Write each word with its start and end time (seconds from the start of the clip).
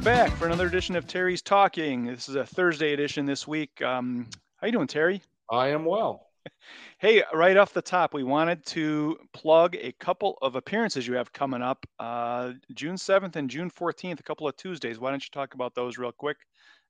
are 0.00 0.04
back 0.04 0.32
for 0.38 0.46
another 0.46 0.66
edition 0.66 0.96
of 0.96 1.06
Terry's 1.06 1.42
Talking. 1.42 2.06
This 2.06 2.26
is 2.30 2.34
a 2.34 2.46
Thursday 2.46 2.94
edition 2.94 3.26
this 3.26 3.46
week. 3.46 3.82
Um, 3.82 4.26
how 4.56 4.66
you 4.66 4.72
doing, 4.72 4.86
Terry? 4.86 5.20
I 5.50 5.68
am 5.68 5.84
well. 5.84 6.26
Hey, 6.98 7.22
right 7.32 7.56
off 7.56 7.72
the 7.72 7.80
top, 7.80 8.12
we 8.12 8.22
wanted 8.22 8.64
to 8.66 9.18
plug 9.32 9.74
a 9.80 9.92
couple 9.92 10.36
of 10.42 10.54
appearances 10.54 11.06
you 11.06 11.14
have 11.14 11.32
coming 11.32 11.62
up 11.62 11.86
uh, 11.98 12.52
June 12.74 12.96
7th 12.96 13.36
and 13.36 13.48
June 13.48 13.70
14th, 13.70 14.20
a 14.20 14.22
couple 14.22 14.46
of 14.46 14.54
Tuesdays. 14.56 14.98
Why 14.98 15.10
don't 15.10 15.22
you 15.22 15.30
talk 15.32 15.54
about 15.54 15.74
those 15.74 15.96
real 15.96 16.12
quick? 16.12 16.36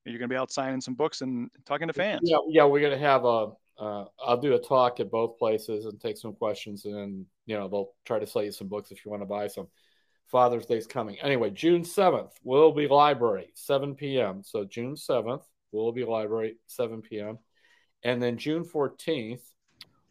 You're 0.05 0.19
going 0.19 0.29
to 0.29 0.33
be 0.33 0.39
out 0.39 0.51
signing 0.51 0.81
some 0.81 0.95
books 0.95 1.21
and 1.21 1.49
talking 1.65 1.87
to 1.87 1.93
fans. 1.93 2.23
Yeah, 2.25 2.39
yeah, 2.49 2.65
we're 2.65 2.81
going 2.81 2.99
to 2.99 3.05
have 3.05 3.25
a. 3.25 3.53
Uh, 3.79 4.05
I'll 4.25 4.41
do 4.41 4.55
a 4.55 4.59
talk 4.59 4.99
at 4.99 5.11
both 5.11 5.39
places 5.39 5.85
and 5.87 6.01
take 6.01 6.19
some 6.19 6.35
questions, 6.35 6.85
and 6.85 6.95
then 6.95 7.27
you 7.47 7.57
know 7.57 7.69
they'll 7.69 7.93
try 8.05 8.19
to 8.19 8.27
sell 8.27 8.43
you 8.43 8.53
some 8.53 8.67
books 8.69 8.91
if 8.91 9.05
you 9.05 9.13
want 9.13 9.23
to 9.23 9.27
buy 9.27 9.47
some. 9.47 9.69
Father's 10.31 10.67
Day's 10.67 10.87
coming. 10.87 11.19
Anyway, 11.21 11.51
June 11.51 11.83
7th, 11.83 12.31
will 12.45 12.73
be 12.73 12.87
Library, 12.87 13.51
7 13.55 13.97
p.m. 13.97 14.43
So 14.45 14.65
June 14.65 14.95
7th, 14.95 15.43
will 15.73 15.93
be 15.93 16.05
Library, 16.05 16.57
7 16.67 17.03
p.m. 17.03 17.39
And 18.05 18.23
then 18.23 18.39
June 18.39 18.65
14th, 18.65 19.43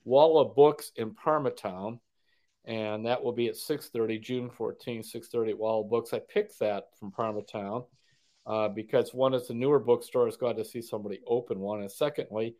Wall 0.04 0.40
of 0.40 0.56
Books 0.56 0.92
in 0.96 1.12
Parmatown, 1.12 2.00
and 2.66 3.06
that 3.06 3.24
will 3.24 3.32
be 3.32 3.48
at 3.48 3.56
6.30, 3.56 4.22
June 4.22 4.50
14th, 4.50 5.14
6.30 5.16 5.52
at 5.52 5.58
Wall 5.58 5.82
of 5.82 5.90
Books. 5.90 6.14
I 6.14 6.20
picked 6.20 6.60
that 6.60 6.90
from 7.00 7.12
Parmatown 7.12 7.86
uh, 8.46 8.68
because 8.68 9.14
one, 9.14 9.34
it's 9.34 9.50
a 9.50 9.54
newer 9.54 9.80
bookstore. 9.80 10.28
It's 10.28 10.38
glad 10.38 10.58
to 10.58 10.66
see 10.66 10.82
somebody 10.82 11.22
open 11.26 11.60
one. 11.60 11.82
And 11.82 11.92
secondly, 11.92 12.56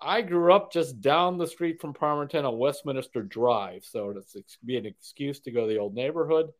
I 0.00 0.22
grew 0.22 0.52
up 0.52 0.72
just 0.72 1.00
down 1.00 1.38
the 1.38 1.46
street 1.46 1.80
from 1.80 1.94
Parmatown 1.94 2.44
on 2.44 2.58
Westminster 2.58 3.22
Drive. 3.22 3.84
So 3.84 4.10
it's 4.10 4.58
be 4.64 4.76
an 4.76 4.86
excuse 4.86 5.40
to 5.40 5.52
go 5.52 5.62
to 5.62 5.72
the 5.72 5.78
old 5.78 5.94
neighborhood– 5.94 6.50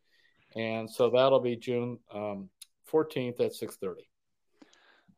and 0.55 0.89
so 0.89 1.09
that'll 1.09 1.39
be 1.39 1.55
June 1.55 1.99
um, 2.13 2.49
14th 2.91 3.39
at 3.41 3.53
6:30. 3.53 3.95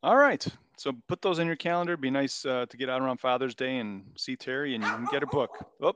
All 0.03 0.17
right. 0.17 0.45
So 0.77 0.93
put 1.07 1.21
those 1.21 1.39
in 1.39 1.47
your 1.47 1.55
calendar. 1.55 1.97
Be 1.97 2.11
nice 2.11 2.45
uh, 2.45 2.67
to 2.69 2.77
get 2.77 2.89
out 2.89 3.01
around 3.01 3.19
Father's 3.19 3.55
Day 3.55 3.77
and 3.77 4.03
see 4.15 4.35
Terry, 4.35 4.75
and 4.75 4.83
you 4.83 4.89
can 4.89 5.07
get 5.11 5.23
a 5.23 5.27
book. 5.27 5.49
Oh, 5.81 5.95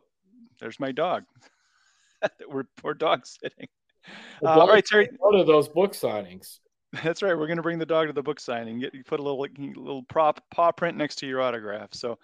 there's 0.60 0.80
my 0.80 0.92
dog. 0.92 1.24
we're 2.48 2.66
poor 2.78 2.94
dog 2.94 3.26
sitting. 3.26 3.68
Uh, 4.44 4.60
all 4.60 4.68
right, 4.68 4.86
Terry. 4.86 5.10
One 5.18 5.36
of 5.36 5.48
those 5.48 5.68
book 5.68 5.94
signings. 5.94 6.60
That's 7.04 7.24
right. 7.24 7.34
We're 7.34 7.48
going 7.48 7.58
to 7.58 7.64
bring 7.64 7.80
the 7.80 7.86
dog 7.86 8.08
to 8.08 8.14
the 8.14 8.22
book 8.22 8.40
signing. 8.40 8.80
Get, 8.80 8.94
you 8.94 9.04
put 9.04 9.20
a 9.20 9.24
little 9.24 9.40
little 9.40 10.04
prop 10.04 10.44
paw 10.52 10.72
print 10.72 10.98
next 10.98 11.16
to 11.18 11.28
your 11.28 11.42
autograph. 11.42 11.94
So, 11.94 12.20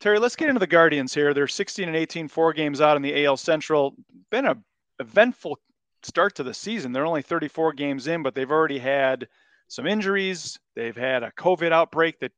Terry, 0.00 0.18
let's 0.18 0.36
get 0.36 0.48
into 0.48 0.60
the 0.60 0.66
Guardians 0.66 1.12
here. 1.12 1.34
They're 1.34 1.48
16 1.48 1.88
and 1.88 1.96
18, 1.96 2.28
four 2.28 2.52
games 2.52 2.80
out 2.80 2.96
in 2.96 3.02
the 3.02 3.24
AL 3.24 3.36
Central. 3.38 3.94
Been 4.30 4.46
a 4.46 4.56
eventful 5.00 5.58
start 6.02 6.34
to 6.36 6.42
the 6.42 6.54
season. 6.54 6.92
They're 6.92 7.06
only 7.06 7.22
34 7.22 7.72
games 7.74 8.06
in, 8.06 8.22
but 8.22 8.34
they've 8.34 8.50
already 8.50 8.78
had 8.78 9.28
some 9.68 9.86
injuries. 9.86 10.58
They've 10.74 10.96
had 10.96 11.22
a 11.22 11.32
COVID 11.32 11.72
outbreak 11.72 12.18
that 12.20 12.32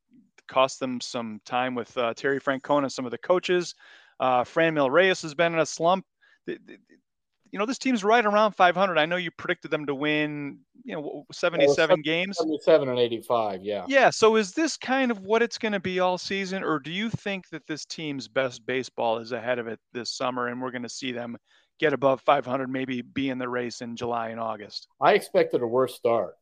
cost 0.49 0.81
them 0.81 1.01
some 1.01 1.41
time 1.45 1.75
with 1.75 1.97
uh, 1.97 2.15
Terry 2.15 2.41
Francona 2.41 2.85
and 2.85 2.93
some 2.93 3.05
of 3.05 3.11
the 3.11 3.19
coaches. 3.19 3.75
Uh, 4.21 4.45
Franmil 4.45 4.91
Reyes 4.91 5.23
has 5.23 5.35
been 5.35 5.55
in 5.55 5.59
a 5.59 5.67
slump. 5.67 6.05
You 6.47 7.59
know, 7.61 7.67
this 7.67 7.79
team's 7.79 8.03
right 8.03 8.25
around 8.25 8.53
500. 8.53 8.99
I 8.99 9.07
know 9.07 9.17
you 9.17 9.31
predicted 9.31 9.71
them 9.71 9.87
to 9.87 9.95
win, 9.95 10.59
you 10.85 10.95
know, 10.95 11.25
77 11.33 12.03
games. 12.03 12.37
77 12.39 12.89
and 12.89 12.99
85, 12.99 13.63
yeah. 13.63 13.85
Yeah. 13.87 14.11
So 14.11 14.37
is 14.37 14.53
this 14.53 14.77
kind 14.77 15.13
of 15.13 15.21
what 15.21 15.41
it's 15.41 15.57
going 15.57 15.73
to 15.73 15.81
be 15.81 16.01
all 16.01 16.19
season, 16.19 16.65
or 16.65 16.81
do 16.81 16.91
you 16.91 17.11
think 17.11 17.49
that 17.51 17.67
this 17.67 17.85
team's 17.85 18.27
best 18.27 18.67
baseball 18.67 19.19
is 19.19 19.31
ahead 19.31 19.61
of 19.61 19.69
it 19.69 19.79
this 19.93 20.11
summer 20.11 20.49
and 20.49 20.61
we're 20.61 20.73
going 20.73 20.83
to 20.83 20.89
see 20.89 21.13
them 21.13 21.37
get 21.79 21.93
above 21.93 22.21
500, 22.23 22.69
maybe 22.69 23.03
be 23.03 23.31
in 23.31 23.39
the 23.39 23.49
race 23.49 23.81
in 23.81 23.97
July 23.97 24.29
and 24.29 24.41
August? 24.41 24.89
I 25.01 25.15
expected 25.15 25.63
a 25.63 25.67
worse 25.67 25.95
start. 25.95 26.35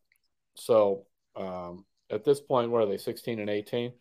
So 0.55 1.05
um, 1.35 1.85
at 2.09 2.23
this 2.23 2.41
point, 2.41 2.71
where 2.71 2.83
are 2.83 2.85
they, 2.85 2.97
16 2.97 3.39
and 3.39 3.49
18? 3.49 3.91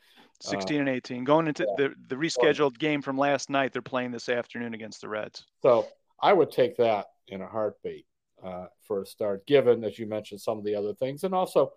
16 0.41 0.77
uh, 0.77 0.81
and 0.81 0.89
18. 0.89 1.25
Going 1.25 1.47
into 1.49 1.67
yeah. 1.79 1.89
the, 1.89 1.95
the 2.09 2.17
rescheduled 2.17 2.79
game 2.79 3.03
from 3.03 3.17
last 3.17 3.51
night, 3.51 3.73
they're 3.73 3.83
playing 3.83 4.11
this 4.11 4.29
afternoon 4.29 4.75
against 4.75 5.01
the 5.01 5.09
Reds. 5.09 5.45
So 5.63 5.87
I 6.21 6.33
would 6.33 6.51
take 6.51 6.77
that 6.77 7.07
in 7.29 7.41
a 7.41 7.47
heartbeat 7.47 8.07
uh, 8.45 8.67
for 8.87 9.03
a 9.03 9.07
start, 9.07 9.47
given, 9.47 9.85
as 9.85 9.99
you 9.99 10.07
mentioned, 10.07 10.41
some 10.41 10.59
of 10.59 10.65
the 10.65 10.75
other 10.75 10.95
things. 10.95 11.25
And 11.25 11.35
also, 11.35 11.73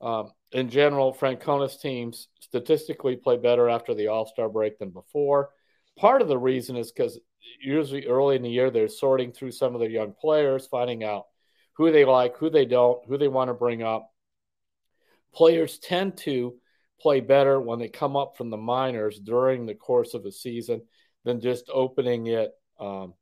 um, 0.00 0.32
in 0.52 0.70
general, 0.70 1.12
Francona's 1.12 1.78
teams 1.78 2.28
statistically 2.40 3.16
play 3.16 3.36
better 3.36 3.68
after 3.68 3.94
the 3.94 4.08
All 4.08 4.26
Star 4.26 4.48
break 4.48 4.78
than 4.78 4.90
before. 4.90 5.50
Part 5.98 6.22
of 6.22 6.28
the 6.28 6.38
reason 6.38 6.76
is 6.76 6.92
because 6.92 7.18
usually 7.60 8.06
early 8.06 8.36
in 8.36 8.42
the 8.42 8.50
year 8.50 8.70
they're 8.70 8.88
sorting 8.88 9.32
through 9.32 9.52
some 9.52 9.74
of 9.74 9.80
their 9.80 9.90
young 9.90 10.12
players, 10.12 10.66
finding 10.66 11.04
out 11.04 11.24
who 11.76 11.92
they 11.92 12.04
like, 12.04 12.36
who 12.36 12.50
they 12.50 12.64
don't, 12.64 13.06
who 13.06 13.18
they 13.18 13.28
want 13.28 13.48
to 13.48 13.54
bring 13.54 13.82
up. 13.82 14.10
Players 15.34 15.78
tend 15.78 16.16
to 16.18 16.54
play 17.00 17.20
better 17.20 17.60
when 17.60 17.78
they 17.78 17.88
come 17.88 18.16
up 18.16 18.36
from 18.36 18.50
the 18.50 18.56
minors 18.56 19.18
during 19.18 19.66
the 19.66 19.74
course 19.74 20.14
of 20.14 20.24
a 20.24 20.32
season 20.32 20.82
than 21.24 21.40
just 21.40 21.68
opening 21.72 22.26
it, 22.28 22.52
um, 22.80 23.12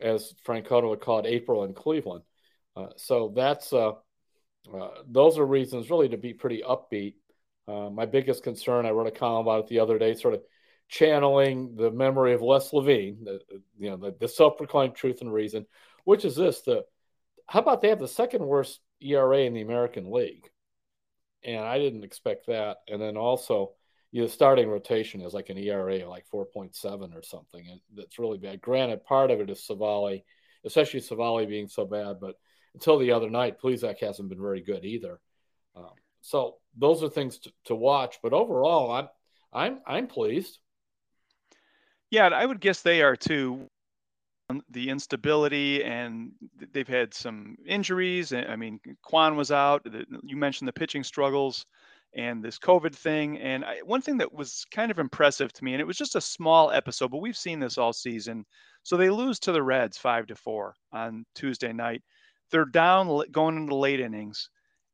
as 0.00 0.34
Francona 0.46 0.88
would 0.88 1.00
call 1.00 1.18
it, 1.18 1.26
April 1.26 1.64
in 1.64 1.74
Cleveland. 1.74 2.22
Uh, 2.76 2.88
so 2.96 3.32
that's 3.34 3.72
uh, 3.72 3.92
uh, 4.72 4.90
those 5.08 5.38
are 5.38 5.46
reasons 5.46 5.90
really 5.90 6.08
to 6.08 6.16
be 6.16 6.32
pretty 6.32 6.62
upbeat. 6.62 7.14
Uh, 7.66 7.90
my 7.90 8.06
biggest 8.06 8.42
concern, 8.42 8.86
I 8.86 8.90
wrote 8.90 9.06
a 9.06 9.12
column 9.12 9.46
about 9.46 9.64
it 9.64 9.68
the 9.68 9.80
other 9.80 9.98
day, 9.98 10.14
sort 10.14 10.34
of 10.34 10.42
channeling 10.90 11.76
the 11.76 11.90
memory 11.90 12.34
of 12.34 12.42
Les 12.42 12.72
Levine, 12.72 13.24
the, 13.24 13.40
you 13.78 13.88
know, 13.88 13.96
the, 13.96 14.14
the 14.18 14.28
self-proclaimed 14.28 14.94
truth 14.94 15.20
and 15.20 15.32
reason, 15.32 15.64
which 16.04 16.24
is 16.24 16.36
this: 16.36 16.62
the 16.62 16.84
how 17.46 17.60
about 17.60 17.80
they 17.80 17.88
have 17.88 18.00
the 18.00 18.08
second 18.08 18.44
worst 18.44 18.80
ERA 19.00 19.38
in 19.38 19.54
the 19.54 19.62
American 19.62 20.10
League, 20.10 20.50
and 21.44 21.64
I 21.64 21.78
didn't 21.78 22.04
expect 22.04 22.48
that. 22.48 22.78
And 22.88 23.00
then 23.00 23.16
also, 23.16 23.72
you 24.10 24.22
know, 24.22 24.26
starting 24.26 24.68
rotation 24.68 25.20
is 25.20 25.32
like 25.32 25.48
an 25.48 25.58
ERA 25.58 26.02
of 26.02 26.08
like 26.08 26.26
4.7 26.32 27.14
or 27.14 27.22
something, 27.22 27.66
and 27.70 27.80
that's 27.96 28.18
really 28.18 28.38
bad. 28.38 28.60
Granted, 28.60 29.04
part 29.04 29.30
of 29.30 29.40
it 29.40 29.48
is 29.48 29.66
Civale, 29.66 30.24
especially 30.64 31.00
Civale 31.00 31.48
being 31.48 31.68
so 31.68 31.86
bad, 31.86 32.16
but 32.20 32.34
until 32.74 32.98
the 32.98 33.12
other 33.12 33.30
night, 33.30 33.60
Plesac 33.60 34.00
hasn't 34.00 34.28
been 34.28 34.40
very 34.40 34.60
good 34.60 34.84
either. 34.84 35.20
Um, 35.76 35.90
so 36.20 36.56
those 36.76 37.02
are 37.02 37.08
things 37.08 37.38
to, 37.40 37.52
to 37.66 37.74
watch. 37.74 38.18
But 38.22 38.32
overall, 38.32 38.90
I'm 38.90 39.08
I'm 39.52 39.80
I'm 39.86 40.06
pleased. 40.06 40.58
Yeah, 42.10 42.26
I 42.28 42.44
would 42.46 42.60
guess 42.60 42.82
they 42.82 43.02
are 43.02 43.16
too. 43.16 43.68
Um, 44.50 44.62
the 44.70 44.90
instability 44.90 45.84
and 45.84 46.32
they've 46.72 46.88
had 46.88 47.14
some 47.14 47.56
injuries. 47.66 48.32
I 48.32 48.56
mean, 48.56 48.80
Kwan 49.02 49.36
was 49.36 49.52
out. 49.52 49.86
You 50.24 50.36
mentioned 50.36 50.68
the 50.68 50.72
pitching 50.72 51.04
struggles 51.04 51.66
and 52.16 52.44
this 52.44 52.58
COVID 52.58 52.94
thing. 52.94 53.38
And 53.40 53.64
I, 53.64 53.78
one 53.84 54.02
thing 54.02 54.18
that 54.18 54.32
was 54.32 54.66
kind 54.72 54.90
of 54.90 54.98
impressive 54.98 55.52
to 55.54 55.64
me, 55.64 55.72
and 55.74 55.80
it 55.80 55.86
was 55.86 55.98
just 55.98 56.16
a 56.16 56.20
small 56.20 56.72
episode, 56.72 57.10
but 57.12 57.22
we've 57.22 57.36
seen 57.36 57.60
this 57.60 57.78
all 57.78 57.92
season. 57.92 58.44
So 58.82 58.96
they 58.96 59.10
lose 59.10 59.38
to 59.40 59.52
the 59.52 59.62
Reds 59.62 59.98
five 59.98 60.26
to 60.28 60.36
four 60.36 60.74
on 60.92 61.24
Tuesday 61.34 61.72
night. 61.72 62.02
They're 62.50 62.64
down 62.66 63.24
going 63.32 63.56
into 63.56 63.76
late 63.76 64.00
innings, 64.00 64.50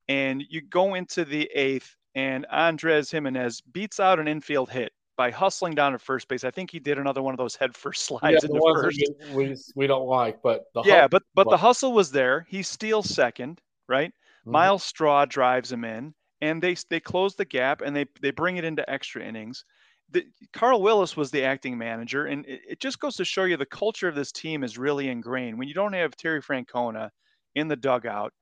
and 0.08 0.42
you 0.50 0.62
go 0.62 0.94
into 0.94 1.24
the 1.24 1.50
eighth, 1.54 1.96
and 2.14 2.46
Andres 2.50 3.10
Gimenez 3.10 3.62
beats 3.72 4.00
out 4.00 4.20
an 4.20 4.28
infield 4.28 4.70
hit 4.70 4.92
by 5.16 5.30
hustling 5.30 5.74
down 5.74 5.94
at 5.94 6.00
first 6.00 6.28
base. 6.28 6.44
I 6.44 6.50
think 6.50 6.70
he 6.70 6.78
did 6.78 6.98
another 6.98 7.22
one 7.22 7.34
of 7.34 7.38
those 7.38 7.56
head 7.56 7.74
first 7.76 8.04
slides 8.06 8.42
yeah, 8.42 8.48
in 8.48 8.52
the 8.52 8.72
first. 8.74 9.34
We, 9.34 9.56
we 9.74 9.86
don't 9.86 10.06
like, 10.06 10.42
but 10.42 10.66
yeah, 10.84 11.08
but 11.08 11.22
but 11.34 11.48
the 11.48 11.56
hustle 11.56 11.92
was 11.92 12.10
there. 12.10 12.46
He 12.48 12.62
steals 12.62 13.08
second, 13.08 13.60
right? 13.88 14.10
Mm-hmm. 14.10 14.52
Myles 14.52 14.84
Straw 14.84 15.24
drives 15.24 15.72
him 15.72 15.84
in, 15.84 16.14
and 16.40 16.62
they 16.62 16.76
they 16.90 17.00
close 17.00 17.34
the 17.34 17.44
gap 17.44 17.80
and 17.80 17.94
they 17.94 18.06
they 18.20 18.30
bring 18.30 18.56
it 18.56 18.64
into 18.64 18.88
extra 18.90 19.22
innings. 19.24 19.64
The, 20.10 20.24
Carl 20.52 20.82
Willis 20.82 21.16
was 21.16 21.32
the 21.32 21.42
acting 21.42 21.76
manager, 21.76 22.26
and 22.26 22.46
it, 22.46 22.60
it 22.68 22.80
just 22.80 23.00
goes 23.00 23.16
to 23.16 23.24
show 23.24 23.42
you 23.42 23.56
the 23.56 23.66
culture 23.66 24.06
of 24.06 24.14
this 24.14 24.30
team 24.30 24.62
is 24.62 24.78
really 24.78 25.08
ingrained. 25.08 25.58
When 25.58 25.66
you 25.66 25.74
don't 25.74 25.94
have 25.94 26.14
Terry 26.16 26.40
Francona 26.40 27.10
in 27.56 27.66
the 27.66 27.74
dugout, 27.74 28.32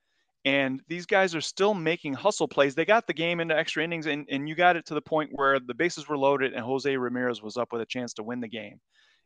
and 0.45 0.83
these 0.89 1.07
guys 1.07 1.35
are 1.35 1.41
still 1.41 1.73
making 1.73 2.13
hustle 2.13 2.49
plays. 2.49 2.75
They 2.75 2.85
got 2.85 3.07
the 3.07 3.15
game 3.15 3.41
into 3.41 3.57
extra 3.57 3.83
innings, 3.83 4.07
and, 4.07 4.27
and 4.31 4.49
you 4.49 4.55
got 4.55 4.77
it 4.77 4.85
to 4.87 4.95
the 4.95 5.01
point 5.01 5.31
where 5.33 5.59
the 5.59 5.75
bases 5.75 6.09
were 6.09 6.19
loaded 6.19 6.53
and 6.53 6.65
Jose 6.65 6.95
Ramirez 6.97 7.43
was 7.43 7.57
up 7.57 7.73
with 7.73 7.81
a 7.81 7.87
chance 7.87 8.13
to 8.15 8.23
win 8.23 8.41
the 8.41 8.49
game 8.49 8.79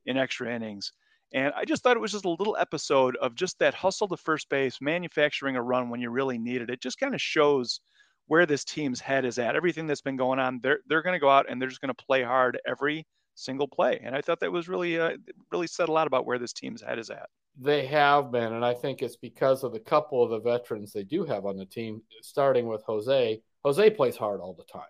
in 0.06 0.16
extra 0.16 0.54
innings. 0.54 0.92
And 1.34 1.52
I 1.54 1.64
just 1.64 1.82
thought 1.82 1.96
it 1.96 2.00
was 2.00 2.12
just 2.12 2.24
a 2.24 2.30
little 2.30 2.56
episode 2.58 3.16
of 3.16 3.34
just 3.34 3.58
that 3.58 3.74
hustle 3.74 4.08
to 4.08 4.16
first 4.16 4.48
base, 4.48 4.78
manufacturing 4.80 5.56
a 5.56 5.62
run 5.62 5.90
when 5.90 6.00
you 6.00 6.10
really 6.10 6.38
needed 6.38 6.70
it. 6.70 6.80
Just 6.80 6.98
kind 6.98 7.14
of 7.14 7.20
shows 7.20 7.80
where 8.28 8.46
this 8.46 8.64
team's 8.64 9.00
head 9.00 9.24
is 9.24 9.38
at. 9.38 9.56
Everything 9.56 9.86
that's 9.86 10.00
been 10.00 10.16
going 10.16 10.38
on, 10.38 10.60
they're 10.62 10.78
they're 10.86 11.02
going 11.02 11.14
to 11.14 11.20
go 11.20 11.28
out 11.28 11.46
and 11.48 11.60
they're 11.60 11.68
just 11.68 11.80
going 11.80 11.94
to 11.94 12.04
play 12.04 12.22
hard 12.22 12.58
every 12.66 13.06
single 13.34 13.68
play. 13.68 14.00
And 14.02 14.14
I 14.14 14.22
thought 14.22 14.40
that 14.40 14.52
was 14.52 14.68
really 14.68 14.98
uh, 14.98 15.16
really 15.52 15.66
said 15.66 15.88
a 15.88 15.92
lot 15.92 16.06
about 16.06 16.26
where 16.26 16.38
this 16.38 16.52
team's 16.52 16.82
head 16.82 16.98
is 16.98 17.10
at. 17.10 17.28
They 17.60 17.86
have 17.86 18.30
been, 18.30 18.52
and 18.52 18.64
I 18.64 18.74
think 18.74 19.02
it's 19.02 19.16
because 19.16 19.64
of 19.64 19.72
the 19.72 19.80
couple 19.80 20.22
of 20.22 20.30
the 20.30 20.40
veterans 20.40 20.92
they 20.92 21.02
do 21.02 21.24
have 21.24 21.44
on 21.44 21.56
the 21.56 21.66
team, 21.66 22.02
starting 22.22 22.68
with 22.68 22.82
Jose. 22.84 23.42
Jose 23.64 23.90
plays 23.90 24.16
hard 24.16 24.40
all 24.40 24.54
the 24.54 24.64
time. 24.64 24.82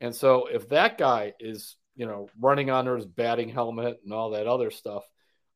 And 0.00 0.14
so 0.14 0.46
if 0.46 0.68
that 0.70 0.98
guy 0.98 1.34
is, 1.38 1.76
you 1.94 2.06
know, 2.06 2.28
running 2.40 2.70
under 2.70 2.96
his 2.96 3.06
batting 3.06 3.50
helmet 3.50 4.00
and 4.02 4.12
all 4.12 4.30
that 4.30 4.48
other 4.48 4.70
stuff, 4.70 5.04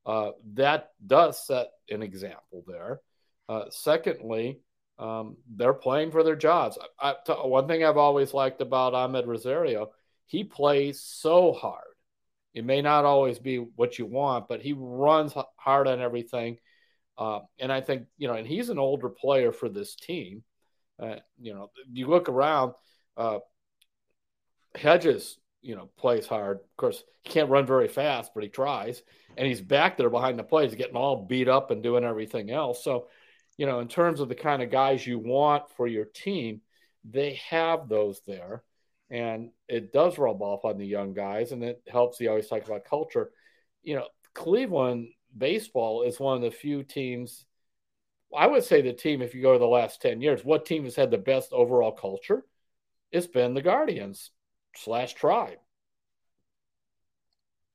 uh, 0.07 0.33
that 0.53 0.91
does 1.05 1.45
set 1.45 1.69
an 1.91 2.03
example 2.03 2.63
there. 2.67 3.01
Uh, 3.49 3.65
secondly, 3.71 4.61
um, 4.99 5.37
they're 5.57 5.75
playing 5.75 6.13
for 6.13 6.23
their 6.23 6.37
jobs. 6.37 6.79
I, 7.01 7.15
I, 7.27 7.33
one 7.47 7.67
thing 7.67 7.85
I've 7.85 7.97
always 7.97 8.33
liked 8.33 8.61
about 8.61 8.93
Amed 8.93 9.27
Rosario, 9.27 9.91
he 10.27 10.45
plays 10.45 11.01
so 11.03 11.53
hard. 11.53 11.94
It 12.55 12.65
may 12.65 12.81
not 12.83 13.05
always 13.05 13.39
be 13.39 13.57
what 13.59 13.99
you 13.99 14.07
want, 14.07 14.49
but 14.49 14.63
he 14.63 14.73
runs 14.73 15.35
hard 15.57 15.89
on 15.89 16.01
everything. 16.01 16.59
Uh, 17.19 17.41
and 17.59 17.73
I 17.73 17.81
think, 17.81 18.07
you 18.17 18.29
know, 18.29 18.35
and 18.35 18.47
he's 18.47 18.69
an 18.71 18.79
older 18.79 19.09
player 19.09 19.53
for 19.53 19.69
this 19.69 19.97
team. 19.97 20.45
Uh, 20.99 21.17
you 21.41 21.53
know, 21.53 21.71
you 21.93 22.07
look 22.07 22.29
around, 22.29 22.75
uh, 23.17 23.39
Hedges, 24.77 25.39
you 25.63 25.77
know, 25.77 25.89
plays 25.97 26.27
hard. 26.27 26.59
Of 26.59 26.77
course, 26.77 27.03
he 27.23 27.31
can't 27.31 27.51
run 27.51 27.67
very 27.67 27.89
fast, 27.89 28.33
but 28.35 28.43
he 28.43 28.49
tries. 28.49 29.03
And 29.37 29.47
he's 29.47 29.61
back 29.61 29.97
there 29.97 30.11
behind 30.11 30.39
the 30.39 30.45
plays, 30.45 30.75
getting 30.75 30.97
all 30.97 31.25
beat 31.27 31.49
up 31.49 31.71
and 31.71 31.83
doing 31.83 32.05
everything 32.05 32.51
else. 32.51 32.85
So, 32.85 33.09
you 33.57 33.67
know, 33.67 33.81
in 33.81 33.89
terms 33.89 34.21
of 34.21 34.29
the 34.29 34.35
kind 34.35 34.63
of 34.63 34.71
guys 34.71 35.07
you 35.07 35.19
want 35.19 35.71
for 35.77 35.87
your 35.87 36.05
team, 36.05 36.61
they 37.05 37.41
have 37.49 37.89
those 37.89 38.21
there. 38.27 38.63
And 39.11 39.51
it 39.69 39.93
does 39.93 40.19
rub 40.19 40.43
off 40.43 40.65
on 40.65 40.79
the 40.79 40.87
young 40.87 41.13
guys 41.13 41.53
and 41.53 41.63
it 41.63 41.83
helps. 41.87 42.21
You 42.21 42.31
always 42.31 42.49
talk 42.49 42.65
about 42.65 42.85
culture. 42.85 43.31
You 43.83 43.97
know, 43.97 44.09
Cleveland 44.35 45.09
baseball 45.37 46.03
is 46.03 46.19
one 46.19 46.37
of 46.37 46.43
the 46.43 46.51
few 46.51 46.83
teams. 46.83 47.45
I 48.37 48.47
would 48.47 48.65
say 48.65 48.83
the 48.83 48.93
team, 48.93 49.23
if 49.23 49.35
you 49.35 49.43
go 49.43 49.53
to 49.53 49.59
the 49.59 49.67
last 49.67 50.03
10 50.03 50.21
years, 50.21 50.45
what 50.45 50.67
team 50.67 50.85
has 50.85 50.97
had 50.97 51.11
the 51.11 51.19
best 51.19 51.53
overall 51.53 51.93
culture? 51.93 52.45
It's 53.13 53.27
been 53.29 53.55
the 53.55 53.63
Guardians 53.63 54.31
slash 54.77 55.15
tribe. 55.15 55.59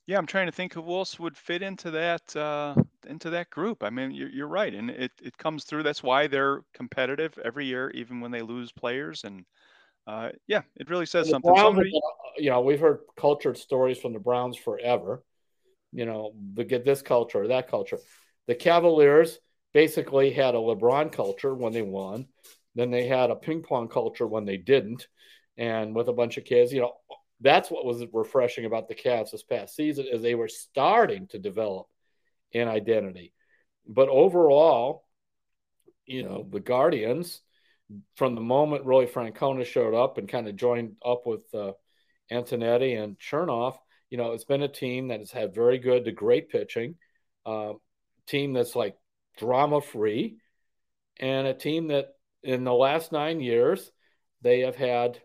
Yeah, 0.06 0.18
I'm 0.18 0.26
trying 0.26 0.48
to 0.48 0.52
think 0.52 0.74
who 0.74 0.92
else 0.92 1.20
would 1.20 1.38
fit 1.38 1.62
into 1.62 1.92
that 1.92 2.36
uh, 2.36 2.74
into 3.08 3.30
that 3.30 3.52
group. 3.52 3.84
I 3.84 3.92
mean, 3.92 4.10
you're, 4.10 4.30
you're 4.30 4.48
right, 4.48 4.74
and 4.74 4.90
it, 4.90 5.12
it 5.22 5.38
comes 5.38 5.66
through. 5.66 5.84
That's 5.84 6.02
why 6.02 6.26
they're 6.26 6.64
competitive 6.74 7.38
every 7.46 7.68
year, 7.68 7.92
even 7.92 8.20
when 8.20 8.32
they 8.32 8.42
lose 8.42 8.72
players. 8.72 9.24
And 9.24 9.46
uh, 10.10 10.30
yeah, 10.48 10.62
it 10.76 10.90
really 10.90 11.06
says 11.06 11.30
something. 11.30 11.54
Browns, 11.54 11.76
Somebody... 11.76 11.92
You 12.38 12.50
know, 12.50 12.62
we've 12.62 12.80
heard 12.80 13.00
cultured 13.16 13.58
stories 13.58 14.00
from 14.00 14.14
the 14.14 14.20
Browns 14.20 14.58
forever. 14.58 15.24
You 15.92 16.06
know, 16.06 16.34
the 16.54 16.64
get 16.64 16.84
this 16.84 17.02
culture, 17.02 17.48
that 17.48 17.70
culture. 17.70 18.00
The 18.48 18.56
Cavaliers 18.56 19.40
basically 19.74 20.32
had 20.32 20.56
a 20.56 20.58
LeBron 20.58 21.12
culture 21.12 21.54
when 21.54 21.74
they 21.74 21.82
won. 21.84 22.28
Then 22.76 22.92
they 22.92 23.08
had 23.08 23.30
a 23.30 23.36
ping 23.36 23.62
pong 23.62 23.88
culture 23.88 24.26
when 24.26 24.46
they 24.46 24.58
didn't, 24.58 25.08
and 25.58 25.96
with 25.96 26.08
a 26.08 26.14
bunch 26.14 26.38
of 26.38 26.46
kids. 26.46 26.74
You 26.74 26.82
know, 26.82 26.94
that's 27.42 27.70
what 27.70 27.86
was 27.86 28.04
refreshing 28.12 28.66
about 28.66 28.88
the 28.88 28.96
Cavs 28.96 29.32
this 29.32 29.44
past 29.44 29.76
season 29.76 30.08
is 30.12 30.22
they 30.22 30.36
were 30.36 30.48
starting 30.48 31.28
to 31.28 31.40
develop 31.40 31.88
an 32.54 32.68
identity. 32.68 33.34
But 33.88 34.10
overall, 34.10 35.06
you 36.06 36.24
know, 36.24 36.48
the 36.50 36.60
Guardians, 36.60 37.42
from 38.16 38.36
the 38.36 38.42
moment 38.42 38.86
really 38.86 39.08
Francona 39.08 39.66
showed 39.66 39.96
up 39.96 40.18
and 40.18 40.30
kind 40.30 40.48
of 40.48 40.56
joined 40.56 40.96
up 41.06 41.26
with 41.26 41.44
uh, 41.54 41.74
Antonetti 42.32 43.02
and 43.02 43.18
Chernoff, 43.18 43.78
you 44.10 44.18
know, 44.18 44.34
it's 44.34 44.46
been 44.46 44.64
a 44.64 44.68
team 44.68 45.10
that 45.10 45.20
has 45.20 45.32
had 45.32 45.54
very 45.54 45.78
good 45.78 46.06
to 46.06 46.12
great 46.12 46.50
pitching, 46.50 46.96
uh, 47.46 47.74
team 48.28 48.54
that's 48.54 48.76
like 48.76 48.96
drama 49.38 49.82
free, 49.82 50.38
and 51.20 51.48
a 51.48 51.54
team 51.54 51.88
that 51.88 52.10
in 52.44 52.64
the 52.64 52.74
last 52.74 53.12
nine 53.12 53.40
years 53.40 53.92
they 54.42 54.62
have 54.62 54.76
had 54.76 55.20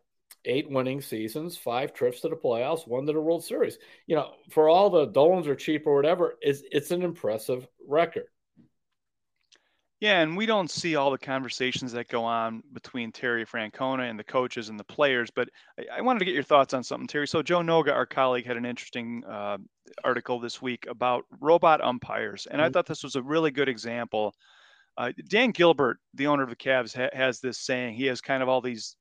eight 0.45 0.71
winning 0.71 1.01
seasons, 1.01 1.57
five 1.57 1.95
trips 1.95 2.21
to 2.21 2.29
the 2.29 2.37
playoffs, 2.37 2.87
one 2.87 3.07
to 3.07 3.13
the 3.13 3.21
World 3.21 3.45
Series. 3.45 3.79
You 4.07 4.17
know, 4.17 4.33
for 4.51 4.69
all 4.69 4.91
the 4.91 5.07
Dolans 5.07 5.47
are 5.47 5.55
cheap 5.55 5.87
or 5.87 5.95
whatever, 5.95 6.37
it's, 6.41 6.63
it's 6.71 6.91
an 6.91 7.03
impressive 7.03 7.67
record. 7.87 8.27
Yeah, 10.05 10.21
and 10.21 10.37
we 10.37 10.45
don't 10.45 10.71
see 10.71 10.97
all 10.97 11.11
the 11.11 11.17
conversations 11.17 11.91
that 11.93 12.09
go 12.09 12.25
on 12.25 12.63
between 12.75 13.11
Terry 13.11 13.47
Francona 13.47 14.11
and 14.11 14.19
the 14.19 14.25
coaches 14.25 14.69
and 14.69 14.79
the 14.79 14.85
players, 14.85 15.31
but 15.31 15.49
I, 15.79 15.97
I 15.97 16.01
wanted 16.03 16.19
to 16.19 16.27
get 16.27 16.35
your 16.35 16.43
thoughts 16.43 16.75
on 16.75 16.85
something, 16.85 17.07
Terry. 17.07 17.27
So 17.27 17.43
Joe 17.43 17.61
Noga, 17.61 17.95
our 17.95 18.05
colleague, 18.05 18.45
had 18.45 18.59
an 18.59 18.67
interesting 18.67 19.25
uh, 19.25 19.57
article 20.05 20.39
this 20.39 20.61
week 20.61 20.85
about 20.91 21.25
robot 21.41 21.81
umpires, 21.81 22.47
and 22.51 22.61
mm-hmm. 22.61 22.67
I 22.67 22.71
thought 22.71 22.85
this 22.85 23.03
was 23.03 23.17
a 23.17 23.23
really 23.23 23.51
good 23.51 23.67
example. 23.67 24.35
Uh, 24.99 25.13
Dan 25.27 25.53
Gilbert, 25.53 25.97
the 26.13 26.27
owner 26.27 26.43
of 26.43 26.51
the 26.51 26.57
Cavs, 26.57 26.95
ha- 26.95 27.17
has 27.17 27.41
this 27.41 27.61
saying. 27.61 27.95
He 27.95 28.05
has 28.05 28.21
kind 28.21 28.43
of 28.43 28.49
all 28.51 28.61
these 28.61 28.97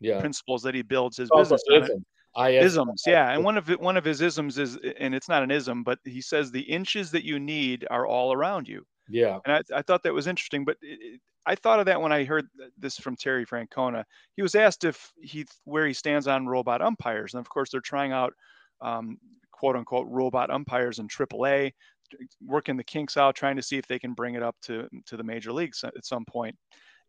yeah. 0.00 0.18
principles 0.18 0.64
that 0.64 0.74
he 0.74 0.82
builds 0.82 1.16
his 1.16 1.30
business 1.30 1.62
on. 1.70 2.04
Isms, 2.64 3.04
yeah, 3.06 3.30
and 3.30 3.44
one 3.44 3.56
of 3.56 3.68
one 3.68 3.96
of 3.96 4.04
his 4.04 4.20
isms 4.20 4.58
is, 4.58 4.76
and 4.98 5.14
it's 5.14 5.28
not 5.28 5.44
an 5.44 5.52
ism, 5.52 5.84
but 5.84 6.00
he 6.04 6.20
says 6.20 6.50
the 6.50 6.60
inches 6.60 7.12
that 7.12 7.24
you 7.24 7.38
need 7.38 7.86
are 7.88 8.04
all 8.04 8.32
around 8.32 8.66
you. 8.66 8.84
Yeah, 9.10 9.38
and 9.44 9.56
I, 9.56 9.78
I 9.78 9.82
thought 9.82 10.02
that 10.04 10.14
was 10.14 10.26
interesting. 10.26 10.64
But 10.64 10.76
it, 10.82 10.98
it, 11.00 11.20
I 11.46 11.54
thought 11.54 11.80
of 11.80 11.86
that 11.86 12.00
when 12.00 12.12
I 12.12 12.24
heard 12.24 12.46
this 12.78 12.96
from 12.96 13.16
Terry 13.16 13.44
Francona. 13.44 14.04
He 14.36 14.42
was 14.42 14.54
asked 14.54 14.84
if 14.84 15.12
he 15.20 15.46
where 15.64 15.86
he 15.86 15.92
stands 15.92 16.26
on 16.26 16.46
robot 16.46 16.80
umpires, 16.82 17.34
and 17.34 17.40
of 17.40 17.48
course 17.48 17.70
they're 17.70 17.80
trying 17.80 18.12
out 18.12 18.32
um, 18.80 19.18
quote 19.52 19.76
unquote 19.76 20.06
robot 20.08 20.50
umpires 20.50 20.98
in 20.98 21.08
AAA, 21.08 21.72
working 22.44 22.76
the 22.76 22.84
kinks 22.84 23.16
out, 23.16 23.34
trying 23.34 23.56
to 23.56 23.62
see 23.62 23.76
if 23.78 23.86
they 23.86 23.98
can 23.98 24.14
bring 24.14 24.34
it 24.34 24.42
up 24.42 24.56
to 24.62 24.88
to 25.06 25.16
the 25.16 25.24
major 25.24 25.52
leagues 25.52 25.82
at 25.84 26.04
some 26.04 26.24
point. 26.24 26.56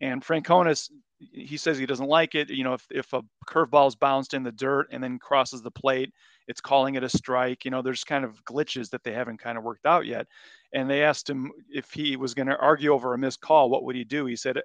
And 0.01 0.23
Francona's 0.23 0.89
he 1.19 1.57
says 1.57 1.77
he 1.77 1.85
doesn't 1.85 2.07
like 2.07 2.33
it. 2.33 2.49
You 2.49 2.63
know, 2.63 2.73
if, 2.73 2.85
if 2.89 3.13
a 3.13 3.21
curveball 3.47 3.87
is 3.87 3.95
bounced 3.95 4.33
in 4.33 4.43
the 4.43 4.51
dirt 4.51 4.87
and 4.91 5.03
then 5.03 5.19
crosses 5.19 5.61
the 5.61 5.69
plate, 5.69 6.11
it's 6.51 6.61
calling 6.61 6.95
it 6.95 7.03
a 7.03 7.09
strike. 7.09 7.63
You 7.63 7.71
know, 7.71 7.81
there's 7.81 8.03
kind 8.03 8.25
of 8.25 8.43
glitches 8.43 8.89
that 8.89 9.03
they 9.03 9.13
haven't 9.13 9.39
kind 9.39 9.57
of 9.57 9.63
worked 9.63 9.85
out 9.85 10.05
yet. 10.05 10.27
And 10.73 10.89
they 10.89 11.03
asked 11.03 11.29
him 11.29 11.51
if 11.69 11.91
he 11.91 12.15
was 12.17 12.33
going 12.33 12.47
to 12.47 12.57
argue 12.57 12.93
over 12.93 13.13
a 13.13 13.17
missed 13.17 13.41
call, 13.41 13.69
what 13.69 13.83
would 13.83 13.95
he 13.95 14.03
do? 14.03 14.25
He 14.25 14.35
said, 14.35 14.57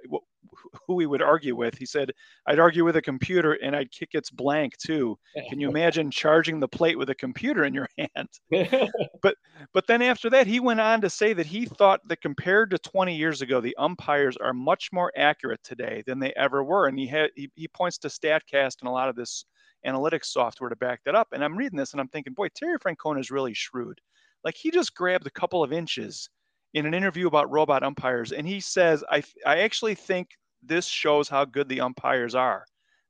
who 0.87 0.99
he 0.99 1.06
would 1.06 1.23
argue 1.23 1.56
with. 1.56 1.77
He 1.79 1.87
said, 1.87 2.12
I'd 2.47 2.59
argue 2.59 2.85
with 2.85 2.97
a 2.97 3.03
computer 3.03 3.55
and 3.55 3.75
I'd 3.75 3.91
kick 3.91 4.11
its 4.12 4.31
blank 4.31 4.77
too. 4.79 5.17
Can 5.49 5.61
you 5.61 5.69
imagine 5.71 6.11
charging 6.11 6.61
the 6.61 6.69
plate 6.69 6.99
with 6.99 7.11
a 7.11 7.15
computer 7.15 7.65
in 7.65 7.75
your 7.75 7.89
hand? 7.99 8.29
but 9.23 9.37
but 9.73 9.87
then 9.87 10.03
after 10.03 10.29
that, 10.31 10.47
he 10.47 10.61
went 10.61 10.81
on 10.81 11.00
to 11.00 11.11
say 11.11 11.32
that 11.32 11.47
he 11.47 11.67
thought 11.67 12.00
that 12.09 12.21
compared 12.21 12.71
to 12.71 12.79
20 12.79 13.17
years 13.17 13.43
ago, 13.43 13.61
the 13.61 13.77
umpires 13.77 14.37
are 14.37 14.53
much 14.53 14.91
more 14.93 15.12
accurate 15.17 15.63
today 15.63 16.03
than 16.06 16.19
they 16.19 16.32
ever 16.37 16.65
were. 16.65 16.87
And 16.87 16.99
he 16.99 17.06
had 17.06 17.31
he, 17.37 17.51
he 17.55 17.69
points 17.69 17.99
to 17.99 18.08
Statcast 18.08 18.81
and 18.81 18.89
a 18.89 18.93
lot 18.93 19.08
of 19.08 19.17
this 19.17 19.44
analytics 19.86 20.26
software 20.26 20.70
to 20.70 20.76
back 20.76 21.00
that 21.05 21.14
up. 21.14 21.28
And 21.32 21.44
I'm 21.44 21.56
reading 21.56 21.78
this 21.78 21.93
and 21.93 22.00
I'm 22.00 22.08
thinking, 22.08 22.32
boy, 22.32 22.48
Terry 22.55 22.78
Francona 22.78 23.20
is 23.20 23.31
really 23.31 23.55
shrewd. 23.55 24.00
Like 24.44 24.56
he 24.56 24.70
just 24.70 24.94
grabbed 24.94 25.26
a 25.26 25.31
couple 25.31 25.62
of 25.62 25.72
inches 25.72 26.28
in 26.74 26.86
an 26.86 26.94
interview 26.94 27.26
about 27.26 27.50
robot 27.50 27.82
umpires, 27.82 28.32
and 28.32 28.46
he 28.46 28.60
says, 28.60 29.02
I 29.10 29.22
I 29.44 29.58
actually 29.58 29.94
think 29.94 30.28
this 30.62 30.86
shows 30.86 31.28
how 31.28 31.44
good 31.44 31.69
the 31.69 31.81
umpires 31.81 32.34
are 32.34 32.64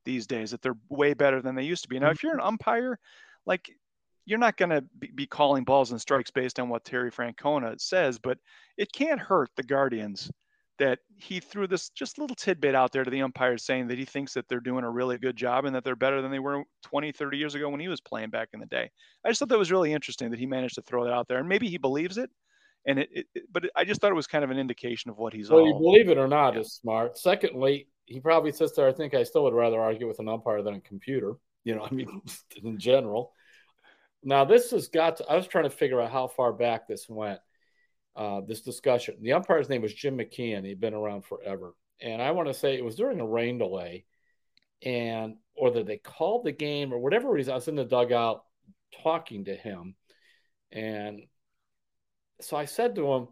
these 0.04 0.26
days. 0.26 0.52
That 0.52 0.62
they're 0.62 0.78
way 0.88 1.14
better 1.14 1.42
than 1.42 1.54
they 1.54 1.64
used 1.64 1.83
to 1.83 1.88
be. 1.88 1.99
Now, 1.99 2.11
if 2.11 2.23
you're 2.23 2.33
an 2.33 2.38
mm-hmm. 2.38 2.49
umpire, 2.49 2.99
like 3.45 3.71
you're 4.25 4.38
not 4.38 4.56
going 4.56 4.71
to 4.71 4.85
be 5.14 5.26
calling 5.26 5.64
balls 5.64 5.92
and 5.92 6.00
strikes 6.00 6.30
based 6.30 6.59
on 6.59 6.68
what 6.68 6.85
Terry 6.85 7.12
Francona 7.12 7.80
says, 7.80 8.18
but 8.18 8.38
it 8.76 8.92
can't 8.92 9.21
hurt 9.21 9.50
the 9.56 9.62
Guardians 9.62 10.30
that 10.78 10.99
he 11.16 11.40
threw 11.40 11.66
this 11.66 11.88
just 11.90 12.18
little 12.18 12.37
tidbit 12.37 12.75
out 12.75 12.92
there 12.92 13.04
to 13.04 13.11
the 13.11 13.23
umpires 13.23 13.64
saying 13.64 13.88
that 13.88 13.99
he 13.99 14.04
thinks 14.04 14.35
that 14.35 14.49
they're 14.49 14.61
doing 14.61 14.85
a 14.85 14.90
really 14.90 15.18
good 15.18 15.37
job 15.37 15.64
and 15.64 15.75
that 15.75 15.85
they're 15.85 15.97
better 15.97 16.21
than 16.21 16.30
they 16.30 16.38
were 16.38 16.64
20, 16.85 17.12
30 17.12 17.38
years 17.38 17.54
ago 17.54 17.68
when 17.68 17.80
he 17.80 17.88
was 17.88 18.00
playing 18.00 18.30
back 18.30 18.49
in 18.52 18.61
the 18.61 18.66
day. 18.66 18.90
I 19.25 19.28
just 19.28 19.38
thought 19.38 19.49
that 19.49 19.59
was 19.59 19.73
really 19.73 19.92
interesting 19.92 20.30
that 20.30 20.38
he 20.38 20.47
managed 20.47 20.75
to 20.76 20.83
throw 20.83 21.04
that 21.04 21.12
out 21.12 21.28
there 21.28 21.38
and 21.38 21.49
maybe 21.49 21.68
he 21.68 21.78
believes 21.78 22.18
it. 22.18 22.30
And 22.87 23.00
it, 23.00 23.09
it 23.12 23.26
but 23.52 23.64
it, 23.64 23.71
I 23.75 23.85
just 23.85 24.00
thought 24.00 24.12
it 24.12 24.16
was 24.16 24.28
kind 24.28 24.45
of 24.45 24.50
an 24.50 24.59
indication 24.59 25.11
of 25.11 25.18
what 25.18 25.33
he's 25.33 25.50
well, 25.50 25.61
all. 25.61 25.66
you 25.66 25.75
believe 25.75 26.09
it 26.09 26.18
or 26.18 26.28
not 26.28 26.54
yeah. 26.54 26.61
is 26.61 26.75
smart. 26.75 27.18
Secondly, 27.18 27.88
he 28.04 28.21
probably 28.21 28.52
sits 28.52 28.73
there. 28.73 28.87
I 28.87 28.92
think 28.92 29.12
I 29.14 29.25
still 29.25 29.42
would 29.45 29.54
rather 29.54 29.80
argue 29.80 30.06
with 30.06 30.21
an 30.21 30.28
umpire 30.28 30.62
than 30.62 30.75
a 30.75 30.80
computer. 30.80 31.35
You 31.64 31.75
know, 31.75 31.85
I 31.90 31.92
mean, 31.92 32.23
in 32.62 32.78
general. 32.78 33.33
Now 34.23 34.45
this 34.45 34.71
has 34.71 34.87
got. 34.88 35.16
To, 35.16 35.28
I 35.28 35.35
was 35.35 35.49
trying 35.49 35.64
to 35.64 35.71
figure 35.71 36.00
out 36.00 36.12
how 36.12 36.28
far 36.28 36.52
back 36.52 36.87
this 36.87 37.09
went 37.09 37.40
uh, 38.17 38.41
this 38.41 38.63
discussion. 38.63 39.17
The 39.21 39.35
umpire's 39.35 39.69
name 39.69 39.83
was 39.83 39.95
Jim 39.95 40.19
McKean. 40.19 40.65
He'd 40.65 40.81
been 40.81 40.95
around 40.95 41.25
forever. 41.25 41.75
And 42.01 42.21
I 42.21 42.31
want 42.33 42.49
to 42.49 42.55
say 42.55 42.77
it 42.77 42.85
was 42.85 42.97
during 42.97 43.21
a 43.21 43.27
rain 43.27 43.59
delay, 43.59 44.05
and 44.83 45.37
or 45.55 45.71
that 45.71 45.87
they 45.87 45.99
called 45.99 46.45
the 46.45 46.53
game 46.53 46.93
or 46.93 46.99
whatever 46.99 47.31
reason. 47.31 47.53
I 47.53 47.57
was 47.57 47.69
in 47.69 47.77
the 47.77 47.85
dugout 47.85 48.45
talking 49.03 49.47
to 49.47 49.55
him. 49.55 49.95
And 50.73 51.23
so 52.41 52.57
I 52.57 52.67
said 52.67 52.95
to 52.97 53.13
him, 53.13 53.29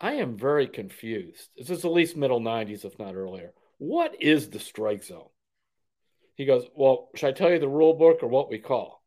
I 0.00 0.14
am 0.14 0.36
very 0.36 0.66
confused. 0.66 1.48
This 1.56 1.70
is 1.70 1.84
at 1.84 1.92
least 1.92 2.16
middle 2.16 2.40
90s, 2.40 2.84
if 2.84 2.98
not 2.98 3.14
earlier. 3.14 3.52
What 3.78 4.22
is 4.22 4.48
the 4.48 4.58
strike 4.58 5.04
zone? 5.04 5.28
He 6.36 6.46
goes, 6.46 6.64
Well, 6.74 7.08
should 7.14 7.28
I 7.28 7.32
tell 7.32 7.50
you 7.50 7.58
the 7.58 7.68
rule 7.68 7.94
book 7.94 8.22
or 8.22 8.28
what 8.28 8.50
we 8.50 8.58
call? 8.58 9.02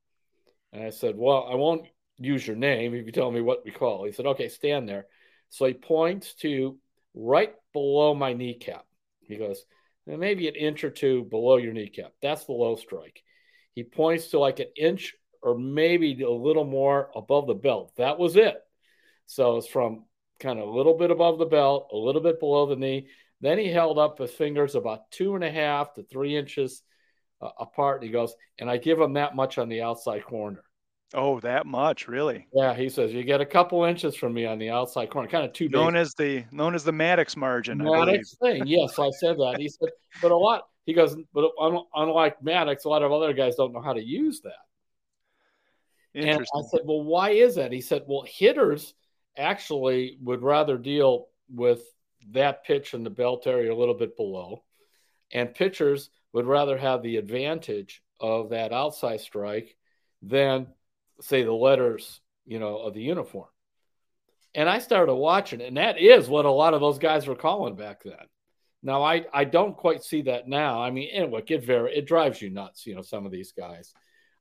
And 0.72 0.84
I 0.84 0.92
said, 0.92 1.16
Well, 1.18 1.48
I 1.52 1.56
won't 1.56 1.88
use 2.18 2.46
your 2.46 2.56
name 2.56 2.94
if 2.94 3.06
you 3.06 3.12
tell 3.12 3.32
me 3.32 3.42
what 3.42 3.66
we 3.66 3.72
call. 3.72 4.06
He 4.06 4.12
said, 4.12 4.26
okay, 4.28 4.50
stand 4.50 4.88
there. 4.88 5.08
So 5.50 5.66
he 5.66 5.74
points 5.74 6.34
to 6.36 6.78
right 7.14 7.54
below 7.74 8.14
my 8.14 8.34
kneecap. 8.34 8.86
He 9.22 9.38
goes, 9.38 9.64
maybe 10.06 10.48
an 10.48 10.56
inch 10.56 10.84
or 10.84 10.90
two 10.90 11.24
below 11.26 11.58
your 11.58 11.74
kneecap. 11.74 12.14
That's 12.22 12.46
the 12.46 12.54
low 12.54 12.76
strike. 12.76 13.24
He 13.74 13.84
points 13.84 14.28
to 14.30 14.40
like 14.40 14.60
an 14.60 14.68
inch 14.76 15.16
or 15.42 15.58
maybe 15.58 16.22
a 16.22 16.30
little 16.30 16.66
more 16.66 17.10
above 17.16 17.48
the 17.48 17.54
belt. 17.54 17.94
That 17.98 18.20
was 18.20 18.36
it. 18.36 18.58
So 19.26 19.58
it's 19.58 19.68
from 19.68 20.06
kind 20.40 20.60
of 20.60 20.68
a 20.68 20.72
little 20.72 20.98
bit 20.98 21.12
above 21.12 21.40
the 21.40 21.46
belt, 21.46 21.90
a 21.92 21.98
little 21.98 22.22
bit 22.22 22.40
below 22.40 22.66
the 22.66 22.76
knee. 22.76 23.08
Then 23.42 23.58
he 23.58 23.68
held 23.68 24.00
up 24.00 24.20
his 24.20 24.32
fingers 24.32 24.76
about 24.76 25.12
two 25.12 25.36
and 25.36 25.44
a 25.44 25.52
half 25.52 25.94
to 25.96 26.04
three 26.04 26.36
inches 26.36 26.82
uh, 27.42 27.50
apart. 27.60 28.02
And 28.02 28.08
he 28.08 28.12
goes, 28.12 28.34
and 28.58 28.70
I 28.70 28.78
give 28.78 29.00
him 29.00 29.14
that 29.14 29.36
much 29.36 29.58
on 29.58 29.70
the 29.70 29.82
outside 29.82 30.26
corner. 30.26 30.64
Oh, 31.16 31.40
that 31.42 31.68
much, 31.68 32.08
really? 32.08 32.48
Yeah, 32.54 32.74
he 32.74 32.90
says 32.90 33.14
you 33.14 33.24
get 33.24 33.40
a 33.40 33.46
couple 33.46 33.84
inches 33.84 34.16
from 34.16 34.34
me 34.34 34.46
on 34.46 34.58
the 34.58 34.72
outside 34.72 35.12
corner, 35.12 35.28
kind 35.28 35.46
of 35.46 35.54
too 35.54 35.66
big. 35.66 35.74
Known 35.74 35.96
as 35.96 36.14
the 36.16 36.44
known 36.52 36.74
as 36.74 36.84
the 36.84 36.92
Maddux 36.92 37.38
margin. 37.38 37.78
Maddux 37.80 38.38
thing, 38.40 38.66
yes, 38.66 38.98
I 38.98 39.10
said 39.12 39.38
that. 39.38 39.58
He 39.60 39.70
said, 39.70 39.90
but 40.22 40.32
a 40.32 40.36
lot. 40.36 40.68
He 40.86 40.94
goes, 40.94 41.16
but 41.34 41.52
unlike 41.96 42.42
Maddux, 42.42 42.86
a 42.86 42.90
lot 42.90 43.04
of 43.04 43.12
other 43.12 43.32
guys 43.32 43.56
don't 43.56 43.74
know 43.74 43.82
how 43.82 43.94
to 43.94 44.04
use 44.04 44.42
that. 44.42 44.54
And 46.16 46.42
I 46.42 46.62
said, 46.70 46.82
well, 46.84 47.04
why 47.04 47.30
is 47.30 47.56
that? 47.56 47.72
He 47.72 47.82
said, 47.82 48.04
well, 48.06 48.26
hitters 48.28 48.94
actually 49.38 50.18
would 50.22 50.42
rather 50.42 50.78
deal 50.78 51.28
with 51.54 51.82
that 52.32 52.64
pitch 52.64 52.94
in 52.94 53.04
the 53.04 53.10
belt 53.10 53.48
area 53.48 53.72
a 53.72 53.76
little 53.76 53.94
bit 53.94 54.18
below, 54.18 54.64
and 55.32 55.54
pitchers 55.54 56.10
would 56.34 56.46
rather 56.46 56.78
have 56.78 57.02
the 57.02 57.18
advantage 57.18 58.02
of 58.20 58.50
that 58.50 58.74
outside 58.74 59.22
strike 59.22 59.76
than 60.22 60.68
say 61.24 61.44
the 61.44 61.54
letters, 61.54 62.22
you 62.46 62.60
know, 62.60 62.78
of 62.78 62.94
the 62.94 63.02
uniform. 63.02 63.48
And 64.56 64.70
I 64.70 64.80
started 64.80 65.16
watching, 65.16 65.62
and 65.62 65.78
that 65.78 66.00
is 66.00 66.30
what 66.30 66.46
a 66.46 66.52
lot 66.52 66.74
of 66.74 66.82
those 66.82 67.00
guys 67.00 67.26
were 67.26 67.36
calling 67.36 67.76
back 67.76 68.04
then. 68.04 68.16
Now 68.84 69.02
I, 69.02 69.26
I 69.34 69.46
don't 69.46 69.76
quite 69.76 70.04
see 70.04 70.24
that 70.24 70.48
now. 70.48 70.84
I 70.84 70.92
mean, 70.92 71.10
and 71.14 71.32
look, 71.32 71.50
it 71.50 71.66
very 71.66 71.96
it 71.96 72.06
drives 72.06 72.42
you 72.42 72.50
nuts, 72.50 72.86
you 72.86 72.96
know, 72.96 73.02
some 73.02 73.26
of 73.26 73.32
these 73.32 73.54
guys. 73.54 73.94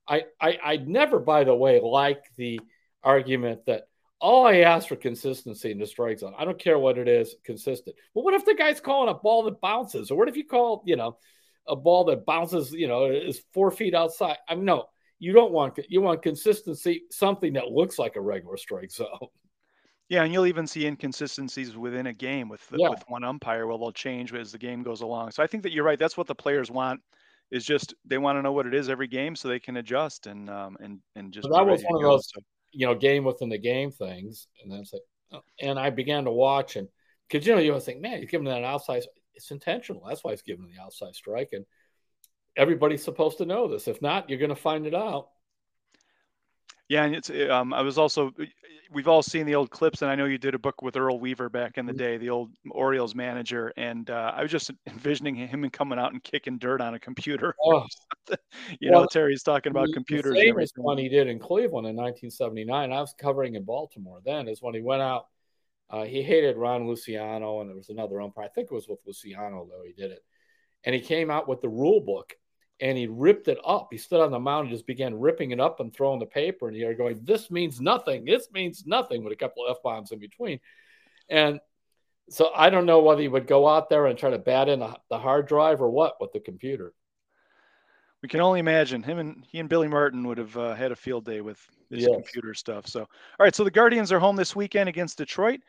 I, 0.07 0.25
I 0.41 0.59
I 0.62 0.77
never, 0.77 1.21
by 1.21 1.45
the 1.45 1.55
way, 1.55 1.81
like 1.81 2.25
the 2.37 2.61
argument 3.05 3.67
that 3.67 3.85
all 4.21 4.47
I 4.47 4.59
ask 4.59 4.89
for 4.89 4.97
consistency 4.97 5.71
in 5.71 5.79
the 5.79 5.87
strike 5.87 6.19
zone. 6.19 6.35
I 6.39 6.45
don't 6.45 6.59
care 6.59 6.79
what 6.79 6.99
it 6.99 7.09
is, 7.09 7.35
consistent. 7.45 7.97
Well, 8.15 8.25
what 8.25 8.35
if 8.35 8.45
the 8.45 8.55
guy's 8.55 8.81
calling 8.81 9.09
a 9.09 9.15
ball 9.15 9.45
that 9.45 9.61
bounces? 9.61 10.11
Or 10.11 10.19
what 10.19 10.29
if 10.29 10.37
you 10.37 10.45
call, 10.45 10.83
you 10.87 10.97
know, 10.97 11.19
a 11.67 11.75
ball 11.75 12.05
that 12.05 12.25
bounces, 12.25 12.73
you 12.73 12.87
know, 12.87 13.07
is 13.07 13.43
four 13.53 13.71
feet 13.71 13.95
outside? 13.95 14.37
I 14.49 14.55
mean, 14.55 14.65
no, 14.65 14.87
you 15.23 15.33
don't 15.33 15.52
want 15.52 15.79
you 15.88 16.00
want 16.00 16.21
consistency, 16.21 17.05
something 17.12 17.52
that 17.52 17.69
looks 17.69 17.97
like 17.97 18.17
a 18.17 18.21
regular 18.21 18.57
strike 18.57 18.91
zone. 18.91 19.07
Yeah, 20.09 20.25
and 20.25 20.33
you'll 20.33 20.47
even 20.47 20.67
see 20.67 20.85
inconsistencies 20.85 21.75
within 21.75 22.09
a 22.09 22.12
game 22.12 22.50
with 22.50 22.69
the, 22.69 22.76
yeah. 22.79 22.91
with 22.91 23.02
one 23.09 23.25
umpire. 23.25 23.67
Well, 23.67 23.79
they'll 23.79 23.93
change 23.93 24.35
as 24.35 24.52
the 24.52 24.59
game 24.59 24.83
goes 24.83 25.00
along. 25.00 25.31
So 25.31 25.43
I 25.43 25.47
think 25.47 25.62
that 25.62 25.73
you're 25.73 25.85
right. 25.85 25.99
That's 25.99 26.19
what 26.19 26.26
the 26.26 26.35
players 26.35 26.71
want. 26.71 27.00
Is 27.50 27.64
just 27.64 27.95
they 28.05 28.19
want 28.19 28.37
to 28.37 28.43
know 28.43 28.52
what 28.52 28.67
it 28.67 28.75
is 28.75 28.91
every 28.91 29.07
game 29.07 29.35
so 29.35 29.49
they 29.49 29.59
can 29.59 29.79
adjust 29.79 30.26
and 30.26 30.50
um 30.50 30.76
and 30.81 30.99
and 31.17 31.33
just. 31.33 31.47
So 31.47 31.55
that 31.55 31.64
was 31.64 31.83
one 31.85 32.05
of 32.05 32.11
those, 32.11 32.29
so. 32.29 32.43
you 32.73 32.85
know, 32.85 32.95
game 32.95 33.25
within 33.25 33.49
the 33.49 33.57
game 33.57 33.91
things, 33.91 34.49
and 34.62 34.71
then 34.71 34.81
it's 34.81 34.93
like, 34.93 35.02
oh, 35.33 35.41
and 35.62 35.79
I 35.79 35.88
began 35.88 36.25
to 36.25 36.31
watch 36.31 36.76
and 36.76 36.88
because 37.26 37.47
you 37.47 37.55
know 37.55 37.61
you 37.61 37.71
always 37.71 37.85
think, 37.85 38.02
man, 38.02 38.19
he's 38.19 38.31
giving 38.31 38.49
that 38.49 38.64
outside. 38.64 39.05
It's 39.35 39.50
intentional. 39.50 40.05
That's 40.07 40.23
why 40.23 40.33
he's 40.33 40.43
giving 40.43 40.67
the 40.67 40.83
outside 40.83 41.14
strike, 41.14 41.50
and 41.52 41.64
everybody's 42.57 43.05
supposed 43.05 43.39
to 43.39 43.47
know 43.47 43.69
this. 43.69 43.89
If 43.89 44.03
not, 44.03 44.29
you're 44.29 44.39
going 44.39 44.51
to 44.51 44.57
find 44.57 44.87
it 44.87 44.95
out. 44.95 45.29
Yeah, 46.89 47.05
and 47.05 47.15
it's 47.15 47.31
um, 47.51 47.73
I 47.73 47.81
was 47.83 47.97
also 47.97 48.33
we've 48.93 49.09
all 49.09 49.23
seen 49.23 49.47
the 49.47 49.55
old 49.55 49.71
clips, 49.71 50.03
and 50.03 50.11
I 50.11 50.15
know 50.15 50.27
you 50.27 50.39
did 50.39 50.55
a 50.55 50.59
book 50.59 50.83
with 50.83 50.97
Earl 50.97 51.19
Weaver 51.19 51.49
back 51.49 51.79
in 51.79 51.87
the 51.87 51.93
mm-hmm. 51.93 51.99
day, 51.99 52.17
the 52.19 52.31
old 52.31 52.51
Orioles 52.71 53.15
manager, 53.15 53.73
and 53.77 54.11
uh, 54.11 54.33
I 54.37 54.43
was 54.43 54.51
just 54.51 54.71
envisioning 54.87 55.35
him 55.35 55.65
and 55.65 55.73
coming 55.73 55.99
out 55.99 56.13
and 56.13 56.23
kicking 56.23 56.59
dirt 56.59 56.81
on 56.81 56.95
a 56.95 56.99
computer. 56.99 57.55
Oh. 57.65 57.87
you 58.81 58.91
well, 58.91 59.03
know, 59.03 59.07
Terry's 59.07 59.43
talking 59.43 59.71
about 59.71 59.87
the, 59.87 59.95
computers. 59.95 60.35
The 60.35 60.41
famous 60.41 60.73
one 60.77 60.99
he 60.99 61.09
did 61.09 61.29
in 61.29 61.39
Cleveland 61.39 61.87
in 61.87 61.97
1979. 61.97 62.93
I 62.93 63.01
was 63.01 63.15
covering 63.19 63.55
in 63.55 63.65
Baltimore 63.65 64.21
then. 64.25 64.49
Is 64.49 64.61
when 64.61 64.75
he 64.75 64.83
went 64.83 65.01
out. 65.01 65.27
Uh, 65.89 66.05
he 66.05 66.23
hated 66.23 66.57
Ron 66.57 66.87
Luciano, 66.87 67.61
and 67.61 67.69
there 67.69 67.77
was 67.77 67.89
another 67.89 68.21
umpire. 68.21 68.45
I 68.45 68.49
think 68.49 68.69
it 68.71 68.75
was 68.75 68.89
with 68.89 68.99
Luciano 69.07 69.67
though. 69.71 69.83
He 69.87 69.93
did 69.93 70.11
it, 70.11 70.25
and 70.85 70.95
he 70.95 71.01
came 71.01 71.31
out 71.31 71.49
with 71.49 71.61
the 71.61 71.69
rule 71.69 72.01
book 72.01 72.35
and 72.83 72.99
he 72.99 73.07
ripped 73.07 73.47
it 73.47 73.59
up. 73.65 73.89
He 73.93 73.97
stood 73.97 74.21
on 74.21 74.33
the 74.33 74.41
mound 74.41 74.67
and 74.67 74.75
just 74.75 74.89
began 74.89 75.15
ripping 75.15 75.53
it 75.53 75.61
up 75.61 75.79
and 75.79 75.95
throwing 75.95 76.19
the 76.19 76.27
paper 76.27 76.67
and 76.67 76.77
here 76.77 76.93
going, 76.95 77.21
This 77.23 77.49
means 77.49 77.81
nothing. 77.81 78.25
This 78.25 78.49
means 78.53 78.85
nothing 78.85 79.23
with 79.23 79.33
a 79.33 79.37
couple 79.37 79.65
of 79.65 79.77
F 79.77 79.83
bombs 79.85 80.11
in 80.11 80.19
between. 80.19 80.59
And 81.31 81.61
so 82.29 82.51
I 82.55 82.71
don't 82.71 82.85
know 82.85 83.01
whether 83.01 83.23
he 83.23 83.29
would 83.29 83.47
go 83.47 83.69
out 83.69 83.89
there 83.89 84.07
and 84.07 84.19
try 84.19 84.31
to 84.31 84.39
bat 84.39 84.69
in 84.69 84.81
the 84.81 85.19
hard 85.19 85.47
drive 85.47 85.81
or 85.81 85.91
what 85.91 86.21
with 86.21 86.33
the 86.33 86.41
computer. 86.41 86.93
We 88.21 88.29
can 88.29 88.41
only 88.41 88.59
imagine 88.59 89.03
him 89.03 89.19
and 89.19 89.45
he 89.49 89.61
and 89.61 89.69
Billy 89.69 89.89
Martin 89.89 90.27
would 90.27 90.39
have 90.39 90.57
uh, 90.57 90.75
had 90.75 90.91
a 90.91 90.97
field 90.97 91.25
day 91.25 91.41
with 91.41 91.65
this 91.89 92.03
yes. 92.03 92.11
computer 92.12 92.53
stuff. 92.53 92.89
So, 92.89 93.01
all 93.01 93.09
right. 93.39 93.55
So 93.55 93.62
the 93.62 93.71
Guardians 93.71 94.11
are 94.11 94.19
home 94.19 94.35
this 94.35 94.57
weekend 94.57 94.89
against 94.89 95.19
Detroit. 95.19 95.61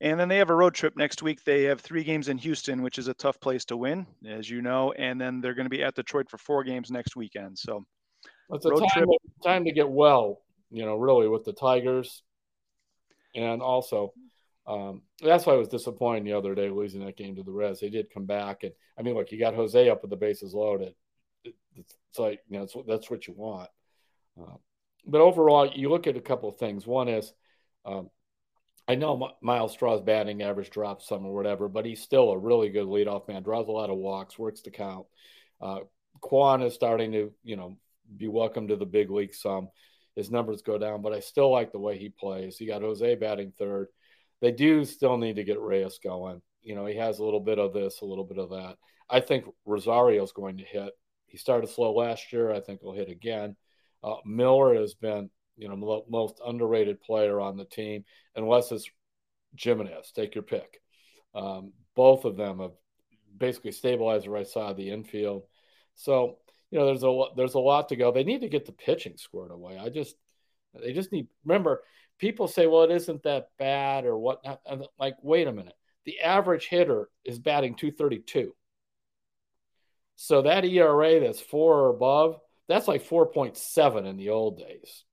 And 0.00 0.18
then 0.18 0.28
they 0.28 0.38
have 0.38 0.50
a 0.50 0.54
road 0.54 0.74
trip 0.74 0.96
next 0.96 1.22
week. 1.22 1.42
They 1.42 1.64
have 1.64 1.80
three 1.80 2.04
games 2.04 2.28
in 2.28 2.38
Houston, 2.38 2.82
which 2.82 2.98
is 2.98 3.08
a 3.08 3.14
tough 3.14 3.40
place 3.40 3.64
to 3.66 3.76
win, 3.76 4.06
as 4.26 4.48
you 4.48 4.62
know. 4.62 4.92
And 4.92 5.20
then 5.20 5.40
they're 5.40 5.54
going 5.54 5.66
to 5.66 5.70
be 5.70 5.82
at 5.82 5.96
Detroit 5.96 6.30
for 6.30 6.38
four 6.38 6.62
games 6.62 6.90
next 6.90 7.16
weekend. 7.16 7.58
So 7.58 7.84
it's 8.50 8.64
a 8.64 8.70
time, 8.70 8.88
trip. 8.92 9.08
time 9.44 9.64
to 9.64 9.72
get 9.72 9.88
well, 9.88 10.42
you 10.70 10.84
know, 10.84 10.96
really 10.96 11.28
with 11.28 11.44
the 11.44 11.52
Tigers. 11.52 12.22
And 13.34 13.60
also, 13.60 14.12
um, 14.68 15.02
that's 15.20 15.46
why 15.46 15.54
I 15.54 15.56
was 15.56 15.68
disappointed 15.68 16.24
the 16.24 16.34
other 16.34 16.54
day 16.54 16.70
losing 16.70 17.04
that 17.04 17.16
game 17.16 17.34
to 17.36 17.42
the 17.42 17.50
Reds. 17.50 17.80
They 17.80 17.90
did 17.90 18.12
come 18.12 18.26
back, 18.26 18.64
and 18.64 18.72
I 18.98 19.02
mean, 19.02 19.14
look, 19.14 19.32
you 19.32 19.38
got 19.38 19.54
Jose 19.54 19.88
up 19.88 20.02
with 20.02 20.10
the 20.10 20.16
bases 20.16 20.54
loaded. 20.54 20.94
It's 21.44 22.18
like 22.18 22.40
you 22.48 22.58
know, 22.58 22.64
that's, 22.64 22.76
that's 22.86 23.10
what 23.10 23.26
you 23.26 23.34
want. 23.34 23.70
Uh, 24.40 24.56
but 25.06 25.20
overall, 25.20 25.66
you 25.66 25.88
look 25.88 26.06
at 26.06 26.16
a 26.16 26.20
couple 26.20 26.48
of 26.48 26.58
things. 26.58 26.86
One 26.86 27.08
is 27.08 27.32
um, 27.84 28.10
I 28.88 28.94
know 28.94 29.30
Myles 29.42 29.76
Straw's 29.76 30.00
batting 30.00 30.42
average 30.42 30.70
dropped 30.70 31.02
some 31.02 31.26
or 31.26 31.34
whatever, 31.34 31.68
but 31.68 31.84
he's 31.84 32.02
still 32.02 32.30
a 32.30 32.38
really 32.38 32.70
good 32.70 32.86
leadoff 32.86 33.28
man. 33.28 33.42
Draws 33.42 33.68
a 33.68 33.72
lot 33.72 33.90
of 33.90 33.98
walks, 33.98 34.38
works 34.38 34.62
the 34.62 34.70
count. 34.70 35.06
Uh, 35.60 35.80
Kwan 36.22 36.62
is 36.62 36.74
starting 36.74 37.12
to, 37.12 37.32
you 37.44 37.56
know, 37.56 37.76
be 38.16 38.28
welcome 38.28 38.68
to 38.68 38.76
the 38.76 38.86
big 38.86 39.10
league 39.10 39.34
some. 39.34 39.68
His 40.16 40.30
numbers 40.30 40.62
go 40.62 40.78
down, 40.78 41.02
but 41.02 41.12
I 41.12 41.20
still 41.20 41.50
like 41.50 41.70
the 41.70 41.78
way 41.78 41.98
he 41.98 42.08
plays. 42.08 42.56
He 42.56 42.66
got 42.66 42.80
Jose 42.80 43.14
batting 43.16 43.52
third. 43.58 43.88
They 44.40 44.52
do 44.52 44.86
still 44.86 45.18
need 45.18 45.36
to 45.36 45.44
get 45.44 45.60
Reyes 45.60 45.98
going. 46.02 46.40
You 46.62 46.74
know, 46.74 46.86
he 46.86 46.96
has 46.96 47.18
a 47.18 47.24
little 47.24 47.40
bit 47.40 47.58
of 47.58 47.74
this, 47.74 48.00
a 48.00 48.06
little 48.06 48.24
bit 48.24 48.38
of 48.38 48.50
that. 48.50 48.76
I 49.10 49.20
think 49.20 49.44
Rosario's 49.66 50.32
going 50.32 50.58
to 50.58 50.64
hit. 50.64 50.92
He 51.26 51.36
started 51.36 51.68
slow 51.68 51.92
last 51.92 52.32
year. 52.32 52.52
I 52.52 52.60
think 52.60 52.80
he'll 52.80 52.92
hit 52.92 53.10
again. 53.10 53.54
Uh, 54.02 54.16
Miller 54.24 54.74
has 54.74 54.94
been 54.94 55.28
you 55.58 55.68
know, 55.68 56.04
most 56.08 56.40
underrated 56.46 57.00
player 57.00 57.40
on 57.40 57.56
the 57.56 57.64
team, 57.64 58.04
unless 58.36 58.72
it's 58.72 58.88
Gimenez. 59.56 60.12
Take 60.12 60.34
your 60.34 60.44
pick. 60.44 60.80
Um, 61.34 61.72
both 61.94 62.24
of 62.24 62.36
them 62.36 62.60
have 62.60 62.72
basically 63.36 63.72
stabilized 63.72 64.24
the 64.24 64.30
right 64.30 64.46
side 64.46 64.70
of 64.70 64.76
the 64.76 64.90
infield. 64.90 65.42
So, 65.94 66.38
you 66.70 66.78
know, 66.78 66.86
there's 66.86 67.02
a 67.02 67.24
there's 67.36 67.54
a 67.54 67.60
lot 67.60 67.88
to 67.88 67.96
go. 67.96 68.12
They 68.12 68.24
need 68.24 68.42
to 68.42 68.48
get 68.48 68.66
the 68.66 68.72
pitching 68.72 69.16
squared 69.16 69.50
away. 69.50 69.78
I 69.78 69.88
just 69.88 70.16
they 70.80 70.92
just 70.92 71.12
need 71.12 71.28
remember 71.44 71.82
people 72.18 72.48
say, 72.48 72.66
well, 72.66 72.82
it 72.82 72.90
isn't 72.90 73.22
that 73.24 73.48
bad 73.58 74.04
or 74.04 74.18
whatnot. 74.18 74.60
Like, 74.98 75.16
wait 75.22 75.48
a 75.48 75.52
minute. 75.52 75.74
The 76.04 76.20
average 76.20 76.66
hitter 76.66 77.08
is 77.24 77.38
batting 77.38 77.74
232. 77.74 78.54
So 80.16 80.42
that 80.42 80.64
ERA 80.64 81.20
that's 81.20 81.40
four 81.40 81.84
or 81.84 81.90
above, 81.90 82.40
that's 82.68 82.88
like 82.88 83.08
4.7 83.08 84.06
in 84.06 84.16
the 84.16 84.30
old 84.30 84.58
days. 84.58 85.04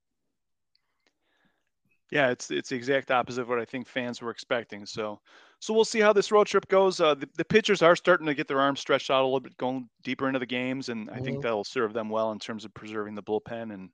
Yeah, 2.11 2.29
it's 2.29 2.51
it's 2.51 2.69
the 2.69 2.75
exact 2.75 3.09
opposite 3.09 3.41
of 3.41 3.49
what 3.49 3.59
I 3.59 3.65
think 3.65 3.87
fans 3.87 4.21
were 4.21 4.29
expecting. 4.29 4.85
So, 4.85 5.19
so 5.59 5.73
we'll 5.73 5.85
see 5.85 5.99
how 5.99 6.13
this 6.13 6.31
road 6.31 6.47
trip 6.47 6.67
goes. 6.67 7.01
Uh, 7.01 7.15
the, 7.15 7.27
the 7.35 7.45
pitchers 7.45 7.81
are 7.81 7.95
starting 7.95 8.27
to 8.27 8.35
get 8.35 8.47
their 8.47 8.59
arms 8.59 8.79
stretched 8.79 9.09
out 9.09 9.23
a 9.23 9.25
little 9.25 9.39
bit, 9.39 9.57
going 9.57 9.89
deeper 10.03 10.27
into 10.27 10.39
the 10.39 10.45
games, 10.45 10.89
and 10.89 11.09
I 11.09 11.13
mm-hmm. 11.13 11.23
think 11.23 11.41
that'll 11.41 11.63
serve 11.63 11.93
them 11.93 12.09
well 12.09 12.31
in 12.31 12.39
terms 12.39 12.63
of 12.63 12.73
preserving 12.73 13.15
the 13.15 13.23
bullpen. 13.23 13.73
And 13.73 13.89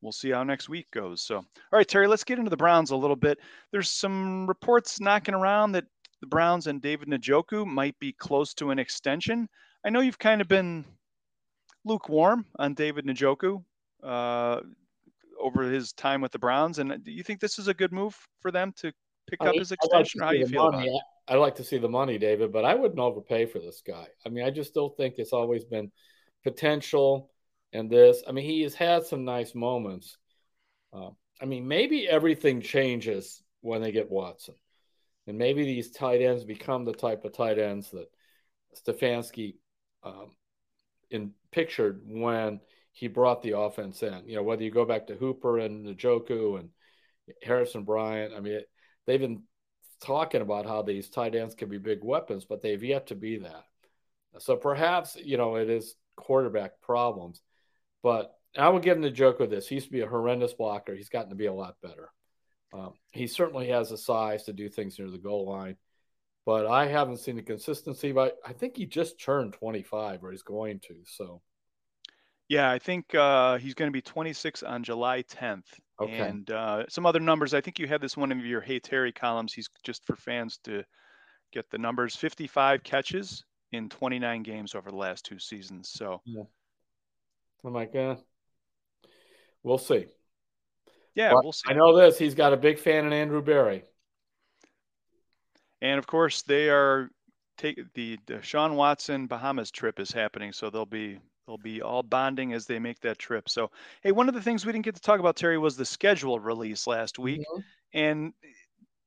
we'll 0.00 0.12
see 0.12 0.30
how 0.30 0.42
next 0.42 0.68
week 0.68 0.90
goes. 0.90 1.22
So, 1.22 1.36
all 1.36 1.44
right, 1.72 1.86
Terry, 1.86 2.06
let's 2.06 2.24
get 2.24 2.38
into 2.38 2.50
the 2.50 2.56
Browns 2.56 2.90
a 2.90 2.96
little 2.96 3.16
bit. 3.16 3.38
There's 3.72 3.90
some 3.90 4.46
reports 4.46 5.00
knocking 5.00 5.34
around 5.34 5.72
that 5.72 5.84
the 6.20 6.26
Browns 6.26 6.66
and 6.66 6.80
David 6.80 7.08
Njoku 7.08 7.66
might 7.66 7.98
be 7.98 8.12
close 8.12 8.54
to 8.54 8.70
an 8.70 8.78
extension. 8.78 9.48
I 9.84 9.90
know 9.90 10.00
you've 10.00 10.18
kind 10.18 10.40
of 10.40 10.48
been 10.48 10.84
lukewarm 11.84 12.46
on 12.58 12.74
David 12.74 13.06
Njoku. 13.06 13.62
Uh, 14.02 14.60
over 15.40 15.62
his 15.62 15.92
time 15.92 16.20
with 16.20 16.32
the 16.32 16.38
Browns. 16.38 16.78
And 16.78 17.02
do 17.04 17.10
you 17.10 17.22
think 17.22 17.40
this 17.40 17.58
is 17.58 17.68
a 17.68 17.74
good 17.74 17.92
move 17.92 18.16
for 18.40 18.50
them 18.50 18.72
to 18.78 18.92
pick 19.28 19.40
up 19.40 19.54
his 19.54 19.72
extension? 19.72 20.20
Like 20.20 20.26
how 20.28 20.32
you 20.32 20.46
feel 20.46 20.70
money. 20.70 20.88
about 20.88 20.96
it? 20.96 21.02
I 21.28 21.34
like 21.36 21.54
to 21.56 21.64
see 21.64 21.78
the 21.78 21.88
money, 21.88 22.18
David, 22.18 22.52
but 22.52 22.64
I 22.64 22.74
wouldn't 22.74 22.98
overpay 22.98 23.46
for 23.46 23.58
this 23.58 23.82
guy. 23.86 24.06
I 24.26 24.28
mean, 24.28 24.44
I 24.44 24.50
just 24.50 24.70
still 24.70 24.90
think 24.90 25.14
it's 25.16 25.32
always 25.32 25.64
been 25.64 25.90
potential 26.42 27.30
and 27.72 27.90
this. 27.90 28.22
I 28.26 28.32
mean, 28.32 28.44
he 28.44 28.62
has 28.62 28.74
had 28.74 29.06
some 29.06 29.24
nice 29.24 29.54
moments. 29.54 30.16
Uh, 30.92 31.10
I 31.40 31.44
mean, 31.44 31.68
maybe 31.68 32.08
everything 32.08 32.60
changes 32.60 33.42
when 33.60 33.80
they 33.80 33.92
get 33.92 34.10
Watson. 34.10 34.54
And 35.26 35.38
maybe 35.38 35.64
these 35.64 35.90
tight 35.90 36.20
ends 36.20 36.44
become 36.44 36.84
the 36.84 36.92
type 36.92 37.24
of 37.24 37.32
tight 37.32 37.58
ends 37.58 37.90
that 37.92 38.10
Stefanski 38.76 39.56
um, 40.02 40.32
in 41.10 41.32
pictured 41.52 42.02
when 42.06 42.60
he 43.00 43.08
brought 43.08 43.42
the 43.42 43.58
offense 43.58 44.02
in. 44.02 44.22
You 44.26 44.36
know, 44.36 44.42
whether 44.42 44.62
you 44.62 44.70
go 44.70 44.84
back 44.84 45.06
to 45.06 45.14
Hooper 45.14 45.58
and 45.58 45.86
Njoku 45.96 46.60
and 46.60 46.68
Harrison 47.42 47.84
Bryant, 47.84 48.34
I 48.36 48.40
mean, 48.40 48.60
they've 49.06 49.18
been 49.18 49.44
talking 50.02 50.42
about 50.42 50.66
how 50.66 50.82
these 50.82 51.08
tight 51.08 51.34
ends 51.34 51.54
can 51.54 51.70
be 51.70 51.78
big 51.78 52.04
weapons, 52.04 52.44
but 52.44 52.60
they've 52.60 52.84
yet 52.84 53.06
to 53.06 53.14
be 53.14 53.38
that. 53.38 53.64
So 54.38 54.54
perhaps, 54.54 55.16
you 55.16 55.38
know, 55.38 55.56
it 55.56 55.70
is 55.70 55.94
quarterback 56.14 56.82
problems. 56.82 57.40
But 58.02 58.34
I 58.54 58.68
would 58.68 58.82
give 58.82 58.98
him 58.98 59.02
the 59.02 59.10
joke 59.10 59.38
with 59.38 59.48
this. 59.48 59.66
He 59.66 59.76
used 59.76 59.86
to 59.86 59.92
be 59.92 60.02
a 60.02 60.06
horrendous 60.06 60.52
blocker. 60.52 60.94
He's 60.94 61.08
gotten 61.08 61.30
to 61.30 61.36
be 61.36 61.46
a 61.46 61.54
lot 61.54 61.76
better. 61.82 62.10
Um, 62.74 62.92
he 63.12 63.26
certainly 63.26 63.68
has 63.68 63.88
the 63.88 63.96
size 63.96 64.44
to 64.44 64.52
do 64.52 64.68
things 64.68 64.98
near 64.98 65.10
the 65.10 65.16
goal 65.16 65.48
line, 65.48 65.76
but 66.44 66.66
I 66.66 66.86
haven't 66.86 67.20
seen 67.20 67.36
the 67.36 67.42
consistency. 67.42 68.12
But 68.12 68.36
I 68.46 68.52
think 68.52 68.76
he 68.76 68.84
just 68.84 69.18
turned 69.18 69.54
25, 69.54 70.22
or 70.22 70.32
he's 70.32 70.42
going 70.42 70.80
to. 70.80 70.96
So, 71.06 71.40
yeah, 72.50 72.68
I 72.68 72.80
think 72.80 73.14
uh, 73.14 73.58
he's 73.58 73.74
going 73.74 73.86
to 73.86 73.92
be 73.92 74.02
26 74.02 74.64
on 74.64 74.82
July 74.82 75.22
10th. 75.22 75.62
Okay. 76.00 76.18
And 76.18 76.50
uh, 76.50 76.84
some 76.88 77.06
other 77.06 77.20
numbers. 77.20 77.54
I 77.54 77.60
think 77.60 77.78
you 77.78 77.86
had 77.86 78.00
this 78.00 78.16
one 78.16 78.32
of 78.32 78.44
your 78.44 78.60
Hey 78.60 78.80
Terry 78.80 79.12
columns. 79.12 79.52
He's 79.52 79.68
just 79.84 80.04
for 80.04 80.16
fans 80.16 80.58
to 80.64 80.82
get 81.52 81.70
the 81.70 81.78
numbers 81.78 82.16
55 82.16 82.82
catches 82.82 83.44
in 83.70 83.88
29 83.88 84.42
games 84.42 84.74
over 84.74 84.90
the 84.90 84.96
last 84.96 85.24
two 85.24 85.38
seasons. 85.38 85.90
So, 85.90 86.22
yeah. 86.24 86.42
I'm 87.64 87.72
like, 87.72 87.94
uh, 87.94 88.16
we'll 89.62 89.78
see. 89.78 90.06
Yeah, 91.14 91.32
we'll 91.34 91.52
see. 91.52 91.70
I 91.70 91.74
know 91.74 91.96
this. 91.96 92.18
He's 92.18 92.34
got 92.34 92.52
a 92.52 92.56
big 92.56 92.80
fan 92.80 93.06
in 93.06 93.12
Andrew 93.12 93.42
Berry. 93.42 93.84
And 95.80 96.00
of 96.00 96.06
course, 96.08 96.42
they 96.42 96.68
are 96.68 97.10
take 97.58 97.78
the, 97.94 98.18
the 98.26 98.42
Sean 98.42 98.74
Watson 98.74 99.28
Bahamas 99.28 99.70
trip 99.70 100.00
is 100.00 100.10
happening, 100.10 100.52
so 100.52 100.68
they'll 100.68 100.84
be 100.84 101.20
they'll 101.50 101.58
be 101.58 101.82
all 101.82 102.04
bonding 102.04 102.52
as 102.52 102.66
they 102.66 102.78
make 102.78 103.00
that 103.00 103.18
trip. 103.18 103.48
So, 103.48 103.72
hey, 104.02 104.12
one 104.12 104.28
of 104.28 104.34
the 104.34 104.42
things 104.42 104.64
we 104.64 104.70
didn't 104.70 104.84
get 104.84 104.94
to 104.94 105.00
talk 105.00 105.18
about 105.18 105.34
Terry 105.34 105.58
was 105.58 105.76
the 105.76 105.84
schedule 105.84 106.38
release 106.38 106.86
last 106.86 107.18
week, 107.18 107.40
mm-hmm. 107.40 107.60
and 107.92 108.32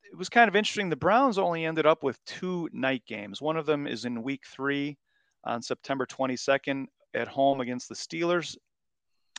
it 0.04 0.18
was 0.18 0.28
kind 0.28 0.50
of 0.50 0.56
interesting. 0.56 0.90
The 0.90 0.98
Browns 0.98 1.38
only 1.38 1.66
ended 1.66 1.86
up 1.86 2.04
with 2.04 2.24
two 2.26 2.70
night 2.74 3.04
games. 3.08 3.42
One 3.42 3.56
of 3.56 3.66
them 3.66 3.88
is 3.88 4.04
in 4.04 4.24
Week 4.24 4.42
Three 4.46 4.98
on 5.46 5.62
September 5.62 6.06
22nd 6.06 6.88
at 7.14 7.30
home 7.30 7.62
against 7.62 7.88
the 7.88 7.96
Steelers, 7.96 8.58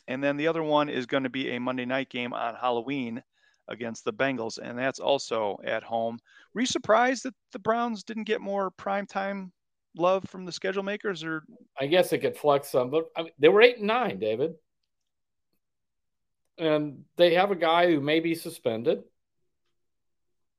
and 0.09 0.25
then 0.25 0.39
the 0.39 0.49
other 0.49 0.63
one 0.63 0.89
is 0.89 1.05
going 1.05 1.25
to 1.25 1.31
be 1.31 1.51
a 1.51 1.61
Monday 1.61 1.85
night 1.85 2.09
game 2.09 2.33
on 2.33 2.55
Halloween 2.55 3.23
against 3.69 4.07
the 4.07 4.15
Bengals, 4.15 4.59
and 4.59 4.79
that's 4.79 4.99
also 4.99 5.59
at 5.63 5.83
home. 5.83 6.19
Were 6.55 6.63
you 6.63 6.67
surprised 6.67 7.25
that 7.25 7.35
the 7.53 7.59
Browns 7.59 8.03
didn't 8.03 8.25
get 8.25 8.41
more 8.41 8.71
prime 8.71 9.07
time 9.07 9.53
love 9.97 10.25
from 10.29 10.45
the 10.45 10.53
schedule 10.53 10.83
makers, 10.83 11.25
or 11.25 11.45
I 11.79 11.87
guess 11.87 12.13
it 12.13 12.19
could 12.19 12.37
flex 12.37 12.71
some, 12.71 12.91
but 12.91 13.07
I 13.17 13.23
mean, 13.23 13.33
they 13.39 13.49
were 13.49 13.63
eight 13.63 13.79
and 13.79 13.87
nine, 13.87 14.19
David, 14.19 14.55
and 16.59 17.05
they 17.17 17.35
have 17.35 17.51
a 17.51 17.57
guy 17.57 17.87
who 17.91 18.01
may 18.01 18.21
be 18.21 18.35
suspended. 18.35 19.03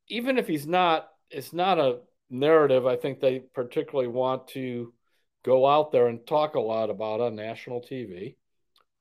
Even 0.07 0.37
if 0.37 0.47
he's 0.47 0.67
not, 0.67 1.09
it's 1.29 1.53
not 1.53 1.79
a 1.79 1.99
narrative. 2.29 2.85
I 2.85 2.95
think 2.95 3.19
they 3.19 3.39
particularly 3.39 4.07
want 4.07 4.49
to 4.49 4.93
go 5.43 5.65
out 5.65 5.91
there 5.91 6.07
and 6.07 6.25
talk 6.25 6.55
a 6.55 6.59
lot 6.59 6.89
about 6.89 7.21
on 7.21 7.35
national 7.35 7.81
TV 7.81 8.35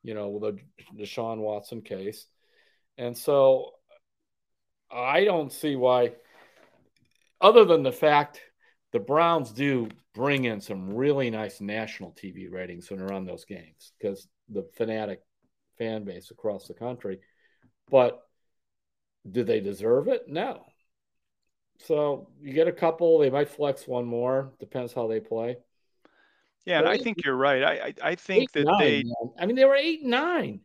you 0.04 0.14
know, 0.14 0.38
the 0.38 0.58
Deshaun 0.96 1.38
Watson 1.38 1.80
case. 1.80 2.26
And 2.98 3.16
so 3.16 3.70
I 4.92 5.24
don't 5.24 5.50
see 5.50 5.74
why, 5.74 6.12
other 7.40 7.64
than 7.64 7.82
the 7.82 7.90
fact 7.90 8.40
the 8.94 9.00
Browns 9.00 9.50
do 9.50 9.88
bring 10.14 10.44
in 10.44 10.60
some 10.60 10.94
really 10.94 11.28
nice 11.28 11.60
national 11.60 12.12
TV 12.12 12.48
ratings 12.48 12.88
when 12.88 13.00
they're 13.00 13.12
on 13.12 13.24
those 13.24 13.44
games 13.44 13.92
because 13.98 14.28
the 14.48 14.64
fanatic 14.76 15.20
fan 15.76 16.04
base 16.04 16.30
across 16.30 16.68
the 16.68 16.74
country. 16.74 17.18
But 17.90 18.22
do 19.28 19.42
they 19.42 19.58
deserve 19.58 20.06
it? 20.06 20.28
No. 20.28 20.64
So 21.80 22.28
you 22.40 22.52
get 22.52 22.68
a 22.68 22.72
couple, 22.72 23.18
they 23.18 23.30
might 23.30 23.48
flex 23.48 23.88
one 23.88 24.04
more, 24.04 24.52
depends 24.60 24.92
how 24.92 25.08
they 25.08 25.18
play. 25.18 25.56
Yeah, 26.64 26.78
and 26.78 26.88
I 26.88 26.96
think 26.96 27.24
you're 27.24 27.34
right. 27.34 27.64
I 27.64 27.72
I, 27.72 27.94
I 28.10 28.14
think 28.14 28.52
that 28.52 28.64
nine, 28.64 28.78
they. 28.78 29.02
Man. 29.02 29.32
I 29.40 29.46
mean, 29.46 29.56
they 29.56 29.64
were 29.64 29.74
eight 29.74 30.04
nine. 30.04 30.60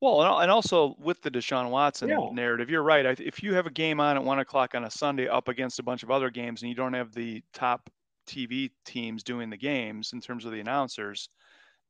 Well, 0.00 0.40
and 0.40 0.50
also 0.50 0.96
with 0.98 1.20
the 1.20 1.30
Deshaun 1.30 1.70
Watson 1.70 2.08
yeah. 2.08 2.16
narrative, 2.32 2.70
you're 2.70 2.82
right. 2.82 3.20
If 3.20 3.42
you 3.42 3.54
have 3.54 3.66
a 3.66 3.70
game 3.70 4.00
on 4.00 4.16
at 4.16 4.24
one 4.24 4.38
o'clock 4.38 4.74
on 4.74 4.84
a 4.84 4.90
Sunday 4.90 5.28
up 5.28 5.48
against 5.48 5.78
a 5.78 5.82
bunch 5.82 6.02
of 6.02 6.10
other 6.10 6.30
games, 6.30 6.62
and 6.62 6.70
you 6.70 6.74
don't 6.74 6.94
have 6.94 7.12
the 7.12 7.42
top 7.52 7.90
TV 8.26 8.70
teams 8.86 9.22
doing 9.22 9.50
the 9.50 9.58
games 9.58 10.12
in 10.14 10.20
terms 10.20 10.46
of 10.46 10.52
the 10.52 10.60
announcers, 10.60 11.28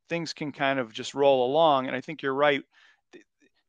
things 0.08 0.32
can 0.32 0.50
kind 0.50 0.80
of 0.80 0.92
just 0.92 1.14
roll 1.14 1.46
along. 1.46 1.86
And 1.86 1.94
I 1.94 2.00
think 2.00 2.20
you're 2.20 2.34
right. 2.34 2.62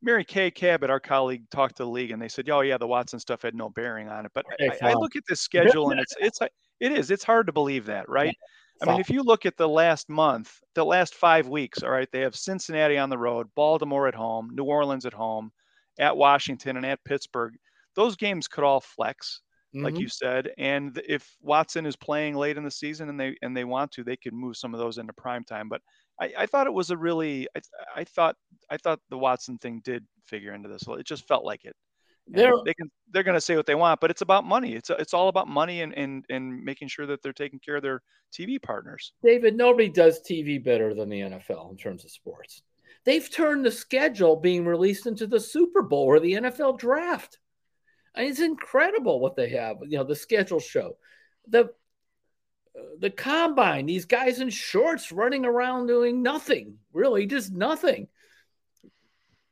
Mary 0.01 0.25
Kay 0.25 0.49
Cabot, 0.49 0.89
our 0.89 0.99
colleague, 0.99 1.43
talked 1.51 1.77
to 1.77 1.83
the 1.83 1.89
league, 1.89 2.09
and 2.09 2.19
they 2.19 2.27
said, 2.27 2.49
"Oh 2.49 2.61
yeah, 2.61 2.79
the 2.79 2.87
Watson 2.87 3.19
stuff 3.19 3.43
had 3.43 3.53
no 3.53 3.69
bearing 3.69 4.09
on 4.09 4.25
it." 4.25 4.31
But 4.33 4.47
I, 4.59 4.89
I, 4.89 4.93
look 4.93 5.15
at 5.15 5.21
this 5.29 5.41
schedule, 5.41 5.91
and 5.91 5.99
it's 5.99 6.15
it's 6.19 6.39
it 6.79 6.91
is 6.91 7.11
it's 7.11 7.23
hard 7.23 7.45
to 7.45 7.53
believe 7.53 7.85
that, 7.85 8.09
right? 8.09 8.35
I 8.81 8.91
mean, 8.91 8.99
if 8.99 9.09
you 9.09 9.21
look 9.21 9.45
at 9.45 9.57
the 9.57 9.69
last 9.69 10.09
month, 10.09 10.59
the 10.73 10.83
last 10.83 11.13
five 11.15 11.47
weeks, 11.47 11.83
all 11.83 11.91
right, 11.91 12.09
they 12.11 12.21
have 12.21 12.35
Cincinnati 12.35 12.97
on 12.97 13.09
the 13.09 13.17
road, 13.17 13.47
Baltimore 13.55 14.07
at 14.07 14.15
home, 14.15 14.49
New 14.53 14.63
Orleans 14.63 15.05
at 15.05 15.13
home, 15.13 15.51
at 15.99 16.17
Washington, 16.17 16.77
and 16.77 16.85
at 16.85 17.03
Pittsburgh. 17.05 17.53
Those 17.95 18.15
games 18.15 18.47
could 18.47 18.63
all 18.63 18.79
flex, 18.79 19.41
mm-hmm. 19.75 19.85
like 19.85 19.99
you 19.99 20.07
said. 20.07 20.49
And 20.57 20.99
if 21.07 21.29
Watson 21.41 21.85
is 21.85 21.95
playing 21.95 22.35
late 22.35 22.57
in 22.57 22.63
the 22.63 22.71
season 22.71 23.09
and 23.09 23.19
they 23.19 23.35
and 23.41 23.55
they 23.55 23.65
want 23.65 23.91
to, 23.91 24.03
they 24.03 24.17
could 24.17 24.33
move 24.33 24.57
some 24.57 24.73
of 24.73 24.79
those 24.79 24.97
into 24.97 25.13
prime 25.13 25.43
time. 25.43 25.69
But 25.69 25.81
I, 26.19 26.33
I 26.39 26.45
thought 26.45 26.67
it 26.67 26.73
was 26.73 26.89
a 26.89 26.97
really, 26.97 27.47
I, 27.55 27.61
I 27.97 28.03
thought 28.03 28.35
I 28.69 28.77
thought 28.77 28.99
the 29.09 29.17
Watson 29.17 29.57
thing 29.59 29.81
did 29.83 30.05
figure 30.25 30.53
into 30.53 30.69
this. 30.69 30.83
It 30.87 31.05
just 31.05 31.27
felt 31.27 31.45
like 31.45 31.65
it 31.65 31.75
they're 32.31 32.53
they 32.65 32.73
can 32.73 32.89
they're 33.11 33.23
going 33.23 33.35
to 33.35 33.41
say 33.41 33.55
what 33.55 33.65
they 33.65 33.75
want, 33.75 33.99
but 33.99 34.09
it's 34.09 34.21
about 34.21 34.45
money. 34.45 34.73
It's 34.73 34.89
it's 34.89 35.13
all 35.13 35.27
about 35.27 35.47
money 35.47 35.81
and 35.81 35.93
and 35.93 36.25
and 36.29 36.63
making 36.63 36.87
sure 36.87 37.05
that 37.07 37.21
they're 37.21 37.33
taking 37.33 37.59
care 37.59 37.75
of 37.75 37.83
their 37.83 38.01
TV 38.33 38.61
partners. 38.61 39.13
David, 39.23 39.55
nobody 39.55 39.89
does 39.89 40.21
TV 40.21 40.63
better 40.63 40.93
than 40.93 41.09
the 41.09 41.19
NFL 41.19 41.71
in 41.71 41.77
terms 41.77 42.05
of 42.05 42.11
sports. 42.11 42.61
They've 43.03 43.29
turned 43.29 43.65
the 43.65 43.71
schedule 43.71 44.35
being 44.35 44.65
released 44.65 45.07
into 45.07 45.27
the 45.27 45.39
Super 45.39 45.81
Bowl 45.81 46.05
or 46.05 46.19
the 46.19 46.33
NFL 46.33 46.79
draft. 46.79 47.39
I 48.15 48.21
mean, 48.21 48.31
it's 48.31 48.39
incredible 48.39 49.19
what 49.19 49.35
they 49.35 49.49
have. 49.49 49.77
You 49.81 49.97
know, 49.97 50.03
the 50.03 50.15
schedule 50.15 50.59
show, 50.59 50.97
the 51.47 51.61
uh, 52.77 52.81
the 52.99 53.09
combine. 53.09 53.85
These 53.85 54.05
guys 54.05 54.39
in 54.39 54.49
shorts 54.49 55.11
running 55.11 55.45
around 55.45 55.87
doing 55.87 56.23
nothing, 56.23 56.77
really, 56.93 57.25
just 57.25 57.51
nothing. 57.51 58.07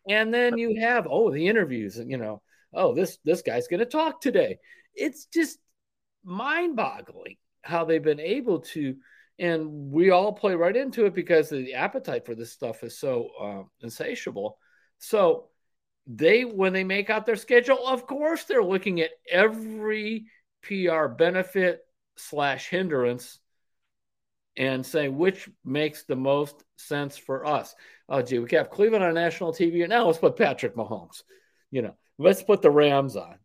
And 0.07 0.33
then 0.33 0.57
you 0.57 0.79
have 0.79 1.07
oh 1.09 1.29
the 1.31 1.47
interviews, 1.47 1.99
you 2.05 2.17
know 2.17 2.41
oh, 2.73 2.93
this 2.93 3.17
this 3.23 3.41
guy's 3.41 3.67
going 3.67 3.79
to 3.79 3.85
talk 3.85 4.21
today. 4.21 4.59
It's 4.93 5.25
just 5.25 5.59
mind-boggling 6.23 7.37
how 7.61 7.85
they've 7.85 8.03
been 8.03 8.19
able 8.19 8.59
to, 8.59 8.95
and 9.37 9.91
we 9.91 10.09
all 10.09 10.33
play 10.33 10.55
right 10.55 10.75
into 10.75 11.05
it 11.05 11.13
because 11.13 11.49
the 11.49 11.73
appetite 11.73 12.25
for 12.25 12.35
this 12.35 12.51
stuff 12.51 12.83
is 12.83 12.97
so 12.97 13.29
uh, 13.41 13.63
insatiable. 13.81 14.57
So 14.99 15.49
they, 16.07 16.43
when 16.43 16.73
they 16.73 16.83
make 16.83 17.09
out 17.09 17.25
their 17.25 17.35
schedule, 17.35 17.87
of 17.87 18.07
course 18.07 18.43
they're 18.43 18.63
looking 18.63 19.01
at 19.01 19.11
every 19.29 20.25
PR 20.63 21.07
benefit 21.07 21.81
slash 22.17 22.67
hindrance 22.67 23.39
and 24.57 24.85
saying 24.85 25.17
which 25.17 25.49
makes 25.63 26.03
the 26.03 26.15
most 26.15 26.63
sense 26.75 27.17
for 27.17 27.45
us. 27.45 27.75
Oh, 28.09 28.21
gee, 28.21 28.39
we 28.39 28.49
have 28.51 28.69
Cleveland 28.69 29.03
on 29.03 29.13
national 29.13 29.53
TV, 29.53 29.81
and 29.81 29.89
now 29.89 30.05
let's 30.05 30.19
put 30.19 30.35
Patrick 30.35 30.75
Mahomes. 30.75 31.23
You 31.71 31.83
know, 31.83 31.95
Let's 32.19 32.43
put 32.43 32.61
the 32.61 32.69
Rams 32.69 33.15
on. 33.15 33.35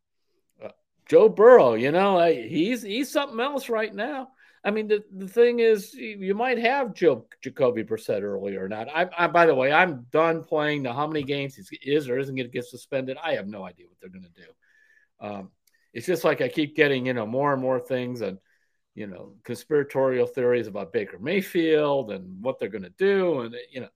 Uh, 0.63 0.69
Joe 1.07 1.31
Burrow, 1.31 1.75
you 1.75 1.93
know, 1.93 2.23
he's 2.27 2.83
he's 2.83 3.11
something 3.11 3.41
else 3.41 3.71
right 3.71 3.95
now. 3.95 4.29
I 4.67 4.71
mean, 4.71 4.89
the, 4.89 5.05
the 5.15 5.29
thing 5.29 5.59
is, 5.59 5.93
you 5.93 6.35
might 6.35 6.59
have 6.59 6.95
Joe 6.95 7.27
Jacoby 7.43 7.85
Brissett 7.85 8.23
earlier 8.23 8.65
or 8.65 8.69
not. 8.69 8.89
I, 8.89 9.09
I, 9.17 9.27
by 9.27 9.45
the 9.45 9.55
way, 9.55 9.71
I'm 9.71 10.07
done 10.11 10.43
playing 10.43 10.83
the 10.83 10.93
how 10.93 11.07
many 11.07 11.23
games 11.23 11.55
he 11.55 11.79
is 11.91 12.09
or 12.09 12.19
isn't 12.19 12.35
going 12.35 12.49
to 12.49 12.53
get 12.53 12.65
suspended. 12.65 13.19
I 13.23 13.35
have 13.35 13.47
no 13.47 13.63
idea 13.63 13.87
what 13.87 13.99
they're 14.01 14.09
going 14.09 14.25
to 14.25 14.43
do. 14.43 14.49
Um, 15.21 15.51
it's 15.93 16.07
just 16.07 16.25
like 16.25 16.41
I 16.41 16.49
keep 16.49 16.77
getting, 16.77 17.07
you 17.07 17.13
know, 17.13 17.27
more 17.27 17.53
and 17.53 17.61
more 17.61 17.79
things 17.79 18.23
and, 18.23 18.39
you 18.95 19.07
know, 19.07 19.35
conspiratorial 19.45 20.27
theories 20.27 20.67
about 20.67 20.95
Baker 20.95 21.19
Mayfield 21.19 22.11
and 22.11 22.43
what 22.43 22.59
they're 22.59 22.69
going 22.71 22.85
to 22.85 22.95
do. 22.97 23.41
And, 23.41 23.55
you 23.71 23.83
know, 23.83 23.91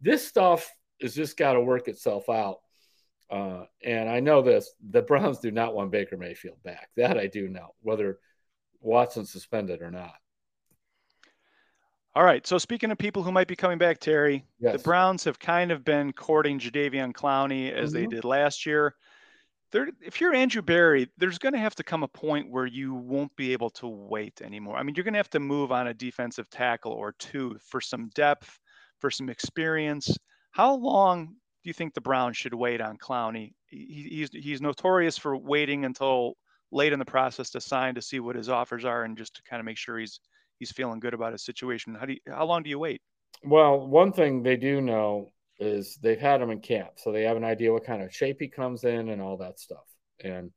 this 0.00 0.26
stuff 0.26 0.70
has 1.00 1.16
just 1.16 1.36
got 1.36 1.54
to 1.54 1.60
work 1.60 1.88
itself 1.88 2.28
out. 2.30 2.58
Uh, 3.32 3.64
and 3.82 4.10
I 4.10 4.20
know 4.20 4.42
this: 4.42 4.70
the 4.90 5.02
Browns 5.02 5.38
do 5.38 5.50
not 5.50 5.74
want 5.74 5.90
Baker 5.90 6.18
Mayfield 6.18 6.62
back. 6.62 6.90
That 6.96 7.18
I 7.18 7.26
do 7.26 7.48
know, 7.48 7.74
whether 7.80 8.18
Watson's 8.82 9.32
suspended 9.32 9.80
or 9.80 9.90
not. 9.90 10.14
All 12.14 12.24
right. 12.24 12.46
So 12.46 12.58
speaking 12.58 12.90
of 12.90 12.98
people 12.98 13.22
who 13.22 13.32
might 13.32 13.48
be 13.48 13.56
coming 13.56 13.78
back, 13.78 13.98
Terry, 13.98 14.44
yes. 14.60 14.76
the 14.76 14.82
Browns 14.82 15.24
have 15.24 15.38
kind 15.38 15.72
of 15.72 15.82
been 15.82 16.12
courting 16.12 16.58
Jadeveon 16.58 17.14
Clowney 17.14 17.72
as 17.72 17.92
mm-hmm. 17.92 18.02
they 18.02 18.06
did 18.06 18.24
last 18.24 18.66
year. 18.66 18.94
There, 19.70 19.88
if 20.02 20.20
you're 20.20 20.34
Andrew 20.34 20.60
Berry, 20.60 21.08
there's 21.16 21.38
going 21.38 21.54
to 21.54 21.58
have 21.58 21.74
to 21.76 21.82
come 21.82 22.02
a 22.02 22.08
point 22.08 22.50
where 22.50 22.66
you 22.66 22.92
won't 22.92 23.34
be 23.36 23.54
able 23.54 23.70
to 23.70 23.86
wait 23.86 24.42
anymore. 24.42 24.76
I 24.76 24.82
mean, 24.82 24.94
you're 24.94 25.04
going 25.04 25.14
to 25.14 25.18
have 25.18 25.30
to 25.30 25.40
move 25.40 25.72
on 25.72 25.86
a 25.86 25.94
defensive 25.94 26.50
tackle 26.50 26.92
or 26.92 27.14
two 27.18 27.56
for 27.66 27.80
some 27.80 28.10
depth, 28.14 28.58
for 28.98 29.10
some 29.10 29.30
experience. 29.30 30.14
How 30.50 30.74
long 30.74 31.36
do 31.62 31.70
you 31.70 31.74
think 31.74 31.94
the 31.94 32.00
Browns 32.00 32.36
should 32.36 32.54
wait 32.54 32.80
on 32.80 32.98
Clowney? 32.98 33.52
He, 33.66 34.08
he's 34.10 34.30
he's 34.32 34.60
notorious 34.60 35.16
for 35.16 35.36
waiting 35.36 35.84
until 35.84 36.34
late 36.70 36.92
in 36.92 36.98
the 36.98 37.04
process 37.04 37.50
to 37.50 37.60
sign 37.60 37.94
to 37.94 38.02
see 38.02 38.20
what 38.20 38.36
his 38.36 38.48
offers 38.48 38.84
are 38.84 39.04
and 39.04 39.16
just 39.16 39.36
to 39.36 39.42
kind 39.42 39.60
of 39.60 39.66
make 39.66 39.78
sure 39.78 39.98
he's 39.98 40.20
he's 40.58 40.72
feeling 40.72 41.00
good 41.00 41.14
about 41.14 41.32
his 41.32 41.44
situation. 41.44 41.94
How 41.94 42.06
do 42.06 42.12
you, 42.12 42.20
how 42.28 42.46
long 42.46 42.62
do 42.62 42.70
you 42.70 42.78
wait? 42.78 43.00
Well, 43.44 43.86
one 43.86 44.12
thing 44.12 44.42
they 44.42 44.56
do 44.56 44.80
know 44.80 45.32
is 45.58 45.96
they've 46.02 46.20
had 46.20 46.40
him 46.40 46.50
in 46.50 46.60
camp, 46.60 46.92
so 46.96 47.12
they 47.12 47.22
have 47.22 47.36
an 47.36 47.44
idea 47.44 47.72
what 47.72 47.84
kind 47.84 48.02
of 48.02 48.14
shape 48.14 48.38
he 48.40 48.48
comes 48.48 48.84
in 48.84 49.08
and 49.08 49.20
all 49.20 49.36
that 49.38 49.58
stuff. 49.58 49.84
And 50.22 50.50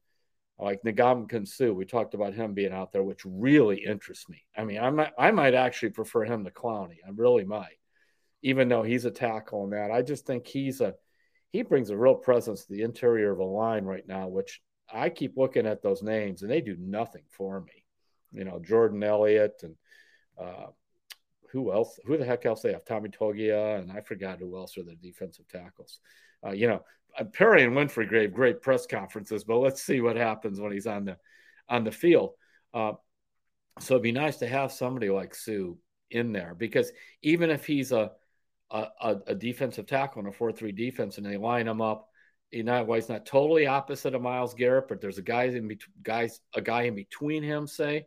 like 0.60 0.82
Ndamukong 0.84 1.48
Suh, 1.48 1.74
we 1.74 1.86
talked 1.86 2.13
about 2.13 2.34
him 2.34 2.54
being 2.54 2.72
out 2.72 2.91
there, 2.91 3.04
which 3.04 3.22
really 3.26 3.84
interests 3.84 4.30
me. 4.30 4.44
I 4.58 4.63
mean, 4.63 4.80
I 4.80 4.89
might 4.89 5.12
I 5.18 5.32
might 5.32 5.54
actually 5.54 5.89
prefer 5.89 6.24
him 6.24 6.46
to 6.46 6.52
Clowney. 6.52 6.98
I 7.06 7.10
really 7.13 7.44
might, 7.44 7.78
even 8.41 8.67
though 8.67 8.84
he's 8.84 9.06
a 9.06 9.12
tackle 9.12 9.63
and 9.63 9.74
that. 9.74 9.91
I 9.91 10.02
just 10.02 10.26
think 10.26 10.48
he's 10.48 10.82
a 10.82 10.95
he 11.52 11.62
brings 11.62 11.89
a 11.89 11.98
real 11.98 12.15
presence 12.15 12.65
to 12.65 12.74
the 12.74 12.82
interior 12.82 13.32
of 13.32 13.39
a 13.39 13.43
line 13.43 13.86
right 13.86 14.06
now, 14.06 14.28
which 14.28 14.62
I 14.93 15.10
keep 15.10 15.38
looking 15.38 15.65
at 15.65 15.82
those 15.82 16.04
names 16.04 16.41
and 16.41 16.52
they 16.52 16.62
do 16.62 16.76
nothing 16.78 17.24
for 17.30 17.62
me. 17.62 17.86
You 18.34 18.43
know, 18.43 18.60
Jordan 18.60 19.04
Elliott 19.04 19.62
and 19.63 19.76
uh, 20.38 20.67
who 21.52 21.71
else? 21.71 21.98
Who 22.06 22.17
the 22.17 22.26
heck 22.26 22.45
else 22.45 22.62
they 22.62 22.74
have? 22.74 22.84
Tommy 22.84 23.10
Togiai 23.10 23.80
and 23.80 23.91
I 23.91 24.02
forgot 24.02 24.39
who 24.39 24.58
else 24.58 24.78
are 24.78 24.84
the 24.84 24.95
defensive 24.95 25.48
tackles. 25.48 26.00
Uh, 26.45 26.52
you 26.52 26.67
know, 26.67 26.84
uh, 27.17 27.24
Perrion 27.24 27.71
Winfrey 27.71 28.10
gave 28.10 28.34
great 28.34 28.62
press 28.62 28.86
conferences, 28.86 29.45
but 29.45 29.58
let's 29.58 29.82
see 29.82 30.02
what 30.02 30.17
happens 30.17 30.60
when 30.60 30.74
he's 30.74 30.88
on 30.88 31.06
the 31.06 31.17
on 31.69 31.84
the 31.84 31.91
field. 31.91 32.32
Uh, 32.74 32.93
so 33.80 33.95
it'd 33.95 34.04
be 34.04 34.12
nice 34.12 34.38
to 34.38 34.48
have 34.48 34.71
somebody 34.71 35.10
like 35.10 35.34
Suh 35.34 35.74
in 36.12 36.32
there 36.32 36.56
because 36.56 36.91
even 37.21 37.50
if 37.50 37.65
he's 37.65 37.91
a 37.91 38.12
a, 39.02 39.18
a 39.28 39.36
defensive 39.36 39.86
tackle 39.86 40.22
in 40.22 40.28
a 40.28 40.32
four 40.32 40.52
three 40.52 40.72
defense 40.72 41.18
and 41.18 41.26
they 41.26 41.38
line 41.38 41.68
him 41.68 41.82
up, 41.82 42.10
you 42.52 42.64
know, 42.64 42.84
well, 42.84 42.96
he's 42.96 43.10
not 43.10 43.26
totally 43.26 43.68
opposite 43.68 44.16
of 44.16 44.22
Myles 44.22 44.54
Garrett, 44.54 44.88
but 44.88 45.02
there's 45.02 45.18
a 45.18 45.24
guy 45.24 45.44
in 45.46 45.68
between 45.68 45.94
guys 46.04 46.40
a 46.54 46.62
guy 46.62 46.84
in 46.84 46.96
between 46.96 47.44
him. 47.44 47.68
Say, 47.68 48.06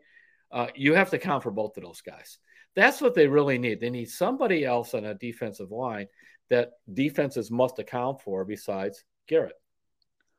uh, 0.51 0.69
you 0.75 0.95
have 0.95 1.11
to 1.11 1.19
count 1.19 1.43
for 1.43 1.51
both 1.51 1.77
of 1.77 1.83
those 1.83 2.01
guys. 2.01 2.39
That's 2.75 3.01
what 3.01 3.15
they 3.15 3.27
really 3.27 3.59
need. 3.59 3.81
They 3.81 3.91
need 3.91 4.11
somebody 4.11 4.65
else 4.65 4.95
on 4.95 5.05
a 5.05 5.15
defensive 5.15 5.71
line 5.71 6.07
that 6.51 6.73
defenses 6.93 7.51
must 7.51 7.79
account 7.79 8.21
for 8.23 8.45
besides 8.45 9.05
Garrett. 9.27 9.57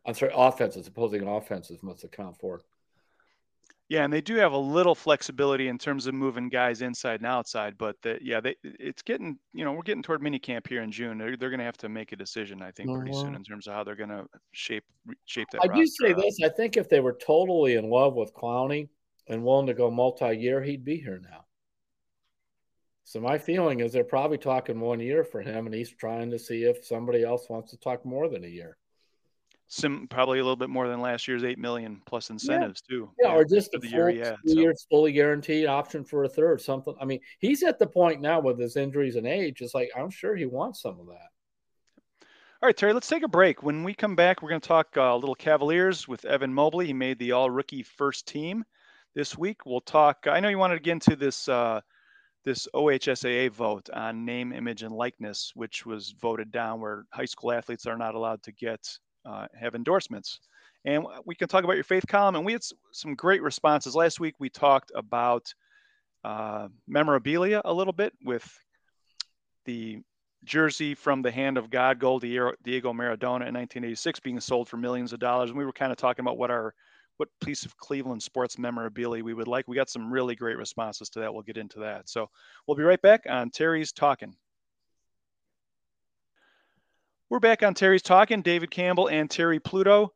I'm 0.05 0.13
sorry, 0.13 0.31
offenses, 0.33 0.87
opposing 0.87 1.27
offenses 1.27 1.83
must 1.83 2.03
account 2.03 2.39
for. 2.39 2.61
Yeah, 3.89 4.03
and 4.03 4.13
they 4.13 4.21
do 4.21 4.35
have 4.35 4.51
a 4.51 4.57
little 4.57 4.93
flexibility 4.93 5.67
in 5.67 5.79
terms 5.79 6.05
of 6.05 6.13
moving 6.13 6.47
guys 6.47 6.83
inside 6.83 7.21
and 7.21 7.25
outside, 7.25 7.75
but 7.75 7.95
the, 8.03 8.19
yeah, 8.21 8.39
they, 8.39 8.55
it's 8.63 9.01
getting 9.01 9.39
you 9.51 9.65
know 9.65 9.71
we're 9.71 9.81
getting 9.81 10.03
toward 10.03 10.21
minicamp 10.21 10.67
here 10.67 10.83
in 10.83 10.91
June. 10.91 11.17
They're, 11.17 11.35
they're 11.35 11.49
going 11.49 11.59
to 11.59 11.65
have 11.65 11.77
to 11.77 11.89
make 11.89 12.11
a 12.11 12.15
decision, 12.15 12.61
I 12.61 12.69
think, 12.69 12.95
pretty 12.95 13.13
soon 13.13 13.27
mm-hmm. 13.27 13.35
in 13.37 13.43
terms 13.43 13.65
of 13.65 13.73
how 13.73 13.83
they're 13.83 13.95
going 13.95 14.09
to 14.09 14.27
shape 14.51 14.83
shape 15.25 15.47
that. 15.51 15.61
I 15.63 15.75
do 15.75 15.83
say 15.87 16.13
this: 16.13 16.37
I 16.43 16.49
think 16.49 16.77
if 16.77 16.87
they 16.87 16.99
were 16.99 17.17
totally 17.19 17.75
in 17.75 17.89
love 17.89 18.13
with 18.13 18.31
Clowney 18.35 18.89
and 19.27 19.43
willing 19.43 19.65
to 19.67 19.73
go 19.73 19.89
multi-year, 19.89 20.61
he'd 20.61 20.85
be 20.85 20.97
here 20.97 21.19
now. 21.23 21.45
So 23.05 23.19
my 23.19 23.39
feeling 23.39 23.79
is 23.79 23.91
they're 23.91 24.03
probably 24.03 24.37
talking 24.37 24.79
one 24.79 24.99
year 24.99 25.23
for 25.23 25.41
him, 25.41 25.65
and 25.65 25.73
he's 25.73 25.89
trying 25.89 26.29
to 26.29 26.37
see 26.37 26.63
if 26.63 26.85
somebody 26.85 27.23
else 27.23 27.49
wants 27.49 27.71
to 27.71 27.77
talk 27.77 28.05
more 28.05 28.29
than 28.29 28.43
a 28.43 28.47
year. 28.47 28.77
Some 29.71 30.07
probably 30.09 30.39
a 30.39 30.43
little 30.43 30.55
bit 30.55 30.71
more 30.71 30.87
than 30.87 30.99
last 30.99 31.27
year's 31.27 31.43
eight 31.43 31.59
million 31.59 32.01
plus 32.07 32.31
incentives 32.31 32.81
yeah. 32.89 32.95
too. 32.95 33.11
Yeah, 33.21 33.33
or 33.33 33.45
just 33.45 33.71
the 33.71 33.87
year, 33.87 34.09
yeah, 34.09 34.35
two 34.43 34.53
so. 34.53 34.59
years 34.59 34.87
fully 34.89 35.11
guaranteed 35.11 35.67
option 35.67 36.03
for 36.03 36.23
a 36.23 36.29
third, 36.29 36.59
something. 36.59 36.95
I 36.99 37.05
mean, 37.05 37.19
he's 37.37 37.61
at 37.61 37.77
the 37.77 37.85
point 37.85 38.19
now 38.19 38.39
with 38.39 38.59
his 38.59 38.75
injuries 38.75 39.15
and 39.15 39.27
age. 39.27 39.61
It's 39.61 39.75
like 39.75 39.91
I'm 39.95 40.09
sure 40.09 40.35
he 40.35 40.47
wants 40.47 40.81
some 40.81 40.99
of 40.99 41.05
that. 41.07 41.29
All 42.61 42.67
right, 42.67 42.75
Terry, 42.75 42.93
let's 42.93 43.07
take 43.07 43.23
a 43.23 43.27
break. 43.27 43.61
When 43.61 43.83
we 43.83 43.93
come 43.93 44.15
back, 44.15 44.41
we're 44.41 44.49
going 44.49 44.59
to 44.59 44.67
talk 44.67 44.97
uh, 44.97 45.01
a 45.01 45.15
little 45.15 45.35
Cavaliers 45.35 46.07
with 46.07 46.25
Evan 46.25 46.53
Mobley. 46.53 46.87
He 46.87 46.93
made 46.93 47.19
the 47.19 47.31
all 47.31 47.49
rookie 47.49 47.83
first 47.83 48.27
team 48.27 48.65
this 49.15 49.37
week. 49.37 49.67
We'll 49.67 49.81
talk. 49.81 50.25
I 50.27 50.39
know 50.39 50.49
you 50.49 50.57
wanted 50.57 50.75
to 50.75 50.81
get 50.81 50.93
into 50.93 51.15
this 51.15 51.47
uh, 51.47 51.79
this 52.43 52.67
OHSAA 52.73 53.51
vote 53.51 53.89
on 53.93 54.25
name, 54.25 54.51
image, 54.51 54.81
and 54.81 54.95
likeness, 54.95 55.51
which 55.53 55.85
was 55.85 56.15
voted 56.19 56.51
down, 56.51 56.81
where 56.81 57.05
high 57.13 57.25
school 57.25 57.51
athletes 57.51 57.85
are 57.85 57.97
not 57.97 58.15
allowed 58.15 58.41
to 58.43 58.51
get 58.51 58.97
uh, 59.25 59.47
have 59.59 59.75
endorsements. 59.75 60.39
And 60.85 61.05
we 61.25 61.35
can 61.35 61.47
talk 61.47 61.63
about 61.63 61.75
your 61.75 61.83
faith 61.83 62.07
column, 62.07 62.35
and 62.35 62.45
we 62.45 62.53
had 62.53 62.63
some 62.91 63.15
great 63.15 63.41
responses 63.41 63.95
last 63.95 64.19
week. 64.19 64.35
We 64.39 64.49
talked 64.49 64.91
about 64.95 65.53
uh, 66.23 66.69
memorabilia 66.87 67.61
a 67.65 67.73
little 67.73 67.93
bit 67.93 68.13
with 68.23 68.47
the 69.65 69.99
jersey 70.45 70.95
from 70.95 71.21
the 71.21 71.31
hand 71.31 71.57
of 71.57 71.69
God, 71.69 71.99
gold 71.99 72.21
Diego 72.21 72.53
Maradona 72.93 73.47
in 73.47 73.55
1986, 73.55 74.19
being 74.21 74.39
sold 74.39 74.69
for 74.69 74.77
millions 74.77 75.11
of 75.11 75.19
dollars. 75.19 75.49
And 75.49 75.59
we 75.59 75.65
were 75.65 75.73
kind 75.73 75.91
of 75.91 75.97
talking 75.97 76.23
about 76.23 76.37
what 76.37 76.51
our 76.51 76.73
what 77.17 77.27
piece 77.43 77.65
of 77.65 77.75
Cleveland 77.75 78.23
sports 78.23 78.57
memorabilia 78.57 79.21
we 79.21 79.33
would 79.33 79.49
like. 79.49 79.67
We 79.67 79.75
got 79.75 79.89
some 79.89 80.11
really 80.11 80.35
great 80.35 80.57
responses 80.57 81.09
to 81.09 81.19
that. 81.19 81.33
We'll 81.33 81.43
get 81.43 81.57
into 81.57 81.79
that. 81.79 82.07
So 82.07 82.29
we'll 82.65 82.77
be 82.77 82.83
right 82.83 83.01
back 83.01 83.23
on 83.29 83.49
Terry's 83.49 83.91
Talking. 83.91 84.33
We're 87.29 87.39
back 87.39 87.61
on 87.61 87.75
Terry's 87.75 88.01
Talking. 88.01 88.41
David 88.41 88.71
Campbell 88.71 89.07
and 89.07 89.29
Terry 89.29 89.59
Pluto. 89.59 90.13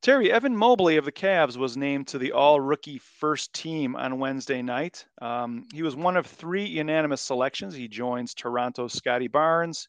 Terry, 0.00 0.30
Evan 0.30 0.56
Mobley 0.56 0.96
of 0.96 1.04
the 1.04 1.10
Cavs 1.10 1.56
was 1.56 1.76
named 1.76 2.06
to 2.08 2.18
the 2.18 2.30
all 2.30 2.60
rookie 2.60 2.98
first 2.98 3.52
team 3.52 3.96
on 3.96 4.20
Wednesday 4.20 4.62
night. 4.62 5.04
Um, 5.20 5.66
he 5.74 5.82
was 5.82 5.96
one 5.96 6.16
of 6.16 6.24
three 6.24 6.64
unanimous 6.64 7.20
selections. 7.20 7.74
He 7.74 7.88
joins 7.88 8.32
Toronto's 8.32 8.92
Scottie 8.92 9.26
Barnes, 9.26 9.88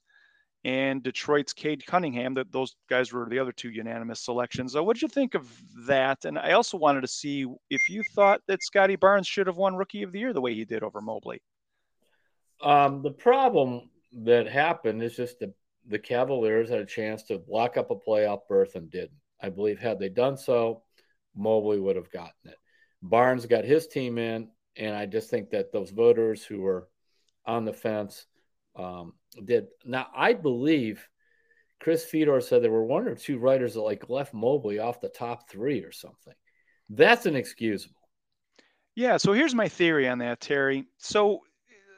and 0.65 1.03
Detroit's 1.03 1.53
Cade 1.53 1.85
Cunningham. 1.85 2.33
That 2.33 2.51
those 2.51 2.75
guys 2.89 3.13
were 3.13 3.29
the 3.29 3.37
other 3.37 3.51
two 3.51 3.69
unanimous 3.69 4.21
selections. 4.21 4.73
So, 4.73 4.83
what 4.83 4.95
did 4.95 5.03
you 5.03 5.09
think 5.09 5.35
of 5.35 5.47
that? 5.85 6.25
And 6.25 6.39
I 6.39 6.53
also 6.53 6.75
wanted 6.75 7.01
to 7.01 7.07
see 7.07 7.45
if 7.69 7.87
you 7.87 8.01
thought 8.15 8.41
that 8.47 8.63
Scottie 8.63 8.95
Barnes 8.95 9.27
should 9.27 9.45
have 9.45 9.57
won 9.57 9.75
Rookie 9.75 10.01
of 10.01 10.11
the 10.11 10.17
Year 10.17 10.33
the 10.33 10.41
way 10.41 10.55
he 10.55 10.65
did 10.65 10.81
over 10.81 11.01
Mobley. 11.01 11.39
Um, 12.63 13.03
the 13.03 13.11
problem 13.11 13.91
that 14.23 14.47
happened 14.47 15.03
is 15.03 15.15
just 15.15 15.37
the 15.37 15.53
the 15.87 15.99
Cavaliers 15.99 16.69
had 16.69 16.79
a 16.79 16.85
chance 16.85 17.23
to 17.23 17.41
lock 17.47 17.77
up 17.77 17.91
a 17.91 17.95
playoff 17.95 18.41
berth 18.47 18.75
and 18.75 18.89
didn't. 18.89 19.11
I 19.41 19.49
believe 19.49 19.79
had 19.79 19.99
they 19.99 20.09
done 20.09 20.37
so, 20.37 20.83
Mobley 21.35 21.79
would 21.79 21.95
have 21.95 22.11
gotten 22.11 22.31
it. 22.45 22.57
Barnes 23.01 23.45
got 23.45 23.63
his 23.63 23.87
team 23.87 24.17
in, 24.17 24.49
and 24.75 24.95
I 24.95 25.05
just 25.05 25.29
think 25.29 25.51
that 25.51 25.71
those 25.71 25.91
voters 25.91 26.43
who 26.43 26.61
were 26.61 26.89
on 27.45 27.65
the 27.65 27.73
fence 27.73 28.25
um, 28.75 29.13
did. 29.43 29.67
Now, 29.85 30.07
I 30.15 30.33
believe 30.33 31.07
Chris 31.79 32.03
Fedor 32.03 32.41
said 32.41 32.63
there 32.63 32.71
were 32.71 32.85
one 32.85 33.07
or 33.07 33.15
two 33.15 33.37
writers 33.37 33.75
that 33.75 33.81
like 33.81 34.09
left 34.09 34.33
Mobley 34.33 34.79
off 34.79 35.01
the 35.01 35.09
top 35.09 35.49
three 35.49 35.83
or 35.83 35.91
something. 35.91 36.33
That's 36.89 37.25
inexcusable. 37.25 37.95
Yeah. 38.95 39.17
So 39.17 39.33
here's 39.33 39.53
my 39.53 39.69
theory 39.69 40.07
on 40.07 40.17
that, 40.19 40.41
Terry. 40.41 40.85
So 40.97 41.41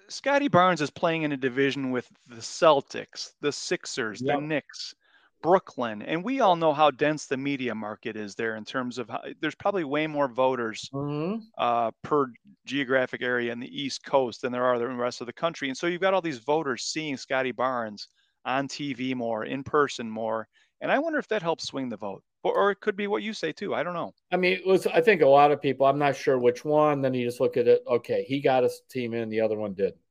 Scottie 0.10 0.48
Barnes 0.48 0.82
is 0.82 0.90
playing 0.90 1.24
in 1.24 1.32
a 1.32 1.38
division 1.38 1.92
with 1.92 2.10
the 2.28 2.38
Celtics, 2.38 3.32
the 3.42 3.52
Sixers, 3.52 4.22
yep. 4.22 4.38
the 4.38 4.42
Knicks, 4.42 4.96
Brooklyn, 5.42 6.02
and 6.02 6.24
we 6.24 6.42
all 6.42 6.56
know 6.56 6.74
how 6.74 6.92
dense 6.92 7.26
the 7.26 7.38
media 7.38 7.74
market 7.74 8.16
is 8.18 8.36
there 8.36 8.56
in 8.56 8.66
terms 8.66 8.98
of 8.98 9.10
how 9.10 9.22
there's 9.40 9.56
probably 9.56 9.84
way 9.84 10.08
more 10.08 10.28
voters 10.28 10.90
mm-hmm. 10.94 11.40
uh, 11.58 11.92
per 12.04 12.28
geographic 12.66 13.22
area 13.22 13.52
in 13.52 13.60
the 13.60 13.82
East 13.82 14.04
Coast 14.04 14.42
than 14.42 14.52
there 14.52 14.66
are 14.66 14.76
in 14.76 14.82
the 14.82 15.04
rest 15.04 15.22
of 15.22 15.28
the 15.28 15.34
country. 15.34 15.70
And 15.70 15.78
so 15.78 15.88
you've 15.88 16.02
got 16.02 16.14
all 16.14 16.22
these 16.22 16.40
voters 16.40 16.84
seeing 16.84 17.16
Scottie 17.16 17.52
Barnes 17.52 18.08
on 18.46 18.68
TV 18.68 19.16
more, 19.16 19.46
in 19.46 19.64
person 19.64 20.10
more. 20.10 20.48
And 20.82 20.92
I 20.92 21.00
wonder 21.00 21.20
if 21.20 21.28
that 21.30 21.42
helps 21.42 21.68
swing 21.68 21.90
the 21.90 21.98
vote. 21.98 22.24
Or, 22.44 22.54
or 22.54 22.72
it 22.72 22.80
could 22.80 22.96
be 22.96 23.08
what 23.08 23.24
you 23.24 23.34
say 23.34 23.52
too. 23.52 23.76
I 23.76 23.84
don't 23.84 23.94
know. 23.94 24.14
I 24.32 24.38
mean, 24.38 24.54
it 24.54 24.66
was 24.66 24.88
I 24.88 25.02
think 25.02 25.22
a 25.22 25.28
lot 25.28 25.52
of 25.52 25.62
people, 25.62 25.86
I'm 25.86 26.00
not 26.00 26.16
sure 26.16 26.38
which 26.38 26.64
one, 26.64 27.02
then 27.02 27.14
you 27.14 27.26
just 27.26 27.42
look 27.42 27.58
at 27.58 27.68
it, 27.68 27.84
okay, 27.88 28.24
he 28.28 28.42
got 28.42 28.64
his 28.64 28.82
team 28.90 29.14
in, 29.14 29.30
the 29.30 29.42
other 29.42 29.58
one 29.58 29.74
didn't. 29.74 30.02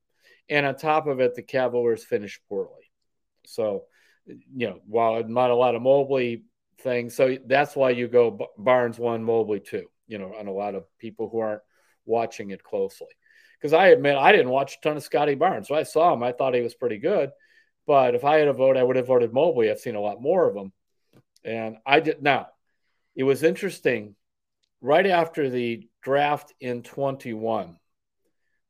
And 0.50 0.66
on 0.66 0.76
top 0.76 1.06
of 1.06 1.20
it, 1.20 1.34
the 1.34 1.42
Cavaliers 1.42 2.04
finished 2.04 2.40
poorly. 2.48 2.90
So 3.46 3.84
you 4.54 4.68
know, 4.68 4.80
while 4.86 5.24
not 5.24 5.50
a 5.50 5.54
lot 5.54 5.74
of 5.74 5.82
Mobley 5.82 6.44
things, 6.80 7.14
so 7.14 7.38
that's 7.46 7.74
why 7.74 7.90
you 7.90 8.08
go 8.08 8.38
Barnes 8.56 8.98
one, 8.98 9.24
Mobley 9.24 9.60
two. 9.60 9.86
You 10.06 10.18
know, 10.18 10.34
and 10.38 10.48
a 10.48 10.52
lot 10.52 10.74
of 10.74 10.84
people 10.98 11.28
who 11.28 11.38
aren't 11.38 11.62
watching 12.06 12.50
it 12.50 12.62
closely. 12.62 13.08
Because 13.58 13.72
I 13.72 13.88
admit 13.88 14.16
I 14.16 14.32
didn't 14.32 14.50
watch 14.50 14.76
a 14.76 14.80
ton 14.80 14.96
of 14.96 15.02
Scottie 15.02 15.34
Barnes. 15.34 15.70
I 15.70 15.82
saw 15.82 16.12
him, 16.14 16.22
I 16.22 16.32
thought 16.32 16.54
he 16.54 16.60
was 16.60 16.74
pretty 16.74 16.98
good. 16.98 17.30
But 17.86 18.14
if 18.14 18.24
I 18.24 18.38
had 18.38 18.48
a 18.48 18.52
vote, 18.52 18.76
I 18.76 18.82
would 18.82 18.96
have 18.96 19.06
voted 19.06 19.32
Mobley. 19.32 19.70
I've 19.70 19.80
seen 19.80 19.94
a 19.94 20.00
lot 20.00 20.20
more 20.20 20.46
of 20.46 20.54
them. 20.54 20.72
And 21.44 21.76
I 21.86 22.00
did 22.00 22.22
now. 22.22 22.48
It 23.14 23.24
was 23.24 23.42
interesting. 23.42 24.14
Right 24.80 25.06
after 25.06 25.50
the 25.50 25.88
draft 26.02 26.52
in 26.60 26.82
21, 26.82 27.78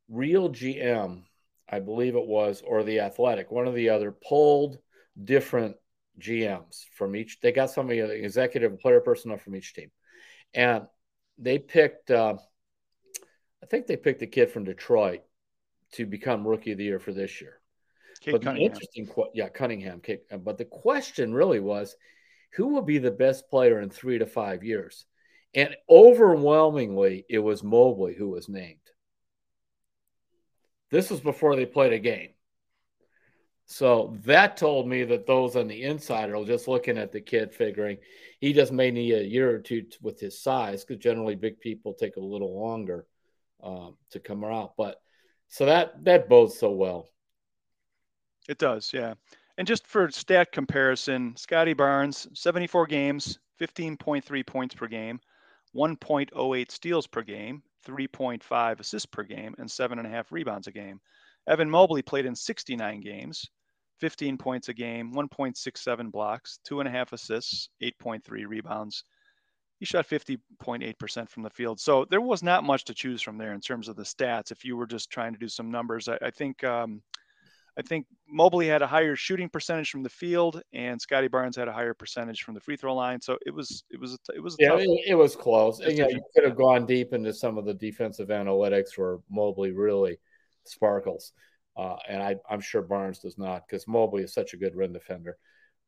Real 0.08 0.48
GM, 0.48 1.24
I 1.68 1.80
believe 1.80 2.16
it 2.16 2.26
was, 2.26 2.62
or 2.66 2.82
the 2.82 3.00
Athletic, 3.00 3.50
one 3.50 3.68
or 3.68 3.72
the 3.72 3.90
other, 3.90 4.10
polled 4.10 4.78
different 5.22 5.76
GMs 6.18 6.84
from 6.94 7.14
each. 7.14 7.40
They 7.40 7.52
got 7.52 7.70
somebody, 7.70 8.00
an 8.00 8.10
executive 8.10 8.78
player 8.80 9.00
personnel 9.00 9.38
from 9.38 9.54
each 9.54 9.74
team, 9.74 9.90
and 10.54 10.86
they 11.36 11.58
picked. 11.58 12.10
Uh, 12.10 12.36
I 13.62 13.66
think 13.66 13.86
they 13.86 13.96
picked 13.96 14.22
a 14.22 14.26
kid 14.26 14.50
from 14.50 14.64
Detroit 14.64 15.20
to 15.92 16.06
become 16.06 16.46
rookie 16.46 16.72
of 16.72 16.78
the 16.78 16.84
year 16.84 16.98
for 16.98 17.12
this 17.12 17.40
year. 17.40 17.60
Cade 18.20 18.32
but 18.32 18.42
Cunningham. 18.42 18.72
the 18.72 18.72
interesting, 18.72 19.08
yeah, 19.34 19.48
Cunningham. 19.48 20.00
Cade, 20.00 20.20
but 20.40 20.58
the 20.58 20.64
question 20.64 21.32
really 21.32 21.60
was, 21.60 21.96
who 22.50 22.68
will 22.68 22.82
be 22.82 22.98
the 22.98 23.10
best 23.10 23.48
player 23.50 23.80
in 23.80 23.90
three 23.90 24.18
to 24.18 24.26
five 24.26 24.64
years? 24.64 25.04
And 25.54 25.74
overwhelmingly, 25.88 27.24
it 27.28 27.38
was 27.38 27.62
Mobley 27.62 28.14
who 28.14 28.28
was 28.28 28.48
named. 28.48 28.80
This 30.90 31.10
was 31.10 31.20
before 31.20 31.56
they 31.56 31.66
played 31.66 31.92
a 31.92 31.98
game. 31.98 32.30
So 33.66 34.16
that 34.24 34.56
told 34.56 34.88
me 34.88 35.04
that 35.04 35.26
those 35.26 35.54
on 35.54 35.68
the 35.68 35.82
inside 35.82 36.30
are 36.30 36.44
just 36.44 36.68
looking 36.68 36.96
at 36.96 37.12
the 37.12 37.20
kid, 37.20 37.52
figuring 37.52 37.98
he 38.40 38.54
just 38.54 38.72
may 38.72 38.90
need 38.90 39.12
a 39.12 39.24
year 39.24 39.54
or 39.54 39.58
two 39.58 39.84
with 40.00 40.18
his 40.18 40.40
size, 40.40 40.84
because 40.84 41.02
generally 41.02 41.34
big 41.34 41.60
people 41.60 41.92
take 41.92 42.16
a 42.16 42.20
little 42.20 42.58
longer 42.58 43.06
um, 43.62 43.96
to 44.10 44.20
come 44.20 44.42
out. 44.42 44.72
But 44.78 45.00
so 45.48 45.66
that 45.66 46.02
that 46.04 46.30
bodes 46.30 46.58
so 46.58 46.70
well. 46.70 47.08
It 48.48 48.56
does, 48.56 48.90
yeah. 48.94 49.14
And 49.58 49.66
just 49.66 49.88
for 49.88 50.08
stat 50.12 50.52
comparison, 50.52 51.34
Scottie 51.36 51.74
Barnes, 51.74 52.28
74 52.32 52.86
games, 52.86 53.40
15.3 53.60 54.46
points 54.46 54.74
per 54.76 54.86
game, 54.86 55.18
1.08 55.74 56.70
steals 56.70 57.08
per 57.08 57.22
game, 57.22 57.64
3.5 57.84 58.80
assists 58.80 59.06
per 59.06 59.24
game, 59.24 59.56
and 59.58 59.68
7.5 59.68 60.26
rebounds 60.30 60.68
a 60.68 60.72
game. 60.72 61.00
Evan 61.48 61.68
Mobley 61.68 62.02
played 62.02 62.24
in 62.24 62.36
69 62.36 63.00
games, 63.00 63.50
15 63.98 64.38
points 64.38 64.68
a 64.68 64.74
game, 64.74 65.12
1.67 65.12 66.12
blocks, 66.12 66.60
2.5 66.70 67.12
assists, 67.12 67.68
8.3 67.82 68.46
rebounds. 68.46 69.02
He 69.80 69.86
shot 69.86 70.08
50.8% 70.08 71.28
from 71.28 71.42
the 71.42 71.50
field. 71.50 71.80
So 71.80 72.06
there 72.08 72.20
was 72.20 72.44
not 72.44 72.62
much 72.62 72.84
to 72.84 72.94
choose 72.94 73.22
from 73.22 73.38
there 73.38 73.54
in 73.54 73.60
terms 73.60 73.88
of 73.88 73.96
the 73.96 74.04
stats. 74.04 74.52
If 74.52 74.64
you 74.64 74.76
were 74.76 74.86
just 74.86 75.10
trying 75.10 75.32
to 75.32 75.38
do 75.38 75.48
some 75.48 75.68
numbers, 75.68 76.06
I, 76.08 76.18
I 76.22 76.30
think 76.30 76.62
um, 76.62 77.02
I 77.78 77.82
think 77.82 78.06
Mobley 78.28 78.66
had 78.66 78.82
a 78.82 78.86
higher 78.88 79.14
shooting 79.14 79.48
percentage 79.48 79.90
from 79.90 80.02
the 80.02 80.08
field, 80.08 80.60
and 80.72 81.00
Scottie 81.00 81.28
Barnes 81.28 81.54
had 81.54 81.68
a 81.68 81.72
higher 81.72 81.94
percentage 81.94 82.42
from 82.42 82.54
the 82.54 82.60
free 82.60 82.76
throw 82.76 82.94
line. 82.94 83.20
So 83.20 83.38
it 83.46 83.54
was 83.54 83.84
it 83.90 84.00
was 84.00 84.18
it 84.34 84.40
was 84.40 84.56
yeah, 84.58 84.74
it, 84.74 84.88
it, 85.06 85.14
was 85.14 85.36
close. 85.36 85.78
And, 85.78 85.96
you, 85.96 86.02
know, 86.02 86.08
you 86.08 86.20
could 86.34 86.44
have 86.44 86.56
gone 86.56 86.86
deep 86.86 87.12
into 87.12 87.32
some 87.32 87.56
of 87.56 87.64
the 87.64 87.74
defensive 87.74 88.28
analytics 88.28 88.96
where 88.98 89.18
Mobley 89.30 89.70
really 89.70 90.18
sparkles, 90.64 91.32
uh, 91.76 91.96
and 92.08 92.20
I, 92.20 92.36
I'm 92.50 92.60
sure 92.60 92.82
Barnes 92.82 93.20
does 93.20 93.38
not 93.38 93.62
because 93.66 93.86
Mobley 93.86 94.24
is 94.24 94.34
such 94.34 94.54
a 94.54 94.58
good 94.58 94.74
rim 94.74 94.92
defender. 94.92 95.38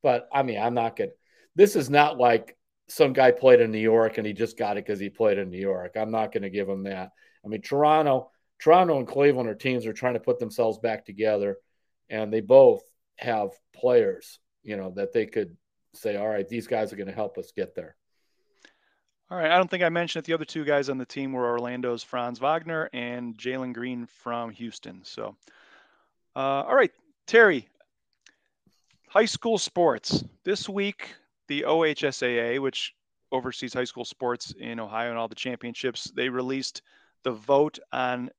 But 0.00 0.28
I 0.32 0.44
mean, 0.44 0.60
I'm 0.60 0.74
not 0.74 0.94
going. 0.94 1.10
This 1.56 1.74
is 1.74 1.90
not 1.90 2.18
like 2.18 2.56
some 2.86 3.12
guy 3.12 3.32
played 3.32 3.60
in 3.60 3.72
New 3.72 3.78
York 3.78 4.18
and 4.18 4.26
he 4.26 4.32
just 4.32 4.56
got 4.56 4.76
it 4.76 4.84
because 4.84 5.00
he 5.00 5.10
played 5.10 5.38
in 5.38 5.50
New 5.50 5.58
York. 5.58 5.96
I'm 5.96 6.10
not 6.10 6.32
going 6.32 6.42
to 6.42 6.50
give 6.50 6.68
him 6.68 6.84
that. 6.84 7.10
I 7.44 7.48
mean, 7.48 7.62
Toronto, 7.62 8.30
Toronto 8.60 8.98
and 8.98 9.06
Cleveland 9.06 9.48
are 9.48 9.54
teams 9.54 9.84
that 9.84 9.90
are 9.90 9.94
trying 9.94 10.14
to 10.14 10.20
put 10.20 10.38
themselves 10.38 10.78
back 10.78 11.04
together 11.04 11.56
and 12.10 12.32
they 12.32 12.40
both 12.40 12.82
have 13.16 13.50
players, 13.74 14.38
you 14.62 14.76
know, 14.76 14.90
that 14.96 15.12
they 15.12 15.26
could 15.26 15.56
say, 15.94 16.16
all 16.16 16.28
right, 16.28 16.48
these 16.48 16.66
guys 16.66 16.92
are 16.92 16.96
going 16.96 17.06
to 17.08 17.14
help 17.14 17.38
us 17.38 17.52
get 17.56 17.74
there. 17.74 17.96
All 19.30 19.38
right. 19.38 19.50
I 19.50 19.56
don't 19.56 19.70
think 19.70 19.84
I 19.84 19.88
mentioned 19.88 20.24
it. 20.24 20.26
The 20.26 20.34
other 20.34 20.44
two 20.44 20.64
guys 20.64 20.88
on 20.88 20.98
the 20.98 21.06
team 21.06 21.32
were 21.32 21.46
Orlando's 21.46 22.02
Franz 22.02 22.40
Wagner 22.40 22.90
and 22.92 23.38
Jalen 23.38 23.72
Green 23.72 24.06
from 24.06 24.50
Houston. 24.50 25.02
So, 25.04 25.36
uh, 26.34 26.64
all 26.66 26.74
right, 26.74 26.90
Terry, 27.28 27.68
high 29.08 29.26
school 29.26 29.56
sports. 29.56 30.24
This 30.44 30.68
week, 30.68 31.14
the 31.46 31.64
OHSAA, 31.66 32.60
which 32.60 32.94
oversees 33.30 33.72
high 33.72 33.84
school 33.84 34.04
sports 34.04 34.52
in 34.58 34.80
Ohio 34.80 35.10
and 35.10 35.18
all 35.18 35.28
the 35.28 35.36
championships, 35.36 36.10
they 36.16 36.28
released 36.28 36.82
the 37.22 37.30
vote 37.32 37.78
on 37.92 38.30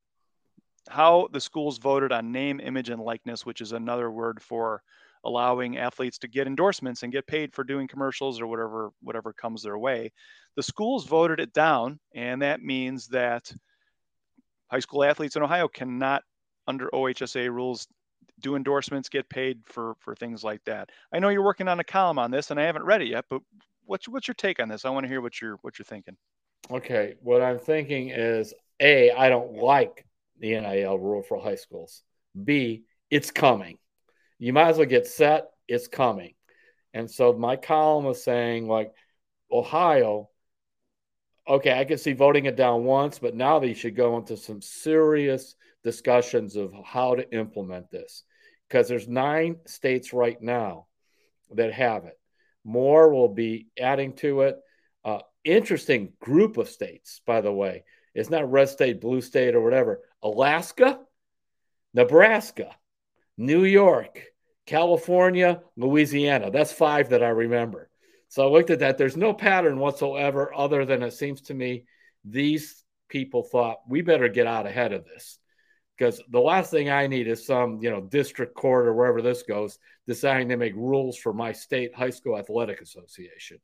how 0.90 1.28
the 1.32 1.42
schools 1.42 1.78
voted 1.78 2.12
on 2.12 2.32
name, 2.32 2.60
image, 2.60 2.90
and 2.90 3.02
likeness, 3.02 3.46
which 3.46 3.62
is 3.62 3.72
another 3.72 4.10
word 4.12 4.42
for 4.42 4.82
allowing 5.24 5.78
athletes 5.78 6.18
to 6.18 6.28
get 6.28 6.48
endorsements 6.48 7.04
and 7.04 7.12
get 7.12 7.28
paid 7.28 7.54
for 7.54 7.64
doing 7.64 7.88
commercials 7.88 8.42
or 8.42 8.48
whatever 8.48 8.92
whatever 9.02 9.34
comes 9.34 9.62
their 9.62 9.78
way. 9.78 10.12
The 10.56 10.64
schools 10.64 11.06
voted 11.06 11.40
it 11.40 11.54
down, 11.54 12.00
and 12.14 12.42
that 12.42 12.62
means 12.62 13.08
that 13.10 13.52
high 14.70 14.80
school 14.80 15.04
athletes 15.04 15.36
in 15.36 15.44
Ohio 15.44 15.68
cannot, 15.68 16.24
under 16.68 16.90
OHSAA 16.90 17.52
rules, 17.52 17.88
do 18.40 18.56
endorsements, 18.56 19.10
get 19.10 19.30
paid 19.30 19.60
for 19.66 19.96
for 20.00 20.16
things 20.16 20.44
like 20.44 20.64
that. 20.66 20.90
I 21.14 21.20
know 21.20 21.30
you're 21.30 21.44
working 21.44 21.68
on 21.68 21.80
a 21.80 21.84
column 21.84 22.20
on 22.20 22.32
this, 22.32 22.50
and 22.50 22.60
I 22.60 22.64
haven't 22.64 22.86
read 22.86 23.02
it 23.02 23.08
yet, 23.08 23.26
but 23.30 23.42
what's 23.86 24.08
what's 24.08 24.28
your 24.28 24.36
take 24.36 24.60
on 24.60 24.70
this? 24.70 24.86
I 24.86 24.90
want 24.90 25.04
to 25.04 25.10
hear 25.10 25.22
what 25.22 25.40
you're 25.40 25.58
what 25.62 25.78
you're 25.78 25.86
thinking. 25.86 26.18
Okay, 26.70 27.16
what 27.22 27.42
I'm 27.42 27.60
thinking 27.60 28.10
is 28.10 28.54
a 28.80 29.12
I 29.12 29.30
don't 29.30 29.54
like 29.54 30.06
the 30.42 30.60
NIL 30.60 31.00
rule 31.00 31.22
for 31.22 31.40
high 31.40 31.56
schools. 31.56 32.04
B, 32.44 32.84
it's 33.10 33.32
coming. 33.32 33.78
You 34.40 34.52
might 34.52 34.70
as 34.70 34.78
well 34.78 34.88
get 34.88 35.08
set. 35.08 35.46
It's 35.68 35.88
coming. 35.88 36.34
And 36.94 37.10
so 37.10 37.32
my 37.32 37.56
column 37.56 38.04
was 38.04 38.24
saying, 38.24 38.68
like, 38.68 38.92
Ohio, 39.50 40.30
okay, 41.48 41.80
I 41.80 41.86
can 41.86 41.98
see 41.98 42.14
voting 42.14 42.46
it 42.46 42.56
down 42.58 42.84
once, 42.84 43.20
but 43.20 43.36
now 43.36 43.60
they 43.60 43.74
should 43.74 43.96
go 43.96 44.18
into 44.18 44.36
some 44.36 44.62
serious 44.62 45.56
discussions 45.84 46.56
of 46.56 46.74
how 46.84 47.16
to 47.16 47.34
implement 47.34 47.90
this 47.92 48.24
because 48.68 48.88
there's 48.88 49.08
nine 49.08 49.58
states 49.66 50.14
right 50.14 50.42
now 50.42 50.88
that 51.54 51.74
have 51.74 52.06
it. 52.06 52.18
More 52.64 53.14
will 53.14 53.30
be 53.30 53.68
adding 53.80 54.14
to 54.18 54.42
it. 54.42 54.58
Uh, 55.04 55.20
interesting 55.44 56.14
group 56.20 56.58
of 56.58 56.70
states, 56.70 57.22
by 57.26 57.42
the 57.42 57.52
way. 57.52 57.84
It's 58.14 58.30
not 58.30 58.52
red 58.52 58.70
state, 58.70 59.02
blue 59.02 59.22
state, 59.22 59.56
or 59.56 59.62
whatever. 59.62 60.02
Alaska, 60.24 61.00
Nebraska, 61.94 62.76
New 63.38 63.64
York, 63.64 64.24
California, 64.66 65.62
Louisiana. 65.76 66.52
That's 66.52 66.72
five 66.72 67.10
that 67.10 67.24
I 67.24 67.30
remember. 67.30 67.90
So 68.30 68.48
I 68.48 68.50
looked 68.50 68.70
at 68.70 68.80
that. 68.80 68.98
There's 68.98 69.18
no 69.18 69.34
pattern 69.34 69.80
whatsoever, 69.80 70.54
other 70.56 70.86
than 70.86 71.04
it 71.04 71.12
seems 71.12 71.42
to 71.42 71.54
me 71.54 71.86
these 72.24 72.84
people 73.10 73.44
thought 73.44 73.80
we 73.90 74.02
better 74.02 74.30
get 74.30 74.48
out 74.48 74.66
ahead 74.66 74.94
of 74.94 75.06
this. 75.06 75.38
Because 75.98 76.22
the 76.30 76.40
last 76.40 76.72
thing 76.72 76.90
I 76.90 77.08
need 77.08 77.28
is 77.28 77.46
some, 77.46 77.80
you 77.82 77.92
know, 77.92 78.02
district 78.02 78.56
court 78.56 78.88
or 78.88 78.94
wherever 78.94 79.22
this 79.22 79.44
goes 79.44 79.78
deciding 80.08 80.50
to 80.50 80.58
make 80.58 80.76
rules 80.76 81.18
for 81.18 81.34
my 81.34 81.52
state 81.52 81.94
high 81.94 82.10
school 82.10 82.38
athletic 82.38 82.82
association. 82.82 83.60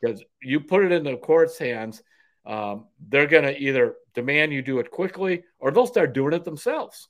Because 0.00 0.24
you 0.42 0.60
put 0.60 0.84
it 0.84 0.92
in 0.92 1.04
the 1.04 1.16
court's 1.16 1.58
hands, 1.58 2.02
um, 2.48 2.86
they're 3.08 3.26
going 3.26 3.44
to 3.44 3.56
either 3.56 3.94
demand 4.14 4.52
you 4.52 4.62
do 4.62 4.78
it 4.78 4.90
quickly 4.90 5.44
or 5.60 5.70
they'll 5.70 5.86
start 5.86 6.14
doing 6.14 6.32
it 6.32 6.44
themselves. 6.44 7.08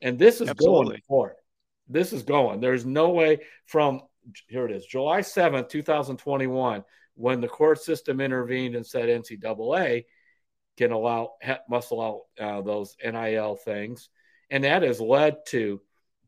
And 0.00 0.18
this 0.18 0.40
is 0.40 0.48
Absolutely. 0.48 0.86
going 0.86 1.00
for 1.08 1.30
it. 1.30 1.36
This 1.88 2.12
is 2.12 2.22
going. 2.22 2.60
There's 2.60 2.86
no 2.86 3.10
way 3.10 3.40
from 3.66 4.02
here 4.48 4.64
it 4.66 4.70
is, 4.70 4.86
July 4.86 5.20
7th, 5.20 5.68
2021, 5.68 6.84
when 7.14 7.40
the 7.40 7.48
court 7.48 7.82
system 7.82 8.20
intervened 8.20 8.76
and 8.76 8.86
said 8.86 9.08
NCAA 9.08 10.04
can 10.76 10.92
allow, 10.92 11.32
must 11.68 11.90
allow 11.90 12.22
uh, 12.40 12.60
those 12.60 12.96
NIL 13.04 13.56
things. 13.56 14.08
And 14.48 14.62
that 14.62 14.82
has 14.82 15.00
led 15.00 15.38
to, 15.48 15.80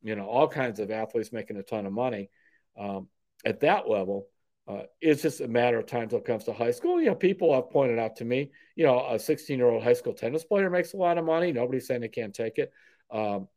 you 0.03 0.17
know, 0.17 0.27
all 0.27 0.49
kinds 0.49 0.81
of 0.81 0.91
athletes 0.91 1.33
making 1.33 1.57
a 1.57 1.63
ton 1.63 1.87
of 1.87 1.93
money 1.93 2.31
um, 2.79 3.09
at 3.45 3.61
that 3.61 3.89
level. 3.89 4.27
Uh, 4.67 4.83
it's 5.01 5.23
just 5.23 5.41
a 5.41 5.49
matter 5.49 5.79
of 5.79 5.87
time 5.87 6.05
until 6.05 6.19
it 6.19 6.25
comes 6.25 6.45
to 6.45 6.53
high 6.53 6.71
school. 6.71 6.99
You 6.99 7.09
know, 7.09 7.15
people 7.15 7.55
have 7.55 7.71
pointed 7.71 7.99
out 7.99 8.17
to 8.17 8.25
me, 8.25 8.51
you 8.77 8.87
know, 8.87 9.07
a 9.11 9.19
16 9.19 9.59
year 9.59 9.69
old 9.69 9.83
high 9.83 9.93
school 9.93 10.15
tennis 10.15 10.45
player 10.45 10.71
makes 10.71 10.95
a 10.95 10.97
lot 10.97 11.19
of 11.19 11.25
money. 11.25 11.53
Nobody's 11.53 11.87
saying 11.87 12.01
they 12.01 12.09
can't 12.09 12.35
take 12.35 12.59
it. 12.59 12.73
Um, 13.11 13.49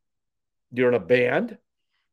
you're 0.72 0.90
in 0.90 0.96
a 0.96 1.00
band, 1.00 1.58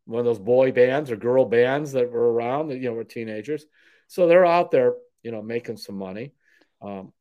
one 0.04 0.20
of 0.20 0.24
those 0.24 0.38
boy 0.38 0.70
bands 0.70 1.10
or 1.10 1.16
girl 1.16 1.44
bands 1.44 1.92
that 1.92 2.10
were 2.10 2.32
around 2.32 2.68
that, 2.68 2.78
you 2.78 2.88
know, 2.88 2.92
were 2.92 3.04
teenagers. 3.04 3.66
So 4.06 4.28
they're 4.28 4.46
out 4.46 4.70
there, 4.70 4.94
you 5.22 5.32
know, 5.32 5.42
making 5.42 5.78
some 5.78 5.96
money. 5.96 6.32
Um, 6.80 7.12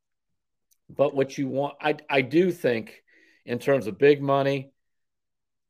but 0.89 1.15
what 1.15 1.37
you 1.37 1.47
want, 1.47 1.75
I, 1.81 1.97
I 2.09 2.21
do 2.21 2.51
think 2.51 3.01
in 3.45 3.57
terms 3.57 3.87
of 3.87 3.97
big 3.97 4.21
money, 4.21 4.71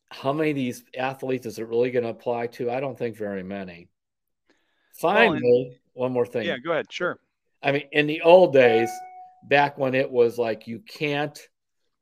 how 0.10 0.34
many 0.34 0.50
of 0.50 0.56
these 0.56 0.84
athletes 0.98 1.46
is 1.46 1.60
it 1.60 1.68
really 1.68 1.92
going 1.92 2.04
to 2.04 2.10
apply 2.10 2.48
to? 2.48 2.70
I 2.70 2.80
don't 2.80 2.98
think 2.98 3.16
very 3.16 3.44
many. 3.44 3.90
Finally, 5.00 5.80
one 5.94 6.12
more 6.12 6.26
thing. 6.26 6.46
Yeah, 6.46 6.58
go 6.58 6.72
ahead. 6.72 6.92
Sure. 6.92 7.20
I 7.62 7.72
mean, 7.72 7.84
in 7.92 8.08
the 8.08 8.22
old 8.22 8.54
days, 8.54 8.90
back 9.44 9.78
when 9.78 9.96
it 9.96 10.12
was 10.12 10.38
like 10.38 10.68
you 10.68 10.80
can't, 10.80 11.40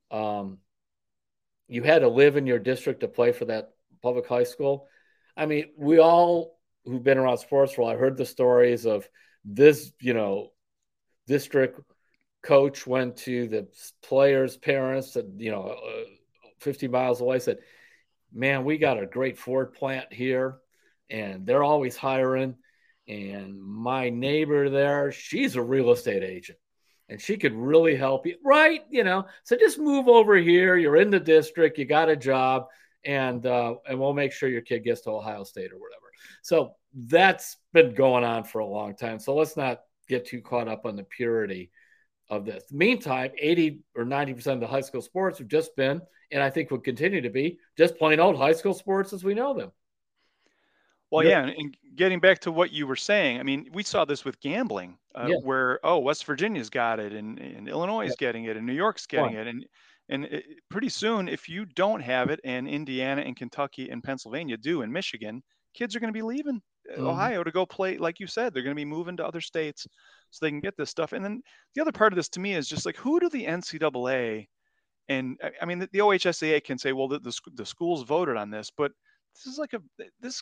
um, 0.10 0.58
you 1.67 1.84
had 1.84 1.99
to 1.99 2.10
live 2.10 2.38
in 2.38 2.47
your 2.47 2.60
district 2.60 3.01
to 3.01 3.08
play 3.08 3.32
for 3.32 3.45
that 3.45 3.71
public 4.01 4.27
high 4.27 4.43
school. 4.43 4.88
I 5.38 5.45
mean, 5.45 5.65
we 5.77 5.99
all 5.99 6.60
who've 6.86 7.04
been 7.04 7.17
around 7.17 7.38
sports 7.38 7.73
for 7.73 7.82
a 7.82 7.86
while 7.86 7.97
heard 7.97 8.17
the 8.17 8.25
stories 8.25 8.86
of 8.86 9.08
this, 9.45 9.91
you 10.01 10.13
know, 10.13 10.51
district 11.27 11.80
coach 12.41 12.88
went 12.88 13.17
to 13.17 13.47
the 13.47 13.67
players' 14.01 14.58
parents 14.58 15.13
that, 15.13 15.27
you 15.38 15.51
know, 15.51 15.77
uh, 15.77 16.49
50 16.60 16.88
miles 16.88 17.21
away 17.21 17.39
said, 17.39 17.60
Man, 18.34 18.63
we 18.63 18.77
got 18.77 19.01
a 19.01 19.06
great 19.06 19.38
Ford 19.38 19.73
plant 19.73 20.12
here, 20.13 20.58
and 21.10 21.45
they're 21.45 21.63
always 21.63 21.97
hiring 21.97 22.56
and 23.08 23.62
my 23.62 24.10
neighbor 24.10 24.70
there, 24.70 25.12
she's 25.12 25.56
a 25.56 25.62
real 25.62 25.92
estate 25.92 26.24
agent 26.24 26.58
and 27.12 27.22
she 27.22 27.38
could 27.38 27.54
really 27.54 27.96
help 27.96 28.26
you. 28.26 28.38
Right. 28.44 28.84
You 28.90 29.04
know, 29.04 29.26
so 29.44 29.58
just 29.58 29.78
move 29.78 30.08
over 30.08 30.38
here. 30.38 30.78
You're 30.78 30.96
in 30.96 31.10
the 31.10 31.20
district, 31.20 31.78
you 31.78 31.86
got 31.86 32.10
a 32.10 32.16
job, 32.16 32.68
and 33.04 33.46
uh, 33.46 33.76
and 33.88 34.00
we'll 34.00 34.14
make 34.14 34.32
sure 34.32 34.50
your 34.50 34.62
kid 34.62 34.86
gets 34.86 35.02
to 35.02 35.12
Ohio 35.12 35.44
State 35.44 35.74
or 35.74 35.78
whatever. 35.78 36.06
So 36.42 36.76
that's 36.96 37.58
been 37.74 37.94
going 37.94 38.24
on 38.24 38.46
for 38.46 38.60
a 38.60 38.66
long 38.66 38.96
time. 38.96 39.20
So 39.20 39.36
let's 39.36 39.58
not 39.58 39.82
get 40.08 40.26
too 40.26 40.42
caught 40.42 40.70
up 40.70 40.86
on 40.86 40.96
the 40.96 41.04
purity 41.04 41.72
of 42.30 42.46
this. 42.46 42.64
Meantime, 42.72 43.32
80 43.38 43.82
or 43.96 44.06
90% 44.06 44.48
of 44.48 44.60
the 44.62 44.68
high 44.68 44.82
school 44.82 45.02
sports 45.02 45.40
have 45.40 45.48
just 45.48 45.76
been, 45.76 46.02
and 46.32 46.42
I 46.42 46.50
think 46.50 46.72
will 46.72 46.80
continue 46.80 47.22
to 47.22 47.30
be, 47.30 47.60
just 47.78 47.98
plain 47.98 48.22
old 48.22 48.38
high 48.38 48.54
school 48.54 48.74
sports 48.74 49.12
as 49.12 49.24
we 49.24 49.34
know 49.34 49.54
them. 49.54 49.72
Well, 51.12 51.26
yeah, 51.26 51.45
and 51.45 51.76
getting 51.95 52.19
back 52.19 52.39
to 52.39 52.52
what 52.52 52.71
you 52.71 52.88
were 52.88 52.95
saying, 52.95 53.39
I 53.39 53.43
mean, 53.43 53.67
we 53.74 53.84
saw 53.84 54.06
this 54.06 54.24
with 54.24 54.39
gambling, 54.39 54.97
uh, 55.13 55.28
yeah. 55.30 55.36
where 55.43 55.80
oh, 55.84 56.00
West 56.00 56.26
Virginia's 56.26 56.69
got 56.69 57.00
it, 57.00 57.12
and, 57.12 57.38
and 57.38 57.67
Illinois 57.67 58.06
is 58.06 58.15
yeah. 58.19 58.28
getting 58.28 58.45
it, 58.45 58.56
and 58.56 58.65
New 58.65 58.74
York's 58.74 59.06
getting 59.06 59.34
it, 59.34 59.47
and 59.47 59.65
and 60.10 60.26
it, 60.26 60.45
pretty 60.69 60.89
soon, 60.89 61.28
if 61.28 61.50
you 61.50 61.65
don't 61.65 62.00
have 62.02 62.30
it, 62.30 62.39
and 62.43 62.67
Indiana 62.67 63.21
and 63.21 63.36
Kentucky 63.36 63.89
and 63.89 64.04
Pennsylvania 64.04 64.58
do, 64.58 64.82
and 64.84 64.91
Michigan, 64.91 65.43
kids 65.74 65.95
are 65.95 66.00
going 66.00 66.13
to 66.13 66.17
be 66.17 66.21
leaving 66.21 66.62
uh, 66.89 66.95
mm-hmm. 66.95 67.08
Ohio 67.08 67.43
to 67.43 67.52
go 67.52 67.65
play. 67.65 67.97
Like 67.97 68.19
you 68.19 68.28
said, 68.28 68.54
they're 68.54 68.63
going 68.63 68.76
to 68.76 68.80
be 68.80 68.86
moving 68.86 69.17
to 69.17 69.26
other 69.26 69.41
states 69.41 69.86
so 70.30 70.45
they 70.45 70.50
can 70.50 70.60
get 70.60 70.76
this 70.78 70.89
stuff. 70.89 71.13
And 71.13 71.24
then 71.24 71.41
the 71.76 71.82
other 71.82 71.91
part 71.91 72.13
of 72.13 72.17
this 72.17 72.30
to 72.30 72.39
me 72.39 72.56
is 72.56 72.67
just 72.67 72.86
like, 72.86 72.97
who 72.97 73.19
do 73.19 73.30
the 73.30 73.45
NCAA 73.45 74.47
and 75.12 75.38
I 75.62 75.65
mean, 75.65 75.80
the, 75.80 75.89
the 75.91 76.00
OHSAA 76.00 76.63
can 76.63 76.78
say, 76.78 76.93
well, 76.93 77.10
the, 77.10 77.19
the, 77.19 77.38
the 77.56 77.65
schools 77.65 78.04
voted 78.04 78.38
on 78.38 78.50
this, 78.50 78.71
but 78.76 78.93
this 79.36 79.45
is 79.45 79.60
like 79.60 79.74
a 79.74 79.82
this 80.21 80.41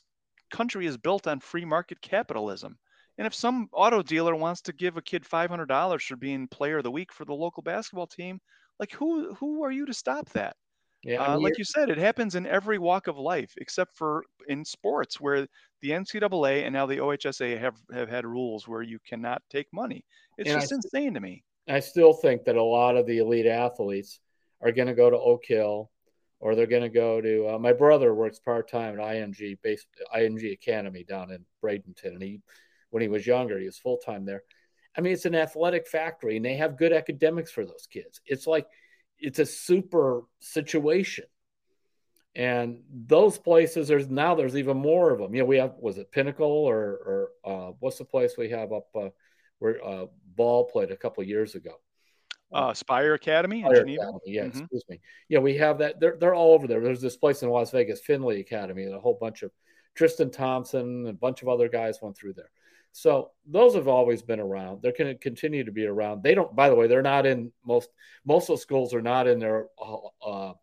country 0.49 0.85
is 0.85 0.97
built 0.97 1.27
on 1.27 1.39
free 1.39 1.65
market 1.65 2.01
capitalism. 2.01 2.77
And 3.17 3.27
if 3.27 3.33
some 3.33 3.67
auto 3.73 4.01
dealer 4.01 4.35
wants 4.35 4.61
to 4.61 4.73
give 4.73 4.95
a 4.95 5.01
kid 5.01 5.23
$500 5.23 6.01
for 6.01 6.15
being 6.15 6.47
player 6.47 6.77
of 6.77 6.83
the 6.83 6.91
week 6.91 7.11
for 7.11 7.25
the 7.25 7.33
local 7.33 7.61
basketball 7.61 8.07
team, 8.07 8.39
like 8.79 8.93
who 8.93 9.33
who 9.35 9.63
are 9.63 9.71
you 9.71 9.85
to 9.85 9.93
stop 9.93 10.29
that? 10.29 10.55
Yeah, 11.03 11.33
uh, 11.33 11.39
like 11.39 11.57
you 11.57 11.63
said, 11.63 11.89
it 11.89 11.97
happens 11.97 12.35
in 12.35 12.45
every 12.45 12.77
walk 12.77 13.07
of 13.07 13.17
life 13.17 13.53
except 13.57 13.95
for 13.97 14.23
in 14.47 14.65
sports, 14.65 15.19
where 15.19 15.47
the 15.81 15.91
NCAA 15.91 16.63
and 16.63 16.73
now 16.73 16.85
the 16.85 16.97
OHSAA 16.97 17.59
have 17.59 17.75
have 17.93 18.09
had 18.09 18.25
rules 18.25 18.67
where 18.67 18.81
you 18.81 18.99
cannot 19.07 19.41
take 19.49 19.67
money. 19.73 20.03
It's 20.37 20.51
just 20.51 20.71
I, 20.71 20.75
insane 20.75 21.13
to 21.13 21.19
me. 21.19 21.43
I 21.67 21.79
still 21.79 22.13
think 22.13 22.45
that 22.45 22.55
a 22.55 22.63
lot 22.63 22.97
of 22.97 23.05
the 23.05 23.19
elite 23.19 23.45
athletes 23.45 24.19
are 24.61 24.71
going 24.71 24.87
to 24.87 24.93
go 24.93 25.09
to 25.09 25.17
Oak 25.17 25.43
Hill 25.45 25.89
or 26.39 26.55
they're 26.55 26.67
going 26.67 26.83
to 26.83 26.89
go 26.89 27.21
to 27.21 27.49
uh, 27.49 27.59
my 27.59 27.73
brother 27.73 28.13
works 28.13 28.39
part-time 28.39 28.99
at 28.99 29.05
IMG 29.05 29.61
base 29.61 29.85
IMG 30.15 30.53
Academy 30.53 31.03
down 31.03 31.31
in 31.31 31.45
Bradenton 31.63 32.13
and 32.13 32.23
he 32.23 32.41
when 32.89 33.01
he 33.01 33.07
was 33.07 33.27
younger 33.27 33.59
he 33.59 33.65
was 33.65 33.77
full-time 33.77 34.25
there. 34.25 34.43
I 34.97 35.01
mean 35.01 35.13
it's 35.13 35.25
an 35.25 35.35
athletic 35.35 35.87
factory 35.87 36.37
and 36.37 36.45
they 36.45 36.55
have 36.55 36.77
good 36.77 36.93
academics 36.93 37.51
for 37.51 37.65
those 37.65 37.87
kids. 37.91 38.21
It's 38.25 38.47
like 38.47 38.67
it's 39.17 39.39
a 39.39 39.45
super 39.45 40.23
situation. 40.39 41.25
And 42.35 42.83
those 42.89 43.37
places 43.37 43.87
there's 43.87 44.07
now 44.07 44.35
there's 44.35 44.55
even 44.55 44.77
more 44.77 45.11
of 45.11 45.19
them. 45.19 45.33
You 45.33 45.41
know 45.41 45.47
we 45.47 45.57
have 45.57 45.73
was 45.79 45.97
it 45.97 46.11
Pinnacle 46.11 46.47
or 46.47 46.77
or 47.05 47.29
uh, 47.43 47.71
what's 47.79 47.97
the 47.97 48.05
place 48.05 48.35
we 48.37 48.49
have 48.49 48.71
up 48.71 48.87
uh, 48.95 49.09
where 49.59 49.83
uh, 49.85 50.05
ball 50.35 50.65
played 50.65 50.91
a 50.91 50.97
couple 50.97 51.23
years 51.23 51.55
ago 51.55 51.73
uh, 52.51 52.73
Spire 52.73 53.13
Academy 53.13 53.61
Spire 53.61 53.75
Geneva. 53.75 54.01
Academy, 54.01 54.21
yeah, 54.25 54.43
mm-hmm. 54.43 54.59
excuse 54.59 54.83
me. 54.89 54.99
Yeah, 55.27 55.39
we 55.39 55.55
have 55.57 55.77
that. 55.79 55.99
They're 55.99 56.17
they're 56.19 56.35
all 56.35 56.53
over 56.53 56.67
there. 56.67 56.81
There's 56.81 57.01
this 57.01 57.17
place 57.17 57.43
in 57.43 57.49
Las 57.49 57.71
Vegas, 57.71 58.01
Findlay 58.01 58.39
Academy, 58.39 58.83
and 58.83 58.95
a 58.95 58.99
whole 58.99 59.17
bunch 59.19 59.43
of 59.43 59.51
Tristan 59.95 60.31
Thompson 60.31 60.81
and 60.81 61.07
a 61.09 61.13
bunch 61.13 61.41
of 61.41 61.47
other 61.47 61.69
guys 61.69 61.99
went 62.01 62.17
through 62.17 62.33
there. 62.33 62.51
So 62.91 63.31
those 63.45 63.75
have 63.75 63.87
always 63.87 64.21
been 64.21 64.39
around. 64.39 64.81
They're 64.81 64.93
going 64.97 65.13
to 65.13 65.19
continue 65.19 65.63
to 65.63 65.71
be 65.71 65.85
around. 65.85 66.23
They 66.23 66.33
don't. 66.33 66.55
By 66.55 66.69
the 66.69 66.75
way, 66.75 66.87
they're 66.87 67.01
not 67.01 67.25
in 67.25 67.51
most 67.65 67.89
most 68.25 68.49
of 68.49 68.57
the 68.57 68.61
schools 68.61 68.93
are 68.93 69.01
not 69.01 69.27
in 69.27 69.39
their 69.39 69.67
uh, 69.79 69.97
uh 70.25 70.53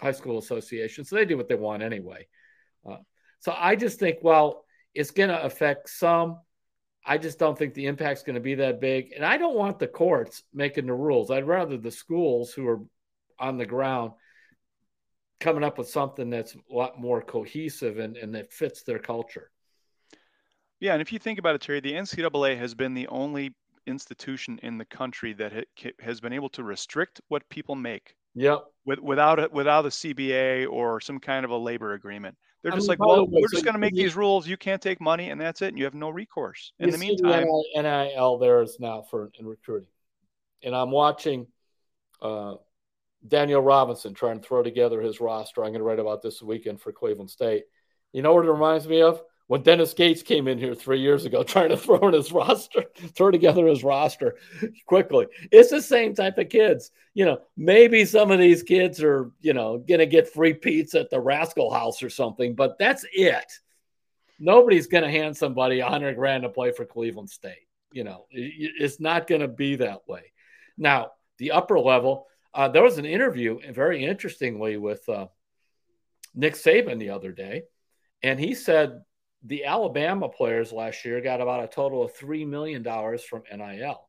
high 0.00 0.12
school 0.12 0.38
association, 0.38 1.04
so 1.04 1.16
they 1.16 1.24
do 1.24 1.36
what 1.36 1.48
they 1.48 1.54
want 1.54 1.82
anyway. 1.82 2.26
Uh, 2.88 2.98
so 3.40 3.54
I 3.56 3.76
just 3.76 3.98
think, 3.98 4.18
well, 4.22 4.64
it's 4.94 5.10
going 5.10 5.28
to 5.28 5.42
affect 5.42 5.90
some. 5.90 6.40
I 7.06 7.18
just 7.18 7.38
don't 7.38 7.56
think 7.56 7.74
the 7.74 7.86
impact's 7.86 8.24
going 8.24 8.34
to 8.34 8.40
be 8.40 8.56
that 8.56 8.80
big. 8.80 9.12
And 9.14 9.24
I 9.24 9.38
don't 9.38 9.54
want 9.54 9.78
the 9.78 9.86
courts 9.86 10.42
making 10.52 10.86
the 10.86 10.92
rules. 10.92 11.30
I'd 11.30 11.46
rather 11.46 11.76
the 11.76 11.90
schools 11.90 12.52
who 12.52 12.66
are 12.66 12.80
on 13.38 13.58
the 13.58 13.66
ground 13.66 14.12
coming 15.38 15.62
up 15.62 15.78
with 15.78 15.88
something 15.88 16.30
that's 16.30 16.54
a 16.54 16.74
lot 16.74 16.98
more 16.98 17.22
cohesive 17.22 17.98
and, 17.98 18.16
and 18.16 18.34
that 18.34 18.52
fits 18.52 18.82
their 18.82 18.98
culture. 18.98 19.50
Yeah. 20.80 20.94
And 20.94 21.02
if 21.02 21.12
you 21.12 21.18
think 21.18 21.38
about 21.38 21.54
it, 21.54 21.60
Terry, 21.60 21.80
the 21.80 21.92
NCAA 21.92 22.58
has 22.58 22.74
been 22.74 22.94
the 22.94 23.06
only 23.08 23.54
institution 23.86 24.58
in 24.62 24.78
the 24.78 24.84
country 24.84 25.32
that 25.34 25.66
has 26.00 26.20
been 26.20 26.32
able 26.32 26.48
to 26.50 26.64
restrict 26.64 27.20
what 27.28 27.48
people 27.48 27.76
make. 27.76 28.16
Yep. 28.34 28.64
With, 28.84 28.98
without 28.98 29.38
a, 29.38 29.48
without 29.52 29.86
a 29.86 29.90
CBA 29.90 30.68
or 30.68 31.00
some 31.00 31.20
kind 31.20 31.44
of 31.44 31.50
a 31.50 31.56
labor 31.56 31.94
agreement. 31.94 32.36
They're 32.66 32.74
just 32.74 32.88
like, 32.88 32.98
well, 32.98 33.28
we're 33.28 33.46
just 33.46 33.62
going 33.62 33.74
to 33.74 33.78
make 33.80 33.94
these 33.94 34.16
rules. 34.16 34.48
You 34.48 34.56
can't 34.56 34.82
take 34.82 35.00
money, 35.00 35.30
and 35.30 35.40
that's 35.40 35.62
it. 35.62 35.68
And 35.68 35.78
you 35.78 35.84
have 35.84 35.94
no 35.94 36.10
recourse. 36.10 36.72
In 36.80 36.90
the 36.90 36.98
meantime, 36.98 37.44
the 37.44 37.80
NIL 37.80 38.38
there 38.38 38.60
is 38.60 38.78
now 38.80 39.02
for 39.08 39.30
in 39.38 39.46
recruiting, 39.46 39.88
and 40.64 40.74
I'm 40.74 40.90
watching 40.90 41.46
uh, 42.20 42.54
Daniyal 43.28 43.64
Robinson 43.64 44.14
trying 44.14 44.40
to 44.40 44.48
throw 44.48 44.64
together 44.64 45.00
his 45.00 45.20
roster. 45.20 45.62
I'm 45.62 45.70
going 45.70 45.78
to 45.78 45.84
write 45.84 46.00
about 46.00 46.22
this 46.22 46.42
weekend 46.42 46.80
for 46.80 46.90
Cleveland 46.90 47.30
State. 47.30 47.66
You 48.12 48.22
know 48.22 48.34
what 48.34 48.44
it 48.44 48.50
reminds 48.50 48.88
me 48.88 49.00
of? 49.00 49.22
When 49.48 49.62
Dennis 49.62 49.94
Gates 49.94 50.22
came 50.22 50.48
in 50.48 50.58
here 50.58 50.74
three 50.74 51.00
years 51.00 51.24
ago 51.24 51.42
trying 51.44 51.68
to 51.70 51.76
throw 51.76 52.08
in 52.08 52.14
his 52.14 52.32
roster, 52.32 52.84
throw 53.14 53.30
together 53.30 53.66
his 53.66 53.84
roster 53.84 54.36
quickly. 54.86 55.26
It's 55.52 55.70
the 55.70 55.82
same 55.82 56.14
type 56.14 56.38
of 56.38 56.48
kids. 56.48 56.90
You 57.14 57.26
know, 57.26 57.38
maybe 57.56 58.04
some 58.04 58.30
of 58.30 58.38
these 58.38 58.62
kids 58.62 59.02
are, 59.02 59.30
you 59.40 59.52
know, 59.52 59.78
going 59.78 60.00
to 60.00 60.06
get 60.06 60.32
free 60.32 60.54
pizza 60.54 61.00
at 61.00 61.10
the 61.10 61.20
Rascal 61.20 61.72
House 61.72 62.02
or 62.02 62.10
something, 62.10 62.54
but 62.54 62.78
that's 62.78 63.04
it. 63.12 63.52
Nobody's 64.38 64.86
going 64.86 65.04
to 65.04 65.10
hand 65.10 65.36
somebody 65.36 65.80
a 65.80 65.88
hundred 65.88 66.16
grand 66.16 66.42
to 66.42 66.48
play 66.50 66.72
for 66.72 66.84
Cleveland 66.84 67.30
State. 67.30 67.66
You 67.90 68.04
know, 68.04 68.26
it's 68.30 69.00
not 69.00 69.26
going 69.26 69.40
to 69.40 69.48
be 69.48 69.76
that 69.76 70.06
way. 70.06 70.32
Now, 70.76 71.12
the 71.38 71.52
upper 71.52 71.78
level, 71.78 72.26
uh, 72.52 72.68
there 72.68 72.82
was 72.82 72.98
an 72.98 73.06
interview, 73.06 73.58
very 73.72 74.04
interestingly, 74.04 74.76
with 74.76 75.08
uh, 75.08 75.28
Nick 76.34 76.54
Saban 76.54 76.98
the 76.98 77.10
other 77.10 77.32
day, 77.32 77.62
and 78.22 78.38
he 78.38 78.54
said 78.54 79.02
the 79.44 79.64
Alabama 79.64 80.28
players 80.28 80.72
last 80.72 81.04
year 81.04 81.20
got 81.20 81.40
about 81.40 81.64
a 81.64 81.68
total 81.68 82.04
of 82.04 82.14
three 82.14 82.44
million 82.44 82.82
dollars 82.82 83.22
from 83.22 83.42
NIL. 83.52 84.08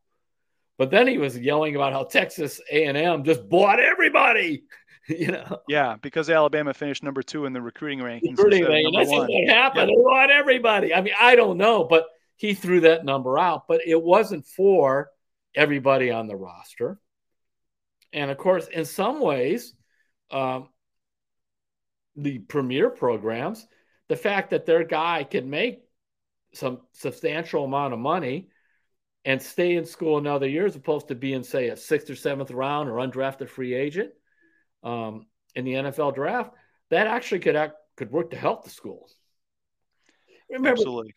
But 0.78 0.92
then 0.92 1.08
he 1.08 1.18
was 1.18 1.38
yelling 1.38 1.76
about 1.76 1.94
how 1.94 2.04
Texas 2.04 2.62
A&M 2.72 3.24
just 3.24 3.48
bought 3.50 3.80
everybody. 3.80 4.64
you 5.08 5.32
know. 5.32 5.60
Yeah, 5.68 5.96
because 6.02 6.30
Alabama 6.30 6.74
finished 6.74 7.04
number 7.04 7.24
two 7.24 7.46
in 7.46 7.54
the 7.54 7.62
recruiting 7.62 8.00
rankings. 8.00 8.38
Recruiting 8.38 8.64
rankings. 8.64 8.94
That's 8.96 9.10
what 9.10 9.30
happened. 9.48 9.90
Yeah. 9.90 9.96
They 9.96 10.04
bought 10.04 10.30
everybody. 10.30 10.94
I 10.94 11.02
mean, 11.02 11.14
I 11.20 11.36
don't 11.36 11.58
know, 11.58 11.86
but 11.86 12.06
he 12.36 12.54
threw 12.54 12.82
that 12.82 13.06
number 13.06 13.40
out. 13.40 13.64
But 13.68 13.82
it 13.86 14.02
wasn't 14.02 14.46
for 14.46 15.10
everybody 15.56 16.12
on 16.12 16.28
the 16.28 16.36
roster. 16.36 17.00
And 18.14 18.30
of 18.30 18.38
course, 18.38 18.68
in 18.68 18.86
some 18.86 19.20
ways, 19.20 19.74
um, 20.32 20.70
the 22.16 22.40
premier 22.40 22.90
programs 22.90 23.66
the 24.10 24.16
fact 24.16 24.52
that 24.52 24.66
their 24.66 24.84
guy 24.84 25.24
can 25.24 25.50
make 25.50 25.82
some 26.54 26.80
substantial 26.94 27.66
amount 27.66 27.94
of 27.94 28.00
money 28.00 28.50
and 29.26 29.42
stay 29.42 29.76
in 29.76 29.86
school 29.86 30.18
another 30.18 30.48
year 30.48 30.66
as 30.66 30.76
opposed 30.76 31.10
to 31.10 31.16
being, 31.16 31.44
say, 31.44 31.68
a 31.68 31.76
sixth 31.76 32.10
or 32.10 32.16
seventh 32.16 32.52
round 32.52 32.90
or 32.90 32.96
undrafted 32.96 33.50
free 33.50 33.74
agent 33.74 34.12
um, 34.84 35.26
in 35.54 35.66
the 35.66 35.74
NFL 35.74 36.16
draft, 36.16 36.52
that 36.90 37.08
actually 37.08 37.40
could 37.40 37.56
act, 37.56 37.76
could 37.98 38.12
work 38.12 38.32
to 38.32 38.38
help 38.38 38.64
the 38.64 38.70
schools. 38.70 39.14
Remember, 40.50 40.70
Absolutely. 40.70 41.14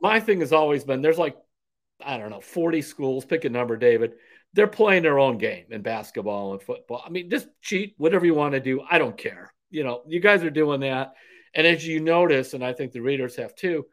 my 0.00 0.20
thing 0.20 0.40
has 0.40 0.54
always 0.54 0.84
been 0.84 1.02
there's 1.02 1.18
like, 1.18 1.36
I 2.02 2.16
don't 2.16 2.30
know, 2.30 2.40
40 2.40 2.80
schools, 2.80 3.26
pick 3.26 3.44
a 3.44 3.50
number, 3.50 3.76
David. 3.76 4.12
They're 4.54 4.66
playing 4.66 5.02
their 5.02 5.18
own 5.18 5.36
game 5.36 5.66
in 5.70 5.82
basketball 5.82 6.52
and 6.52 6.62
football. 6.62 7.02
I 7.04 7.10
mean, 7.10 7.28
just 7.28 7.48
cheat, 7.60 7.94
whatever 7.98 8.24
you 8.24 8.34
want 8.34 8.54
to 8.54 8.60
do. 8.60 8.82
I 8.90 8.98
don't 8.98 9.18
care. 9.18 9.52
You 9.70 9.84
know, 9.84 10.02
you 10.06 10.18
guys 10.18 10.42
are 10.42 10.50
doing 10.50 10.80
that. 10.80 11.12
And 11.54 11.66
as 11.66 11.86
you 11.86 12.00
notice, 12.00 12.54
and 12.54 12.64
I 12.64 12.72
think 12.72 12.92
the 12.92 13.00
readers 13.00 13.36
have 13.36 13.54
too, 13.54 13.86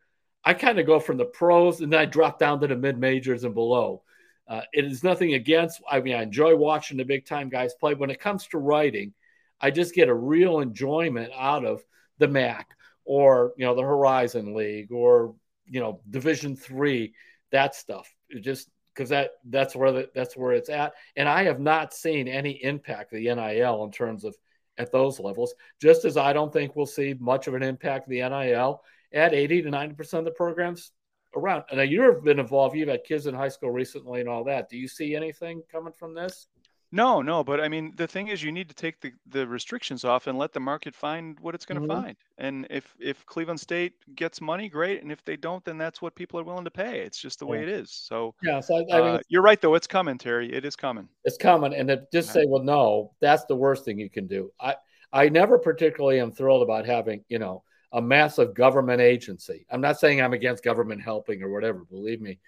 I 0.43 0.53
kind 0.53 0.80
of 0.80 0.86
go 0.86 0.99
from 0.99 1.18
the 1.18 1.26
pros 1.26 1.82
and 1.82 1.91
then 1.91 1.99
I 1.99 2.05
drop 2.05 2.39
down 2.39 2.60
to 2.62 2.68
the 2.68 2.76
mid 2.76 2.97
majors 2.97 3.43
and 3.43 3.53
below. 3.53 4.03
Uh, 4.47 4.62
it 4.72 4.86
is 4.86 5.03
nothing 5.03 5.34
against, 5.34 5.82
I 5.89 5.99
mean, 5.99 6.16
I 6.16 6.24
enjoy 6.24 6.55
watching 6.55 6.97
the 6.97 7.03
big 7.03 7.26
time 7.26 7.49
guys 7.49 7.74
play. 7.74 7.95
When 7.95 8.10
it 8.10 8.20
comes 8.20 8.47
to 8.47 8.58
writing, 8.58 9.14
I 9.60 9.72
just 9.72 9.93
get 9.93 10.08
a 10.08 10.14
real 10.14 10.60
enjoyment 10.60 11.34
out 11.36 11.66
of 11.66 11.84
the 12.18 12.28
MAC 12.28 12.70
or, 13.03 13.53
you 13.58 13.66
know, 13.66 13.76
the 13.76 13.82
Horizon 13.82 14.53
League 14.53 14.91
or, 14.91 15.36
you 15.66 15.82
know, 15.82 15.99
Division 16.10 16.55
three, 16.55 17.14
that 17.51 17.76
stuff. 17.76 18.14
It 18.30 18.41
just 18.41 18.70
because 18.93 19.10
that 19.10 19.32
that's 19.49 19.76
where 19.76 19.91
the, 19.91 20.10
that's 20.16 20.38
where 20.38 20.53
it's 20.53 20.70
at. 20.70 20.93
And 21.16 21.28
I 21.28 21.43
have 21.43 21.60
not 21.60 21.93
seen 21.93 22.28
any 22.28 22.51
impact 22.51 23.14
of 23.14 23.20
the 23.20 23.34
NIL 23.34 23.84
in 23.84 23.91
terms 23.91 24.24
of 24.24 24.36
at 24.78 24.91
those 24.91 25.19
levels, 25.19 25.53
just 25.82 26.05
as 26.05 26.17
I 26.17 26.34
don't 26.34 26.51
think 26.53 26.75
we'll 26.75 26.86
see 26.86 27.15
much 27.19 27.47
of 27.47 27.53
an 27.53 27.63
impact 27.63 28.07
of 28.07 28.11
the 28.11 28.21
NIL 28.21 28.82
at 29.13 29.34
80 29.34 29.63
to 29.63 29.69
90% 29.69 30.13
of 30.19 30.25
the 30.25 30.32
programs 30.32 30.91
around. 31.36 31.63
Now, 31.71 31.82
you've 31.82 32.23
been 32.23 32.39
involved, 32.39 32.75
you've 32.75 32.89
had 32.89 33.03
kids 33.03 33.28
in 33.28 33.36
high 33.36 33.49
school 33.49 33.71
recently 33.71 34.19
and 34.19 34.30
all 34.30 34.43
that. 34.45 34.69
Do 34.69 34.78
you 34.78 34.88
see 34.88 35.15
anything 35.15 35.61
coming 35.71 35.93
from 35.93 36.13
this? 36.13 36.47
No, 36.92 37.22
no, 37.22 37.44
but 37.44 37.60
I 37.60 37.68
mean, 37.68 37.94
the 37.98 38.08
thing 38.08 38.30
is, 38.30 38.42
you 38.42 38.52
need 38.52 38.70
to 38.70 38.76
take 38.76 39.02
the, 39.02 39.12
the 39.28 39.46
restrictions 39.46 40.06
off 40.06 40.28
and 40.28 40.38
let 40.38 40.54
the 40.54 40.60
market 40.62 40.96
find 40.96 41.38
what 41.42 41.54
it's 41.54 41.66
going 41.66 41.82
to 41.82 41.86
Mhm. 41.86 41.88
find. 41.88 42.18
And 42.38 42.66
if 42.70 42.96
if 43.00 43.26
Cleveland 43.26 43.60
State 43.60 43.94
gets 44.16 44.40
money, 44.40 44.70
great. 44.70 45.02
And 45.02 45.12
if 45.12 45.24
they 45.26 45.36
don't, 45.36 45.64
then 45.66 45.78
that's 45.78 46.02
what 46.02 46.16
people 46.16 46.40
are 46.40 46.44
willing 46.46 46.64
to 46.64 46.72
pay. 46.72 47.02
It's 47.02 47.20
just 47.20 47.40
the 47.40 47.46
way 47.46 47.62
it 47.62 47.68
is. 47.68 47.92
So 47.92 48.34
Yeah, 48.42 48.62
so 48.62 48.76
I, 48.78 48.98
I 49.00 49.02
mean, 49.02 49.16
uh, 49.16 49.20
you're 49.28 49.42
right, 49.42 49.60
though. 49.60 49.76
It's 49.76 49.88
coming, 49.88 50.18
Terry. 50.18 50.54
It 50.54 50.64
is 50.64 50.76
coming. 50.78 51.10
it's 51.26 51.38
coming, 51.38 51.74
and 51.74 51.90
to 51.90 52.08
just 52.14 52.30
Yeah. 52.30 52.42
say, 52.42 52.46
well, 52.48 52.64
no, 52.64 53.12
that's 53.20 53.44
the 53.46 53.56
worst 53.56 53.84
thing 53.84 54.00
you 54.00 54.10
can 54.10 54.28
do. 54.28 54.52
I 54.60 54.76
I 55.12 55.30
never 55.30 55.58
particularly 55.60 56.20
am 56.22 56.32
thrilled 56.32 56.64
about 56.64 56.86
having 56.86 57.24
you 57.28 57.40
know 57.40 57.64
a 57.92 58.02
massive 58.02 58.54
government 58.54 59.02
agency. 59.02 59.66
I'm 59.70 59.82
not 59.82 60.00
saying 60.00 60.22
I'm 60.22 60.34
against 60.34 60.64
government 60.64 61.02
helping 61.02 61.42
or 61.44 61.50
whatever. 61.50 61.84
Believe 61.86 62.22
me, 62.22 62.40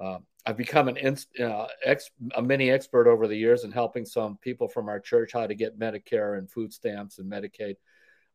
uh, 0.00 0.18
I've 0.46 0.56
become 0.56 0.88
an 0.88 1.16
uh, 1.38 1.66
ex- 1.84 2.10
a 2.34 2.42
mini 2.42 2.70
expert 2.70 3.06
over 3.06 3.28
the 3.28 3.36
years 3.36 3.64
in 3.64 3.72
helping 3.72 4.06
some 4.06 4.38
people 4.38 4.68
from 4.68 4.88
our 4.88 4.98
church 4.98 5.32
how 5.34 5.46
to 5.46 5.54
get 5.54 5.78
Medicare 5.78 6.38
and 6.38 6.50
food 6.50 6.72
stamps 6.72 7.18
and 7.18 7.30
Medicaid. 7.30 7.74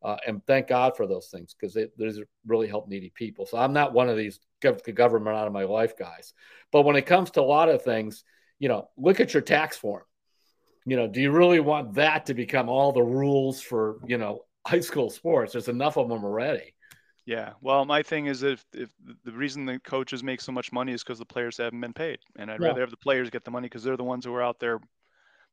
Uh, 0.02 0.16
and 0.26 0.44
thank 0.46 0.68
God 0.68 0.96
for 0.96 1.06
those 1.06 1.28
things 1.28 1.54
because 1.58 1.76
those 1.98 2.20
really 2.46 2.68
help 2.68 2.86
needy 2.86 3.10
people. 3.14 3.44
So 3.44 3.58
I'm 3.58 3.72
not 3.72 3.92
one 3.92 4.08
of 4.08 4.16
these 4.16 4.38
government 4.60 5.36
out 5.36 5.48
of 5.48 5.52
my 5.52 5.64
life 5.64 5.98
guys. 5.98 6.32
But 6.70 6.82
when 6.82 6.96
it 6.96 7.06
comes 7.06 7.30
to 7.32 7.40
a 7.40 7.42
lot 7.42 7.68
of 7.68 7.82
things, 7.82 8.22
you 8.60 8.68
know, 8.68 8.88
look 8.96 9.18
at 9.18 9.34
your 9.34 9.42
tax 9.42 9.76
form. 9.76 10.04
You 10.84 10.96
know, 10.96 11.08
do 11.08 11.20
you 11.20 11.32
really 11.32 11.58
want 11.58 11.94
that 11.94 12.26
to 12.26 12.34
become 12.34 12.68
all 12.68 12.92
the 12.92 13.02
rules 13.02 13.60
for, 13.60 13.98
you 14.06 14.18
know, 14.18 14.42
high 14.64 14.80
school 14.80 15.10
sports? 15.10 15.52
There's 15.52 15.68
enough 15.68 15.96
of 15.96 16.08
them 16.08 16.24
already. 16.24 16.75
Yeah. 17.26 17.54
Well, 17.60 17.84
my 17.84 18.02
thing 18.02 18.26
is 18.26 18.42
if 18.44 18.64
if 18.72 18.90
the 19.24 19.32
reason 19.32 19.66
the 19.66 19.80
coaches 19.80 20.22
make 20.22 20.40
so 20.40 20.52
much 20.52 20.72
money 20.72 20.92
is 20.92 21.02
because 21.02 21.18
the 21.18 21.26
players 21.26 21.56
haven't 21.58 21.80
been 21.80 21.92
paid, 21.92 22.20
and 22.36 22.50
I'd 22.50 22.60
Yeah. 22.60 22.68
rather 22.68 22.80
have 22.80 22.90
the 22.90 22.96
players 22.96 23.30
get 23.30 23.44
the 23.44 23.50
money 23.50 23.66
because 23.66 23.82
they're 23.82 23.96
the 23.96 24.04
ones 24.04 24.24
who 24.24 24.34
are 24.34 24.42
out 24.42 24.60
there 24.60 24.80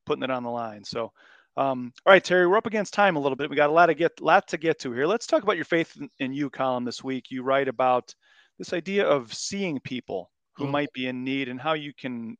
putting 0.06 0.24
it 0.24 0.30
on 0.30 0.44
the 0.44 0.52
line. 0.52 0.84
So, 0.84 1.12
um, 1.58 1.92
all 2.06 2.14
right, 2.14 2.24
Terry, 2.24 2.46
we're 2.48 2.58
up 2.58 2.68
against 2.68 2.94
time 2.94 3.16
a 3.16 3.20
little 3.20 3.36
bit. 3.36 3.50
We 3.50 3.56
got 3.56 3.72
a 3.72 3.74
lot 3.74 3.88
to 3.88 3.96
get 3.96 4.22
lot 4.22 4.48
to 4.50 4.58
get 4.58 4.80
to 4.80 4.92
here. 4.94 5.08
Let's 5.08 5.26
talk 5.26 5.42
about 5.44 5.56
your 5.56 5.66
faith 5.66 6.00
in, 6.20 6.34
you 6.34 6.50
column 6.50 6.86
this 6.86 7.04
week. 7.04 7.32
You 7.32 7.42
write 7.42 7.68
about 7.68 8.14
this 8.60 8.72
idea 8.74 9.06
of 9.08 9.34
seeing 9.34 9.80
people 9.80 10.32
who 10.54 10.66
Mhm. 10.66 10.72
might 10.72 10.94
be 10.94 11.08
in 11.08 11.24
need 11.24 11.50
and 11.50 11.60
how 11.60 11.74
you 11.74 11.92
can 11.94 12.38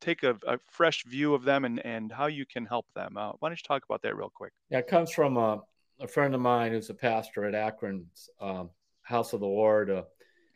take 0.00 0.24
a, 0.24 0.36
a 0.46 0.58
fresh 0.70 1.04
view 1.04 1.32
of 1.34 1.44
them 1.44 1.64
and 1.64 1.84
and 1.86 2.12
how 2.12 2.26
you 2.26 2.44
can 2.44 2.66
help 2.66 2.86
them. 2.94 3.16
Uh, 3.16 3.32
why 3.38 3.48
don't 3.48 3.58
you 3.58 3.66
talk 3.66 3.84
about 3.84 4.02
that 4.02 4.16
real 4.16 4.30
quick? 4.30 4.52
Yeah, 4.70 4.78
it 4.78 4.88
comes 4.88 5.12
from 5.12 5.36
a, 5.36 5.62
a 6.00 6.08
friend 6.08 6.34
of 6.34 6.40
mine 6.40 6.72
who's 6.72 6.90
a 6.90 6.94
pastor 6.94 7.44
at 7.44 7.54
Akron's 7.54 8.30
um, 8.40 8.70
House 9.02 9.32
of 9.32 9.40
the 9.40 9.46
Lord. 9.46 9.90
Uh, 9.90 10.02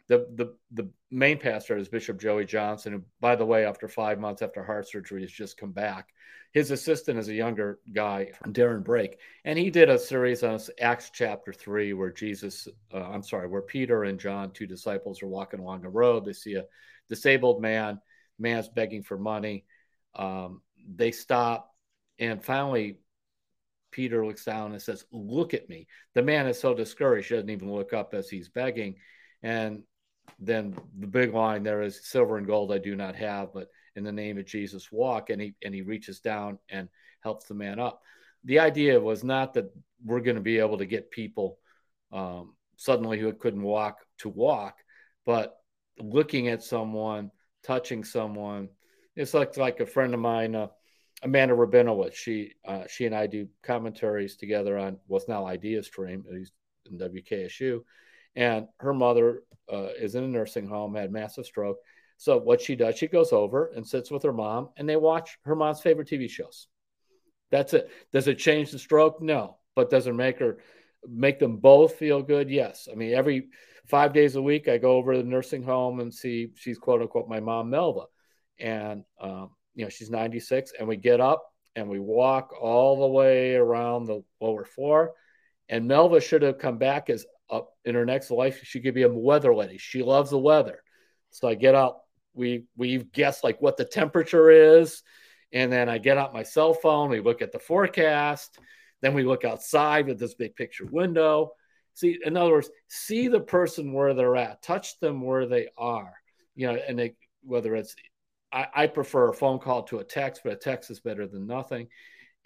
the, 0.09 0.27
the 0.35 0.57
the 0.73 0.91
main 1.11 1.39
pastor 1.39 1.77
is 1.77 1.89
Bishop 1.89 2.21
Joey 2.21 2.45
Johnson, 2.45 2.93
who, 2.93 3.03
by 3.21 3.37
the 3.37 3.47
way, 3.47 3.65
after 3.65 3.89
five 3.89 4.19
months 4.19 4.43
after 4.43 4.63
heart 4.63 4.89
surgery, 4.89 5.23
has 5.23 5.31
just 5.31 5.57
come 5.57 5.73
back. 5.73 6.09
His 6.53 6.71
assistant 6.71 7.19
is 7.19 7.29
a 7.29 7.35
younger 7.35 7.79
guy, 7.95 8.33
Darren 8.49 8.85
Brake, 8.85 9.19
and 9.45 9.59
he 9.59 9.71
did 9.71 9.89
a 9.89 9.99
series 9.99 10.43
on 10.43 10.61
Acts 10.81 11.11
chapter 11.15 11.53
three, 11.53 11.95
where 11.95 12.13
Jesus, 12.13 12.69
uh, 12.93 12.99
I'm 12.99 13.23
sorry, 13.23 13.49
where 13.49 13.63
Peter 13.63 14.05
and 14.05 14.21
John, 14.21 14.51
two 14.51 14.67
disciples, 14.67 15.23
are 15.23 15.29
walking 15.29 15.61
along 15.61 15.81
the 15.81 15.89
road. 15.89 16.27
They 16.27 16.35
see 16.35 16.55
a 16.55 16.67
disabled 17.09 17.63
man. 17.63 18.01
Man's 18.39 18.69
begging 18.69 19.03
for 19.03 19.17
money. 19.17 19.65
Um, 20.15 20.61
they 20.95 21.13
stop, 21.13 21.73
and 22.19 22.45
finally, 22.45 22.99
Peter 23.93 24.27
looks 24.27 24.45
down 24.45 24.73
and 24.73 24.83
says, 24.83 25.05
Look 25.13 25.55
at 25.55 25.69
me. 25.69 25.87
The 26.15 26.23
man 26.23 26.47
is 26.47 26.59
so 26.59 26.75
discouraged, 26.75 27.29
he 27.29 27.35
doesn't 27.37 27.51
even 27.51 27.73
look 27.73 27.93
up 27.93 28.15
as 28.15 28.29
he's 28.29 28.49
begging. 28.49 28.97
And 29.43 29.83
then 30.41 30.77
the 30.99 31.07
big 31.07 31.35
line 31.35 31.63
there 31.63 31.83
is 31.83 32.09
silver 32.09 32.39
and 32.39 32.47
gold 32.47 32.73
I 32.73 32.79
do 32.79 32.97
not 32.97 33.15
have, 33.17 33.53
but 33.53 33.69
in 33.95 34.05
the 34.05 34.13
name 34.13 34.39
of 34.39 34.47
Jesus 34.47 34.91
walk. 34.91 35.31
And 35.31 35.41
he 35.41 35.55
and 35.65 35.75
he 35.75 35.83
reaches 35.83 36.21
down 36.21 36.59
and 36.69 36.89
helps 37.21 37.47
the 37.47 37.55
man 37.55 37.79
up. 37.79 38.01
The 38.45 38.59
idea 38.59 38.99
was 38.99 39.23
not 39.23 39.55
that 39.55 39.73
we're 40.05 40.21
going 40.21 40.37
to 40.37 40.43
be 40.43 40.59
able 40.59 40.79
to 40.79 40.87
get 40.87 41.11
people 41.11 41.59
um, 42.13 42.55
suddenly 42.77 43.19
who 43.19 43.33
couldn't 43.33 43.63
walk 43.63 43.99
to 44.19 44.29
walk, 44.29 44.79
but 45.25 45.57
looking 45.99 46.49
at 46.49 46.63
someone, 46.63 47.31
touching 47.63 48.05
someone. 48.05 48.69
It's 49.15 49.35
like 49.35 49.57
like 49.57 49.81
a 49.81 49.87
friend 49.87 50.15
of 50.15 50.21
mine, 50.21 50.55
uh, 50.55 50.69
Amanda 51.23 51.55
Rabinowitz. 51.55 52.15
She 52.15 52.53
uh, 52.67 52.85
she 52.89 53.07
and 53.07 53.15
I 53.15 53.27
do 53.27 53.49
commentaries 53.63 54.37
together 54.37 54.79
on 54.79 54.99
what's 55.07 55.29
now 55.29 55.45
Ideastream. 55.45 56.23
He's 56.31 56.53
in 56.91 56.99
WKSU, 56.99 57.81
and 58.35 58.67
her 58.79 58.93
mother 58.93 59.43
uh, 59.73 59.89
is 59.99 60.15
in 60.15 60.25
a 60.25 60.29
nursing 60.29 60.67
home, 60.67 60.95
had 60.95 61.13
massive 61.13 61.47
stroke. 61.47 61.79
So 62.17 62.39
what 62.39 62.61
she 62.61 62.77
does, 62.77 62.97
she 62.97 63.09
goes 63.09 63.33
over 63.33 63.73
and 63.75 63.87
sits 63.87 64.11
with 64.11 64.23
her 64.23 64.33
mom, 64.33 64.71
and 64.77 64.89
they 64.89 64.97
watch 64.97 65.39
her 65.45 65.57
mom's 65.57 65.81
favorite 65.81 66.09
TV 66.09 66.29
shows. 66.29 66.69
That's 67.51 67.75
it. 67.75 67.91
Does 68.13 68.29
it 68.29 68.39
change 68.39 68.71
the 68.71 68.79
stroke? 68.79 69.21
No, 69.21 69.59
but 69.75 69.91
does 69.91 70.07
it 70.07 70.15
make 70.15 70.39
her 70.39 70.59
make 71.09 71.39
them 71.39 71.57
both 71.59 71.97
feel 71.97 72.23
good? 72.23 72.49
Yes. 72.49 72.89
I 72.91 72.95
mean, 72.95 73.13
every 73.15 73.49
five 73.87 74.13
days 74.13 74.37
a 74.37 74.43
week, 74.43 74.69
I 74.69 74.79
go 74.79 74.93
over 74.97 75.13
to 75.13 75.19
the 75.19 75.29
nursing 75.29 75.63
home 75.63 76.01
and 76.01 76.13
see 76.13 76.51
she's 76.55 76.79
quote 76.79 77.03
unquote 77.03 77.29
my 77.29 77.41
mom 77.41 77.71
Melva, 77.71 78.07
and 78.59 79.05
um, 79.21 79.51
you 79.75 79.85
know 79.85 79.89
she's 79.89 80.11
96, 80.11 80.73
and 80.79 80.87
we 80.87 80.97
get 80.97 81.21
up 81.21 81.45
and 81.75 81.89
we 81.89 81.99
walk 81.99 82.53
all 82.61 83.01
the 83.01 83.07
way 83.07 83.55
around 83.55 84.05
the 84.05 84.23
lower 84.41 84.65
floor, 84.65 85.13
and 85.69 85.89
Melva 85.89 86.23
should 86.23 86.43
have 86.43 86.59
come 86.59 86.79
back 86.79 87.11
as 87.11 87.27
up 87.51 87.71
in 87.85 87.95
her 87.95 88.07
next 88.07 88.31
life. 88.31 88.61
She 88.63 88.81
could 88.81 88.95
be 88.95 89.03
a 89.03 89.13
weather 89.13 89.55
lady. 89.55 89.79
She 89.79 90.03
loves 90.03 90.31
the 90.31 90.39
weather, 90.39 90.83
so 91.31 91.49
I 91.49 91.55
get 91.55 91.75
out. 91.75 91.99
We 92.35 92.65
we've 92.77 93.13
guessed 93.13 93.45
like 93.45 93.61
what 93.61 93.77
the 93.77 93.85
temperature 93.85 94.51
is. 94.51 95.03
And 95.53 95.71
then 95.71 95.89
I 95.89 95.99
get 95.99 96.17
out 96.17 96.33
my 96.33 96.43
cell 96.43 96.73
phone, 96.73 97.11
we 97.11 97.21
look 97.21 97.43
at 97.43 97.53
the 97.53 97.59
forecast, 97.59 98.59
then 99.03 99.15
we 99.15 99.23
look 99.23 99.45
outside 99.45 100.07
with 100.07 100.19
this 100.19 100.35
big 100.35 100.57
picture 100.57 100.87
window. 100.87 101.53
See, 101.95 102.19
in 102.25 102.37
other 102.37 102.53
words, 102.53 102.71
see 102.89 103.29
the 103.29 103.41
person 103.41 103.93
where 103.93 104.15
they're 104.15 104.37
at, 104.37 104.63
touch 104.63 104.99
them 105.01 105.21
where 105.21 105.47
they 105.47 105.69
are. 105.77 106.15
You 106.55 106.69
know, 106.69 106.79
and 106.89 106.99
they, 106.99 107.15
whether 107.43 107.75
it's, 107.77 107.95
I, 108.53 108.67
I, 108.75 108.87
prefer 108.87 109.29
a 109.29 109.35
phone 109.35 109.59
call 109.59 109.85
to 109.85 109.99
a 109.99 110.05
text, 110.05 110.43
but 110.45 110.53
a 110.53 110.57
text 110.57 110.91
is 110.91 111.01
better 111.01 111.27
than 111.27 111.47
nothing. 111.47 111.89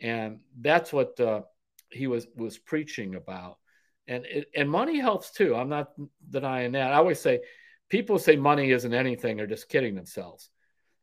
And 0.00 0.40
that's 0.60 0.92
what 0.92 1.18
uh, 1.18 1.42
he 1.90 2.06
was 2.06 2.26
was 2.36 2.58
preaching 2.58 3.14
about. 3.14 3.58
And 4.06 4.24
it, 4.24 4.48
and 4.54 4.70
money 4.70 4.98
helps 4.98 5.32
too. 5.32 5.54
I'm 5.54 5.68
not 5.68 5.92
denying 6.30 6.72
that. 6.72 6.92
I 6.92 6.96
always 6.96 7.20
say, 7.20 7.40
people 7.88 8.18
say 8.18 8.36
money 8.36 8.70
isn't 8.70 8.94
anything 8.94 9.40
are 9.40 9.46
just 9.46 9.68
kidding 9.68 9.94
themselves 9.94 10.50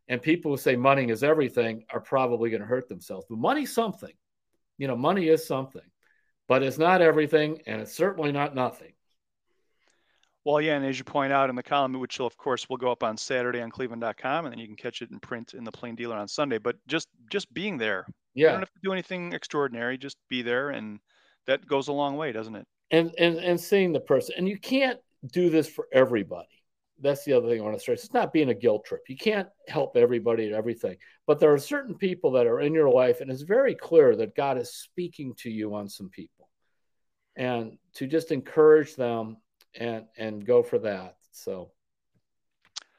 and 0.08 0.22
people 0.22 0.52
who 0.52 0.58
say 0.58 0.76
money 0.76 1.10
is 1.10 1.24
everything 1.24 1.86
are 1.92 2.02
probably 2.02 2.50
going 2.50 2.62
to 2.62 2.68
hurt 2.68 2.90
themselves. 2.90 3.26
But 3.30 3.38
money's 3.38 3.74
something. 3.74 4.14
You 4.78 4.88
know, 4.88 4.96
money 4.96 5.28
is 5.28 5.46
something, 5.48 5.90
but 6.48 6.64
it's 6.64 6.78
not 6.78 7.02
everything, 7.02 7.62
and 7.68 7.82
it's 7.82 7.94
certainly 7.94 8.32
not 8.32 8.56
nothing. 8.56 8.93
Well, 10.46 10.60
yeah, 10.60 10.76
and 10.76 10.86
as 10.86 10.98
you 10.98 11.06
point 11.06 11.32
out 11.32 11.50
in 11.50 11.56
the 11.56 11.64
column, 11.64 11.94
which 11.94 12.20
will, 12.20 12.28
of 12.28 12.36
course 12.36 12.68
will 12.68 12.78
go 12.78 12.92
up 12.92 13.04
on 13.04 13.16
Saturday 13.16 13.62
on 13.62 13.70
Cleveland.com, 13.72 14.46
and 14.46 14.52
then 14.52 14.60
you 14.60 14.68
can 14.68 14.76
catch 14.76 15.02
it 15.02 15.10
in 15.10 15.20
print 15.20 15.54
in 15.54 15.64
the 15.64 15.72
Plain 15.72 15.96
Dealer 15.96 16.18
on 16.18 16.28
Sunday. 16.28 16.58
But 16.58 16.76
just 16.88 17.08
just 17.32 17.54
being 17.54 17.78
there, 17.78 18.06
yeah, 18.34 18.48
you 18.48 18.52
don't 18.52 18.62
have 18.62 18.74
to 18.74 18.80
do 18.84 18.92
anything 18.92 19.34
extraordinary. 19.34 19.98
Just 19.98 20.18
be 20.30 20.42
there, 20.42 20.72
and 20.72 21.00
that 21.48 21.66
goes 21.66 21.88
a 21.88 21.94
long 21.94 22.18
way, 22.18 22.32
doesn't 22.32 22.56
it? 22.56 22.68
And 22.92 23.14
and 23.18 23.38
and 23.38 23.60
seeing 23.60 23.94
the 23.94 24.02
person, 24.02 24.36
and 24.38 24.48
you 24.48 24.58
can't 24.58 25.00
do 25.32 25.50
this 25.50 25.70
for 25.70 25.88
everybody 25.94 26.48
that's 27.04 27.26
the 27.26 27.34
other 27.34 27.50
thing 27.50 27.60
I 27.60 27.64
want 27.64 27.76
to 27.76 27.80
stress. 27.80 28.04
It's 28.04 28.14
not 28.14 28.34
being 28.34 28.50
a 28.50 28.54
guilt 28.54 28.86
trip. 28.86 29.02
You 29.08 29.18
can't 29.18 29.50
help 29.68 29.98
everybody 29.98 30.48
at 30.48 30.54
everything, 30.54 30.98
but 31.28 31.40
there 31.40 31.54
are 31.54 31.60
certain 31.60 31.96
people 31.96 32.32
that 32.32 32.48
are 32.48 32.62
in 32.62 32.74
your 32.74 32.90
life, 32.90 33.22
and 33.22 33.30
it's 33.30 33.42
very 33.42 33.76
clear 33.76 34.16
that 34.16 34.36
God 34.36 34.58
is 34.58 34.74
speaking 34.74 35.34
to 35.40 35.50
you 35.50 35.76
on 35.76 35.90
some 35.90 36.10
people, 36.10 36.50
and 37.36 37.78
to 37.96 38.08
just 38.08 38.32
encourage 38.32 38.96
them 38.96 39.38
and 39.80 40.06
and 40.18 40.46
go 40.46 40.64
for 40.64 40.80
that. 40.80 41.18
So, 41.32 41.72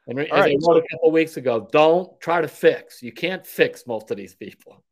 and 0.06 0.18
as 0.18 0.30
right, 0.30 0.52
I 0.52 0.56
wrote 0.66 0.84
a 0.84 0.88
couple 0.90 1.10
weeks 1.12 1.36
ago, 1.36 1.68
don't 1.72 2.20
try 2.20 2.40
to 2.40 2.48
fix. 2.48 3.02
You 3.02 3.12
can't 3.12 3.46
fix 3.46 3.86
most 3.86 4.10
of 4.10 4.16
these 4.16 4.34
people. 4.34 4.84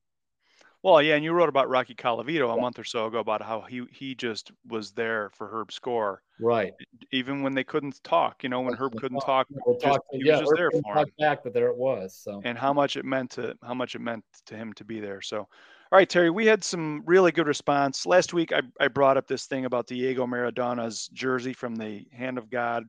Well, 0.83 1.01
yeah, 1.01 1.15
and 1.15 1.23
you 1.23 1.33
wrote 1.33 1.49
about 1.49 1.69
Rocky 1.69 1.95
Colavito 1.95 2.53
a 2.53 2.61
month 2.61 2.77
or 2.77 2.83
so 2.83 3.07
ago 3.07 3.21
about 3.21 3.41
how 3.41 3.61
he 3.61 3.85
he 3.93 4.17
just 4.17 4.51
was 4.67 4.91
there 4.91 5.31
for 5.33 5.47
Herb 5.47 5.71
Score, 5.71 6.23
right? 6.41 6.73
Even 7.13 7.43
when 7.43 7.55
they 7.55 7.63
couldn't 7.63 8.03
talk, 8.03 8.43
you 8.43 8.49
know, 8.49 8.63
when 8.63 8.75
Herb 8.75 8.97
couldn't 8.99 9.21
talk, 9.21 9.47
we'll 9.65 9.77
just, 9.77 9.87
talk 9.87 10.01
he 10.11 10.23
yeah, 10.25 10.41
was 10.41 10.41
just 10.41 10.53
Herb 10.53 10.59
there 10.59 10.83
for 10.83 10.99
him. 10.99 11.07
Back, 11.21 11.45
but 11.45 11.55
there 11.55 11.69
it 11.69 11.77
was. 11.77 12.19
So, 12.21 12.43
and 12.45 12.59
how 12.59 12.73
much 12.73 12.97
it 12.97 13.05
meant 13.05 13.31
to 13.33 13.55
how 13.63 13.75
much 13.75 13.95
it 13.95 14.01
meant 14.01 14.25
to 14.47 14.57
him 14.57 14.73
to 14.73 14.85
be 14.85 14.99
there. 14.99 15.23
So, 15.23 15.47
all 15.93 15.99
right, 15.99 16.09
Terry, 16.09 16.31
we 16.31 16.47
had 16.47 16.65
some 16.65 17.03
really 17.05 17.33
good 17.33 17.47
response 17.47 18.07
last 18.07 18.33
week. 18.33 18.51
I 18.51 18.63
I 18.81 18.89
brought 18.89 19.19
up 19.19 19.27
this 19.27 19.45
thing 19.45 19.67
about 19.67 19.87
Diego 19.87 20.27
Maradona's 20.27 21.07
jersey 21.13 21.53
from 21.53 21.77
the 21.77 22.07
Hand 22.11 22.39
of 22.39 22.49
God 22.49 22.85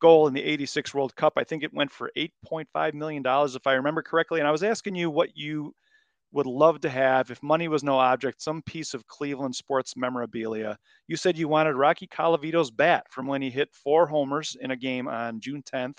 goal 0.00 0.28
in 0.28 0.34
the 0.34 0.44
86 0.44 0.94
World 0.94 1.16
Cup. 1.16 1.32
I 1.36 1.42
think 1.42 1.64
it 1.64 1.74
went 1.74 1.90
for 1.90 2.12
8.5 2.16 2.94
million 2.94 3.24
dollars 3.24 3.56
if 3.56 3.66
I 3.66 3.72
remember 3.72 4.00
correctly. 4.00 4.38
And 4.38 4.46
I 4.46 4.52
was 4.52 4.62
asking 4.62 4.94
you 4.94 5.10
what 5.10 5.36
you 5.36 5.74
would 6.30 6.46
love 6.46 6.80
to 6.82 6.88
have, 6.88 7.32
if 7.32 7.42
money 7.42 7.66
was 7.66 7.82
no 7.82 7.98
object, 7.98 8.40
some 8.40 8.62
piece 8.62 8.94
of 8.94 9.08
Cleveland 9.08 9.56
sports 9.56 9.96
memorabilia. 9.96 10.78
You 11.08 11.16
said 11.16 11.36
you 11.36 11.48
wanted 11.48 11.74
Rocky 11.74 12.06
Colavito's 12.06 12.70
bat 12.70 13.06
from 13.10 13.26
when 13.26 13.42
he 13.42 13.50
hit 13.50 13.74
four 13.74 14.06
homers 14.06 14.56
in 14.60 14.70
a 14.70 14.76
game 14.76 15.08
on 15.08 15.40
June 15.40 15.64
10th, 15.64 15.98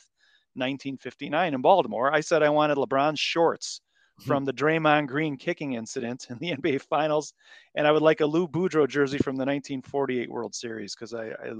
1959 0.55 1.53
in 1.55 1.61
Baltimore. 1.61 2.13
I 2.13 2.21
said 2.21 2.41
I 2.41 2.49
wanted 2.49 2.77
LeBron's 2.77 3.19
shorts 3.19 3.81
from 4.19 4.45
the 4.45 4.53
Draymond 4.53 5.07
Green 5.07 5.37
kicking 5.37 5.73
incident 5.73 6.27
in 6.29 6.37
the 6.39 6.51
NBA 6.57 6.81
Finals, 6.81 7.33
and 7.75 7.87
I 7.87 7.91
would 7.91 8.01
like 8.01 8.21
a 8.21 8.25
Lou 8.25 8.47
Boudreau 8.47 8.87
jersey 8.87 9.17
from 9.17 9.35
the 9.35 9.45
1948 9.45 10.29
World 10.29 10.55
Series 10.55 10.95
because 10.95 11.13
I, 11.13 11.29
I 11.29 11.53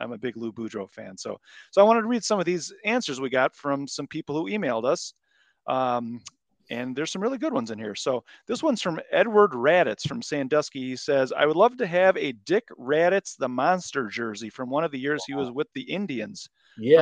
am 0.00 0.12
a 0.12 0.18
big 0.18 0.36
Lou 0.36 0.52
Boudreau 0.52 0.90
fan. 0.90 1.16
So 1.16 1.38
so 1.70 1.80
I 1.80 1.84
wanted 1.84 2.02
to 2.02 2.08
read 2.08 2.24
some 2.24 2.38
of 2.38 2.46
these 2.46 2.72
answers 2.84 3.20
we 3.20 3.30
got 3.30 3.54
from 3.54 3.86
some 3.86 4.06
people 4.06 4.36
who 4.36 4.50
emailed 4.50 4.84
us. 4.84 5.14
Um, 5.66 6.20
and 6.70 6.94
there's 6.94 7.10
some 7.10 7.22
really 7.22 7.38
good 7.38 7.52
ones 7.52 7.72
in 7.72 7.78
here. 7.78 7.96
So 7.96 8.22
this 8.46 8.62
one's 8.62 8.80
from 8.80 9.00
Edward 9.10 9.52
Radatz 9.52 10.06
from 10.06 10.22
Sandusky. 10.22 10.80
He 10.80 10.96
says, 10.96 11.32
I 11.32 11.44
would 11.44 11.56
love 11.56 11.76
to 11.78 11.86
have 11.86 12.16
a 12.16 12.32
Dick 12.32 12.68
Radatz 12.78 13.36
the 13.36 13.48
Monster 13.48 14.06
jersey 14.06 14.48
from 14.48 14.70
one 14.70 14.84
of 14.84 14.92
the 14.92 14.98
years 14.98 15.20
wow. 15.22 15.24
he 15.26 15.34
was 15.34 15.50
with 15.50 15.66
the 15.74 15.82
Indians 15.82 16.48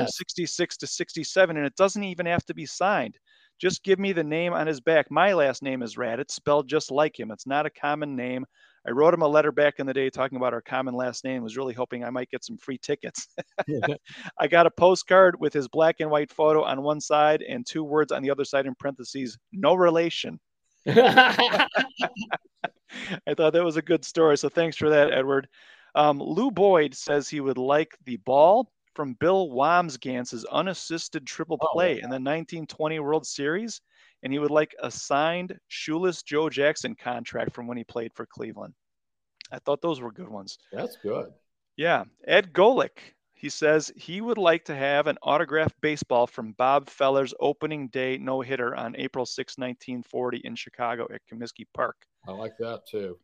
from 0.00 0.08
66 0.08 0.76
to 0.78 0.86
67, 0.86 1.56
and 1.56 1.66
it 1.66 1.76
doesn't 1.76 2.02
even 2.02 2.26
have 2.26 2.44
to 2.46 2.54
be 2.54 2.64
signed. 2.66 3.18
Just 3.58 3.82
give 3.82 3.98
me 3.98 4.12
the 4.12 4.24
name 4.24 4.52
on 4.52 4.66
his 4.66 4.80
back. 4.80 5.10
My 5.10 5.32
last 5.32 5.62
name 5.62 5.82
is 5.82 5.98
Rad. 5.98 6.20
It's 6.20 6.34
spelled 6.34 6.68
just 6.68 6.90
like 6.90 7.18
him. 7.18 7.30
It's 7.30 7.46
not 7.46 7.66
a 7.66 7.70
common 7.70 8.14
name. 8.14 8.46
I 8.86 8.92
wrote 8.92 9.12
him 9.12 9.22
a 9.22 9.28
letter 9.28 9.50
back 9.50 9.74
in 9.78 9.86
the 9.86 9.92
day 9.92 10.08
talking 10.08 10.36
about 10.36 10.54
our 10.54 10.62
common 10.62 10.94
last 10.94 11.24
name. 11.24 11.42
Was 11.42 11.56
really 11.56 11.74
hoping 11.74 12.04
I 12.04 12.10
might 12.10 12.30
get 12.30 12.44
some 12.44 12.56
free 12.56 12.78
tickets. 12.78 13.26
I 14.38 14.46
got 14.46 14.66
a 14.66 14.70
postcard 14.70 15.38
with 15.40 15.52
his 15.52 15.68
black 15.68 15.96
and 16.00 16.10
white 16.10 16.30
photo 16.30 16.62
on 16.62 16.82
one 16.82 17.00
side 17.00 17.42
and 17.42 17.66
two 17.66 17.82
words 17.82 18.12
on 18.12 18.22
the 18.22 18.30
other 18.30 18.44
side 18.44 18.66
in 18.66 18.74
parentheses, 18.76 19.36
no 19.52 19.74
relation. 19.74 20.38
I 20.86 21.66
thought 23.36 23.52
that 23.52 23.64
was 23.64 23.76
a 23.76 23.82
good 23.82 24.04
story. 24.04 24.38
So 24.38 24.48
thanks 24.48 24.76
for 24.76 24.88
that, 24.88 25.12
Edward. 25.12 25.48
Um, 25.94 26.20
Lou 26.20 26.50
Boyd 26.50 26.94
says 26.94 27.28
he 27.28 27.40
would 27.40 27.58
like 27.58 27.96
the 28.04 28.16
ball 28.18 28.70
from 28.98 29.14
Bill 29.20 29.48
Wambsganss's 29.50 30.44
unassisted 30.46 31.24
triple 31.24 31.56
oh, 31.60 31.68
play 31.72 31.92
oh, 31.92 32.04
in 32.04 32.10
the 32.10 32.18
1920 32.18 32.98
World 32.98 33.24
Series, 33.24 33.80
and 34.24 34.32
he 34.32 34.40
would 34.40 34.50
like 34.50 34.74
a 34.82 34.90
signed 34.90 35.56
shoeless 35.68 36.24
Joe 36.24 36.50
Jackson 36.50 36.96
contract 36.96 37.54
from 37.54 37.68
when 37.68 37.76
he 37.76 37.84
played 37.84 38.10
for 38.12 38.26
Cleveland. 38.26 38.74
I 39.52 39.60
thought 39.60 39.80
those 39.80 40.00
were 40.00 40.10
good 40.10 40.28
ones. 40.28 40.58
That's 40.72 40.96
good. 40.96 41.28
Yeah. 41.76 42.06
Ed 42.26 42.52
Golick, 42.52 43.14
he 43.34 43.48
says 43.48 43.92
he 43.94 44.20
would 44.20 44.36
like 44.36 44.64
to 44.64 44.74
have 44.74 45.06
an 45.06 45.16
autographed 45.22 45.80
baseball 45.80 46.26
from 46.26 46.56
Bob 46.58 46.90
Feller's 46.90 47.34
opening 47.38 47.86
day 47.90 48.18
no 48.18 48.40
hitter 48.40 48.74
on 48.74 48.96
April 48.96 49.24
6, 49.24 49.58
1940, 49.58 50.38
in 50.38 50.56
Chicago 50.56 51.06
at 51.14 51.20
Comiskey 51.32 51.66
Park. 51.72 51.94
I 52.26 52.32
like 52.32 52.58
that 52.58 52.80
too. 52.90 53.16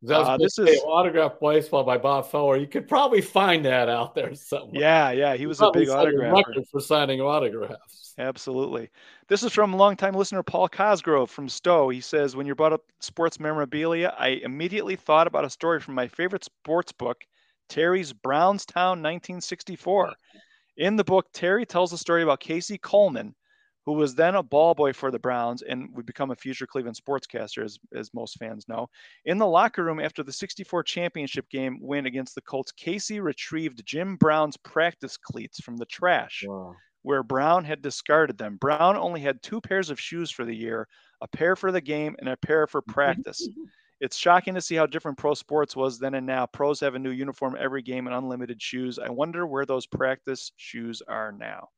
That's 0.00 0.28
uh, 0.28 0.36
this 0.36 0.58
is 0.58 0.80
autograph 0.86 1.40
baseball 1.40 1.82
by 1.82 1.98
Bob 1.98 2.30
Feller. 2.30 2.56
You 2.56 2.68
could 2.68 2.86
probably 2.86 3.20
find 3.20 3.64
that 3.64 3.88
out 3.88 4.14
there 4.14 4.32
somewhere. 4.34 4.80
Yeah, 4.80 5.10
yeah, 5.10 5.34
he 5.34 5.46
was 5.46 5.60
a 5.60 5.70
big 5.72 5.88
autograph 5.88 6.44
for 6.70 6.80
signing 6.80 7.20
autographs. 7.20 8.14
Absolutely. 8.16 8.90
This 9.26 9.42
is 9.42 9.52
from 9.52 9.72
longtime 9.72 10.14
listener 10.14 10.42
Paul 10.42 10.68
Cosgrove 10.68 11.30
from 11.30 11.48
Stow. 11.48 11.88
He 11.88 12.00
says, 12.00 12.36
"When 12.36 12.46
you 12.46 12.54
brought 12.54 12.72
up 12.72 12.82
sports 13.00 13.40
memorabilia, 13.40 14.14
I 14.18 14.40
immediately 14.44 14.94
thought 14.94 15.26
about 15.26 15.44
a 15.44 15.50
story 15.50 15.80
from 15.80 15.94
my 15.94 16.06
favorite 16.06 16.44
sports 16.44 16.92
book, 16.92 17.24
Terry's 17.68 18.12
Browns 18.12 18.64
Town 18.66 19.02
1964. 19.02 20.14
In 20.76 20.94
the 20.94 21.04
book, 21.04 21.26
Terry 21.32 21.66
tells 21.66 21.92
a 21.92 21.98
story 21.98 22.22
about 22.22 22.40
Casey 22.40 22.78
Coleman." 22.78 23.34
Who 23.88 23.94
was 23.94 24.14
then 24.14 24.34
a 24.34 24.42
ball 24.42 24.74
boy 24.74 24.92
for 24.92 25.10
the 25.10 25.18
Browns 25.18 25.62
and 25.62 25.88
would 25.96 26.04
become 26.04 26.30
a 26.30 26.36
future 26.36 26.66
Cleveland 26.66 26.98
sportscaster, 26.98 27.64
as, 27.64 27.78
as 27.96 28.12
most 28.12 28.36
fans 28.38 28.68
know. 28.68 28.86
In 29.24 29.38
the 29.38 29.46
locker 29.46 29.82
room 29.82 29.98
after 29.98 30.22
the 30.22 30.30
64 30.30 30.82
championship 30.82 31.48
game 31.48 31.78
win 31.80 32.04
against 32.04 32.34
the 32.34 32.42
Colts, 32.42 32.70
Casey 32.70 33.18
retrieved 33.18 33.86
Jim 33.86 34.16
Brown's 34.16 34.58
practice 34.58 35.16
cleats 35.16 35.62
from 35.62 35.78
the 35.78 35.86
trash. 35.86 36.44
Wow. 36.46 36.74
Where 37.00 37.22
Brown 37.22 37.64
had 37.64 37.80
discarded 37.80 38.36
them. 38.36 38.58
Brown 38.58 38.98
only 38.98 39.22
had 39.22 39.42
two 39.42 39.58
pairs 39.58 39.88
of 39.88 39.98
shoes 39.98 40.30
for 40.30 40.44
the 40.44 40.54
year 40.54 40.86
a 41.22 41.26
pair 41.26 41.56
for 41.56 41.72
the 41.72 41.80
game 41.80 42.14
and 42.18 42.28
a 42.28 42.36
pair 42.36 42.66
for 42.66 42.82
practice. 42.82 43.48
it's 44.02 44.18
shocking 44.18 44.54
to 44.56 44.60
see 44.60 44.74
how 44.74 44.84
different 44.84 45.16
pro 45.16 45.32
sports 45.32 45.74
was 45.74 45.98
then 45.98 46.12
and 46.12 46.26
now. 46.26 46.44
Pros 46.44 46.78
have 46.80 46.94
a 46.94 46.98
new 46.98 47.10
uniform 47.10 47.56
every 47.58 47.80
game 47.80 48.06
and 48.06 48.14
unlimited 48.14 48.60
shoes. 48.60 48.98
I 48.98 49.08
wonder 49.08 49.46
where 49.46 49.64
those 49.64 49.86
practice 49.86 50.52
shoes 50.56 51.00
are 51.08 51.32
now. 51.32 51.70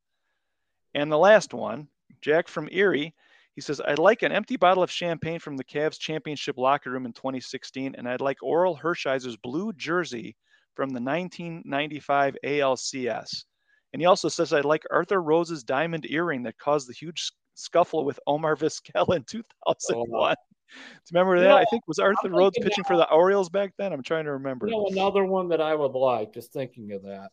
And 0.93 1.13
the 1.13 1.17
last 1.17 1.55
one, 1.55 1.87
Jack 2.21 2.49
from 2.49 2.69
Erie. 2.71 3.15
He 3.55 3.61
says, 3.61 3.81
I'd 3.81 3.99
like 3.99 4.23
an 4.23 4.33
empty 4.33 4.57
bottle 4.57 4.83
of 4.83 4.91
champagne 4.91 5.39
from 5.39 5.57
the 5.57 5.65
Cavs 5.65 5.99
championship 5.99 6.57
locker 6.57 6.91
room 6.91 7.05
in 7.05 7.13
2016, 7.13 7.95
and 7.97 8.09
I'd 8.09 8.21
like 8.21 8.39
Orel 8.43 8.79
Hershiser's 8.79 9.37
blue 9.37 9.73
jersey 9.73 10.37
from 10.75 10.91
the 10.91 11.01
1995 11.01 12.37
ALCS. 12.45 13.45
And 13.93 14.01
he 14.01 14.07
also 14.07 14.29
says, 14.29 14.53
I'd 14.53 14.65
like 14.65 14.85
Arthur 14.91 15.21
Rhodes's 15.21 15.65
diamond 15.65 16.07
earring 16.09 16.45
that 16.45 16.59
caused 16.59 16.89
the 16.89 16.95
huge 16.95 17.33
scuffle 17.55 18.05
with 18.05 18.21
Omar 18.27 18.57
Vizquel 18.57 19.15
in 19.17 19.25
2001. 19.25 20.33
Oh, 20.33 20.35
Do 20.71 20.77
you 21.13 21.19
remember 21.19 21.41
that? 21.41 21.47
Yeah, 21.47 21.57
I 21.57 21.65
think 21.65 21.87
was 21.89 21.99
Arthur 21.99 22.31
Rhodes 22.31 22.57
pitching 22.63 22.85
for 22.85 22.97
the 22.97 23.11
Orioles 23.11 23.51
back 23.51 23.73
then. 23.77 23.93
I'm 23.93 24.03
trying 24.03 24.25
to 24.27 24.33
remember. 24.33 24.69
You 24.69 24.73
know, 24.73 24.87
another 24.91 25.25
one 25.25 25.49
that 25.49 25.61
I 25.61 25.75
would 25.75 25.93
like, 25.93 26.33
just 26.33 26.53
thinking 26.53 26.93
of 26.93 27.03
that, 27.03 27.31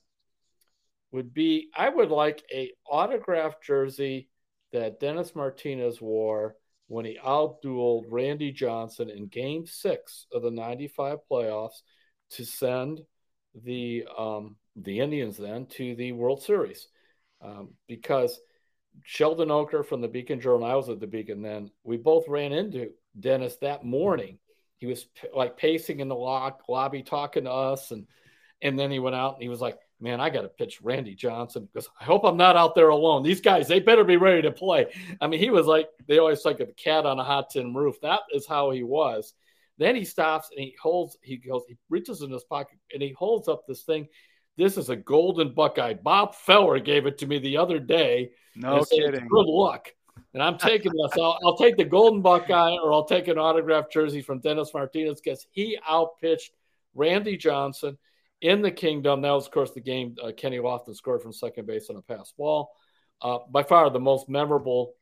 would 1.11 1.34
be 1.34 1.69
I 1.75 1.89
would 1.89 2.09
like 2.09 2.43
a 2.51 2.71
autographed 2.89 3.63
jersey 3.63 4.30
that 4.72 4.99
Dennis 4.99 5.36
Martinez 5.36 6.01
wore 6.01 6.55
when 6.88 7.05
he 7.05 7.20
outdueled 7.24 8.05
Randy 8.09 8.51
Johnson 8.51 9.09
in 9.09 9.28
game 9.28 9.65
six 9.65 10.26
of 10.32 10.41
the 10.41 10.51
95 10.51 11.20
playoffs 11.30 11.82
to 12.32 12.45
send 12.45 13.01
the 13.63 14.05
um, 14.18 14.55
the 14.76 14.99
Indians 14.99 15.38
then 15.38 15.65
to 15.65 15.95
the 15.95 16.11
World 16.11 16.43
Series. 16.43 16.88
Um, 17.41 17.74
because 17.88 18.39
Sheldon 19.03 19.49
Ocker 19.49 19.86
from 19.86 20.01
the 20.01 20.07
Beacon 20.07 20.39
Journal, 20.39 20.65
I 20.65 20.76
was 20.76 20.89
at 20.89 20.99
the 20.99 21.07
Beacon 21.07 21.41
then, 21.41 21.72
we 21.84 21.97
both 21.97 22.28
ran 22.28 22.51
into 22.51 22.91
Dennis 23.20 23.57
that 23.57 23.84
morning. 23.84 24.39
He 24.78 24.86
was 24.86 25.05
p- 25.05 25.28
like 25.34 25.57
pacing 25.57 25.99
in 25.99 26.07
the 26.07 26.15
lock, 26.15 26.63
lobby 26.68 27.03
talking 27.03 27.43
to 27.43 27.51
us 27.51 27.91
and 27.91 28.07
and 28.61 28.78
then 28.78 28.89
he 28.89 28.99
went 28.99 29.15
out 29.15 29.36
and 29.36 29.43
he 29.43 29.49
was 29.49 29.61
like, 29.61 29.78
man, 30.00 30.20
I 30.20 30.30
got 30.30 30.41
to 30.41 30.48
pitch 30.48 30.82
Randy 30.82 31.16
Johnson 31.16 31.68
because 31.72 31.89
I 32.00 32.04
hope 32.04 32.24
I'm 32.24 32.38
not 32.38 32.56
out 32.56 32.76
there 32.76 32.89
alone. 32.89 33.24
These 33.24 33.41
guys, 33.41 33.68
they 33.68 33.80
better 33.80 34.04
be 34.04 34.18
ready 34.18 34.43
to 34.43 34.52
play. 34.52 34.88
I 35.20 35.28
mean, 35.28 35.39
he 35.39 35.50
was 35.50 35.66
like, 35.66 35.89
they 36.08 36.20
always 36.20 36.45
like 36.45 36.60
a 36.60 36.68
cat 36.68 37.06
on 37.06 37.20
a 37.20 37.24
hot 37.24 37.50
tin 37.50 37.74
roof. 37.74 38.00
That 38.02 38.22
is 38.32 38.45
how 38.45 38.72
he 38.72 38.84
was. 38.84 39.34
Then 39.78 39.95
he 39.95 40.06
stops 40.06 40.50
and 40.52 40.60
he 40.60 40.76
holds, 40.82 41.18
he 41.22 41.38
goes, 41.38 41.64
he 41.68 41.78
reaches 41.89 42.22
in 42.22 42.32
his 42.32 42.43
pocket 42.43 42.80
and 42.93 43.02
he 43.02 43.12
holds 43.12 43.48
up 43.48 43.66
this 43.68 43.84
thing. 43.84 44.08
This 44.58 44.78
is 44.78 44.89
a 44.89 44.95
golden 44.95 45.54
Buckeye. 45.54 45.93
Bob 45.93 46.34
Feller 46.34 46.80
gave 46.80 47.06
it 47.06 47.20
to 47.20 47.28
me 47.28 47.38
the 47.38 47.58
other 47.58 47.80
day. 47.80 48.32
No 48.56 48.84
kidding. 48.84 49.28
Good 49.28 49.45
luck. 49.45 49.93
And 50.34 50.41
I'm 50.41 50.58
taking 50.58 50.91
this. 50.93 51.12
I'll, 51.16 51.38
I'll, 51.45 51.58
take 51.58 51.78
the 51.78 51.86
golden 51.86 52.22
Buckeye 52.22 52.76
or 52.76 52.91
I'll 52.91 53.06
take 53.06 53.28
an 53.28 53.38
autographed 53.38 53.91
jersey 53.91 54.22
from 54.22 54.39
Dennis 54.39 54.74
Martinez 54.74 55.22
because 55.22 55.45
he 55.52 55.78
outpitched 55.88 56.52
Randy 56.95 57.38
Johnson 57.38 58.00
in 58.42 58.62
the 58.62 58.72
Kingdome. 58.72 59.22
That 59.22 59.32
was, 59.32 59.46
of 59.46 59.52
course, 59.52 59.72
the 59.72 59.82
game 59.82 60.16
uh, 60.24 60.32
Kenny 60.36 60.58
Lofton 60.58 60.96
scored 60.96 61.22
from 61.22 61.34
second 61.34 61.68
base 61.68 61.90
on 61.90 61.98
a 61.98 62.02
pass 62.02 62.34
ball. 62.38 62.72
Uh, 63.22 63.40
by 63.50 63.64
far 63.64 63.90
the 63.90 64.00
most 64.00 64.30
memorable 64.30 64.94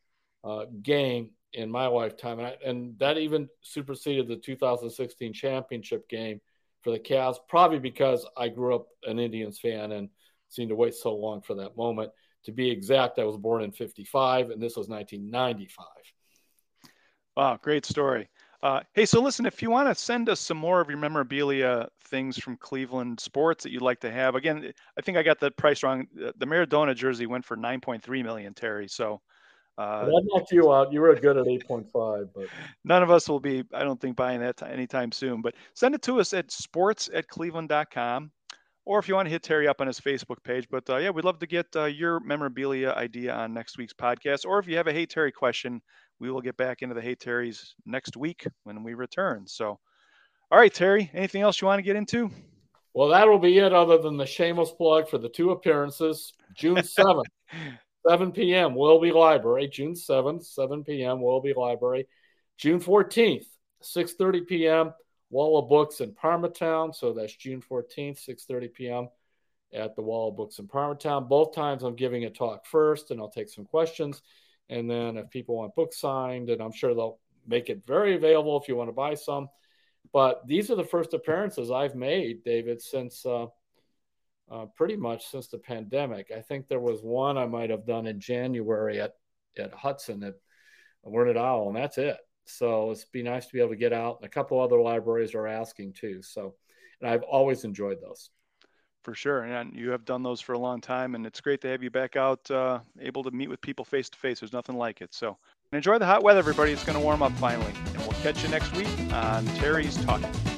uh, 0.44 0.66
game 0.82 1.32
in 1.54 1.70
my 1.70 1.88
lifetime. 1.88 2.40
And, 2.40 2.48
I, 2.48 2.56
and, 2.66 3.00
that 3.00 3.18
even 3.18 3.50
superseded 3.62 4.28
the 4.28 4.38
2016 4.38 5.34
championship 5.34 6.08
game 6.08 6.40
for 6.82 6.92
the 6.92 7.00
Cavs, 7.00 7.38
probably 7.50 7.80
because 7.80 8.26
I 8.38 8.50
grew 8.50 8.76
up 8.76 8.88
an 9.04 9.20
Indians 9.20 9.60
fan 9.60 9.92
and 9.92 10.10
seemed 10.50 10.70
to 10.70 10.76
wait 10.76 10.94
so 10.94 11.16
long 11.16 11.42
for 11.42 11.56
that 11.56 11.76
moment. 11.76 12.12
To 12.46 12.52
be 12.52 12.70
exact, 12.70 13.18
I 13.18 13.24
was 13.24 13.38
born 13.38 13.64
in 13.64 13.72
55, 13.72 14.52
and 14.52 14.62
this 14.62 14.78
was 14.78 14.88
1995. 14.88 15.88
Wow, 17.36 17.60
great 17.62 17.86
story. 17.86 18.30
Uh, 18.66 18.82
hey, 18.96 19.06
so 19.06 19.22
listen, 19.22 19.46
if 19.46 19.62
you 19.62 19.70
want 19.70 19.88
to 19.88 19.94
send 19.94 20.28
us 20.28 20.40
some 20.40 20.58
more 20.58 20.82
of 20.82 20.90
your 20.90 20.98
memorabilia 20.98 21.88
things 22.06 22.36
from 22.36 22.58
Cleveland 22.58 23.20
sports 23.20 23.64
that 23.64 23.72
you'd 23.72 23.84
like 23.84 24.00
to 24.00 24.12
have, 24.12 24.34
again, 24.34 24.74
I 24.98 25.02
think 25.04 25.20
I 25.20 25.22
got 25.22 25.40
the 25.40 25.52
price 25.52 25.84
wrong. 25.84 26.08
The 26.16 26.48
Maradona 26.48 26.96
jersey 26.96 27.28
went 27.28 27.46
for 27.46 27.56
9.3 27.56 28.24
million, 28.24 28.56
Terry. 28.56 28.88
So 28.88 29.22
uh, 29.78 30.06
that 30.06 30.24
knocked 30.26 30.52
you 30.52 30.74
out. 30.74 30.92
You 30.92 31.02
were 31.02 31.14
good 31.14 31.38
at 31.38 31.46
8.5, 31.46 32.30
but 32.34 32.48
none 32.84 33.04
of 33.04 33.12
us 33.12 33.30
will 33.30 33.40
be, 33.40 33.64
I 33.72 33.84
don't 33.84 34.02
think, 34.02 34.16
buying 34.16 34.40
that 34.40 34.58
t- 34.58 34.66
anytime 34.66 35.12
soon. 35.12 35.44
But 35.44 35.54
send 35.76 35.94
it 35.94 36.02
to 36.02 36.20
us 36.20 36.34
at 36.34 36.52
sports 36.52 37.08
at 37.14 37.28
cleveland.com 37.28 38.32
or 38.86 39.00
if 39.00 39.08
you 39.08 39.16
want 39.16 39.28
to 39.28 39.32
hit 39.32 39.44
Terry 39.44 39.68
up 39.68 39.82
on 39.82 39.86
his 39.86 40.00
Facebook 40.00 40.44
page. 40.44 40.68
But 40.72 40.90
uh, 40.90 40.98
yeah, 40.98 41.10
we'd 41.10 41.26
love 41.26 41.38
to 41.40 41.48
get 41.48 41.68
uh, 41.76 41.86
your 41.86 42.20
memorabilia 42.22 42.92
idea 42.92 43.34
on 43.34 43.54
next 43.54 43.78
week's 43.78 43.94
podcast. 43.94 44.46
Or 44.46 44.58
if 44.58 44.68
you 44.68 44.78
have 44.78 44.88
a 44.88 44.94
Hey 44.94 45.06
Terry 45.06 45.32
question, 45.32 45.82
we 46.20 46.32
will 46.32 46.42
get 46.42 46.58
back 46.58 46.82
into 46.82 46.96
the 46.96 47.02
Hey 47.02 47.16
Terrys 47.16 47.74
next 47.86 48.18
week 48.18 48.48
when 48.64 48.84
we 48.84 48.94
return. 48.94 49.46
So, 49.48 49.80
all 50.52 50.60
right, 50.60 50.74
Terry, 50.74 51.10
anything 51.14 51.42
else 51.42 51.62
you 51.62 51.68
want 51.68 51.80
to 51.80 51.84
get 51.84 51.96
into? 51.96 52.32
Well, 52.94 53.10
that'll 53.10 53.40
be 53.40 53.58
it, 53.58 53.74
other 53.74 53.98
than 53.98 54.16
the 54.16 54.26
shameless 54.26 54.72
plug 54.72 55.10
for 55.10 55.18
the 55.18 55.28
two 55.28 55.52
appearances. 55.52 56.34
June 56.56 56.76
7th, 56.78 57.26
7 58.08 58.32
p.m., 58.32 58.76
Willoughby 58.76 59.12
Library. 59.12 59.68
June 59.68 59.94
7th, 59.94 60.46
7 60.46 60.84
p.m., 60.84 61.22
Willoughby 61.22 61.54
Library. 61.54 62.08
June 62.58 62.80
14th, 62.80 63.48
6.30 63.84 64.48
p.m., 64.48 64.94
Wall 65.30 65.60
of 65.60 65.68
Books 65.68 66.00
in 66.00 66.14
Parmatown. 66.14 66.96
So 66.96 67.12
that's 67.12 67.36
June 67.36 67.62
14th, 67.62 68.26
6.30 68.26 68.74
p.m. 68.74 69.10
at 69.74 69.96
the 69.98 70.02
Wall 70.02 70.30
of 70.30 70.38
Books 70.38 70.60
in 70.60 70.68
Parmatown. 70.68 71.28
Both 71.28 71.54
times 71.54 71.84
I'm 71.84 71.96
giving 71.96 72.24
a 72.24 72.30
talk 72.30 72.66
first, 72.66 73.12
and 73.12 73.20
I'll 73.20 73.30
take 73.30 73.50
some 73.50 73.66
questions. 73.66 74.22
And 74.70 74.90
then 74.90 75.18
if 75.18 75.30
people 75.30 75.58
want 75.58 75.76
books 75.76 76.00
signed, 76.00 76.50
and 76.50 76.62
I'm 76.62 76.72
sure 76.72 76.94
they'll 76.94 77.20
make 77.48 77.70
it 77.70 77.84
very 77.86 78.16
available 78.16 78.60
if 78.60 78.68
you 78.68 78.76
want 78.76 78.90
to 78.90 78.94
buy 78.94 79.14
some. 79.14 79.48
But 80.14 80.46
these 80.48 80.72
are 80.72 80.76
the 80.76 80.84
first 80.84 81.14
appearances 81.14 81.72
I've 81.72 81.96
made, 81.96 82.44
David, 82.44 82.82
since 82.82 83.26
uh, 83.26 83.48
uh, 84.52 84.66
pretty 84.76 84.96
much 84.96 85.28
since 85.28 85.48
the 85.48 85.58
pandemic. 85.58 86.32
I 86.36 86.42
think 86.42 86.68
there 86.68 86.80
was 86.80 87.02
one 87.02 87.38
I 87.38 87.46
might 87.46 87.70
have 87.70 87.86
done 87.86 88.08
in 88.08 88.20
January 88.20 89.02
at, 89.02 89.14
at 89.58 89.74
Hudson 89.74 90.24
at 90.24 90.36
Learned 91.04 91.38
Owl, 91.38 91.68
and 91.68 91.76
that's 91.76 91.98
it. 91.98 92.18
So 92.46 92.92
it's 92.92 93.06
be 93.06 93.24
nice 93.24 93.48
to 93.48 93.54
be 93.54 93.60
able 93.60 93.72
to 93.72 93.76
get 93.76 93.94
out. 93.94 94.20
A 94.24 94.30
couple 94.30 94.60
other 94.60 94.80
libraries 94.80 95.34
are 95.34 95.48
asking 95.48 95.94
too. 95.94 96.22
So, 96.22 96.56
and 97.02 97.10
I've 97.10 97.24
always 97.24 97.64
enjoyed 97.64 97.98
those. 98.02 98.30
For 99.06 99.14
sure, 99.14 99.44
and 99.44 99.72
you 99.76 99.92
have 99.92 100.04
done 100.04 100.24
those 100.24 100.42
for 100.42 100.54
a 100.54 100.58
long 100.58 100.82
time, 100.82 101.14
and 101.14 101.28
it's 101.28 101.40
great 101.40 101.62
to 101.62 101.68
have 101.68 101.84
you 101.84 101.92
back 101.92 102.16
out, 102.16 102.50
uh, 102.50 102.80
able 103.00 103.22
to 103.22 103.30
meet 103.30 103.52
with 103.52 103.62
people 103.62 103.86
face 103.86 104.10
to 104.10 104.18
face. 104.18 104.40
There's 104.40 104.52
nothing 104.52 104.78
like 104.78 105.00
it. 105.00 105.14
So, 105.14 105.38
enjoy 105.74 106.00
the 106.00 106.08
hot 106.08 106.24
weather, 106.24 106.40
everybody. 106.40 106.72
It's 106.72 106.84
going 106.84 106.98
to 106.98 107.04
warm 107.04 107.22
up 107.22 107.32
finally, 107.34 107.72
and 107.94 107.98
we'll 108.00 108.20
catch 108.24 108.42
you 108.42 108.50
next 108.50 108.76
week 108.76 108.90
on 109.14 109.46
Terry's 109.58 110.04
Talking. 110.06 110.55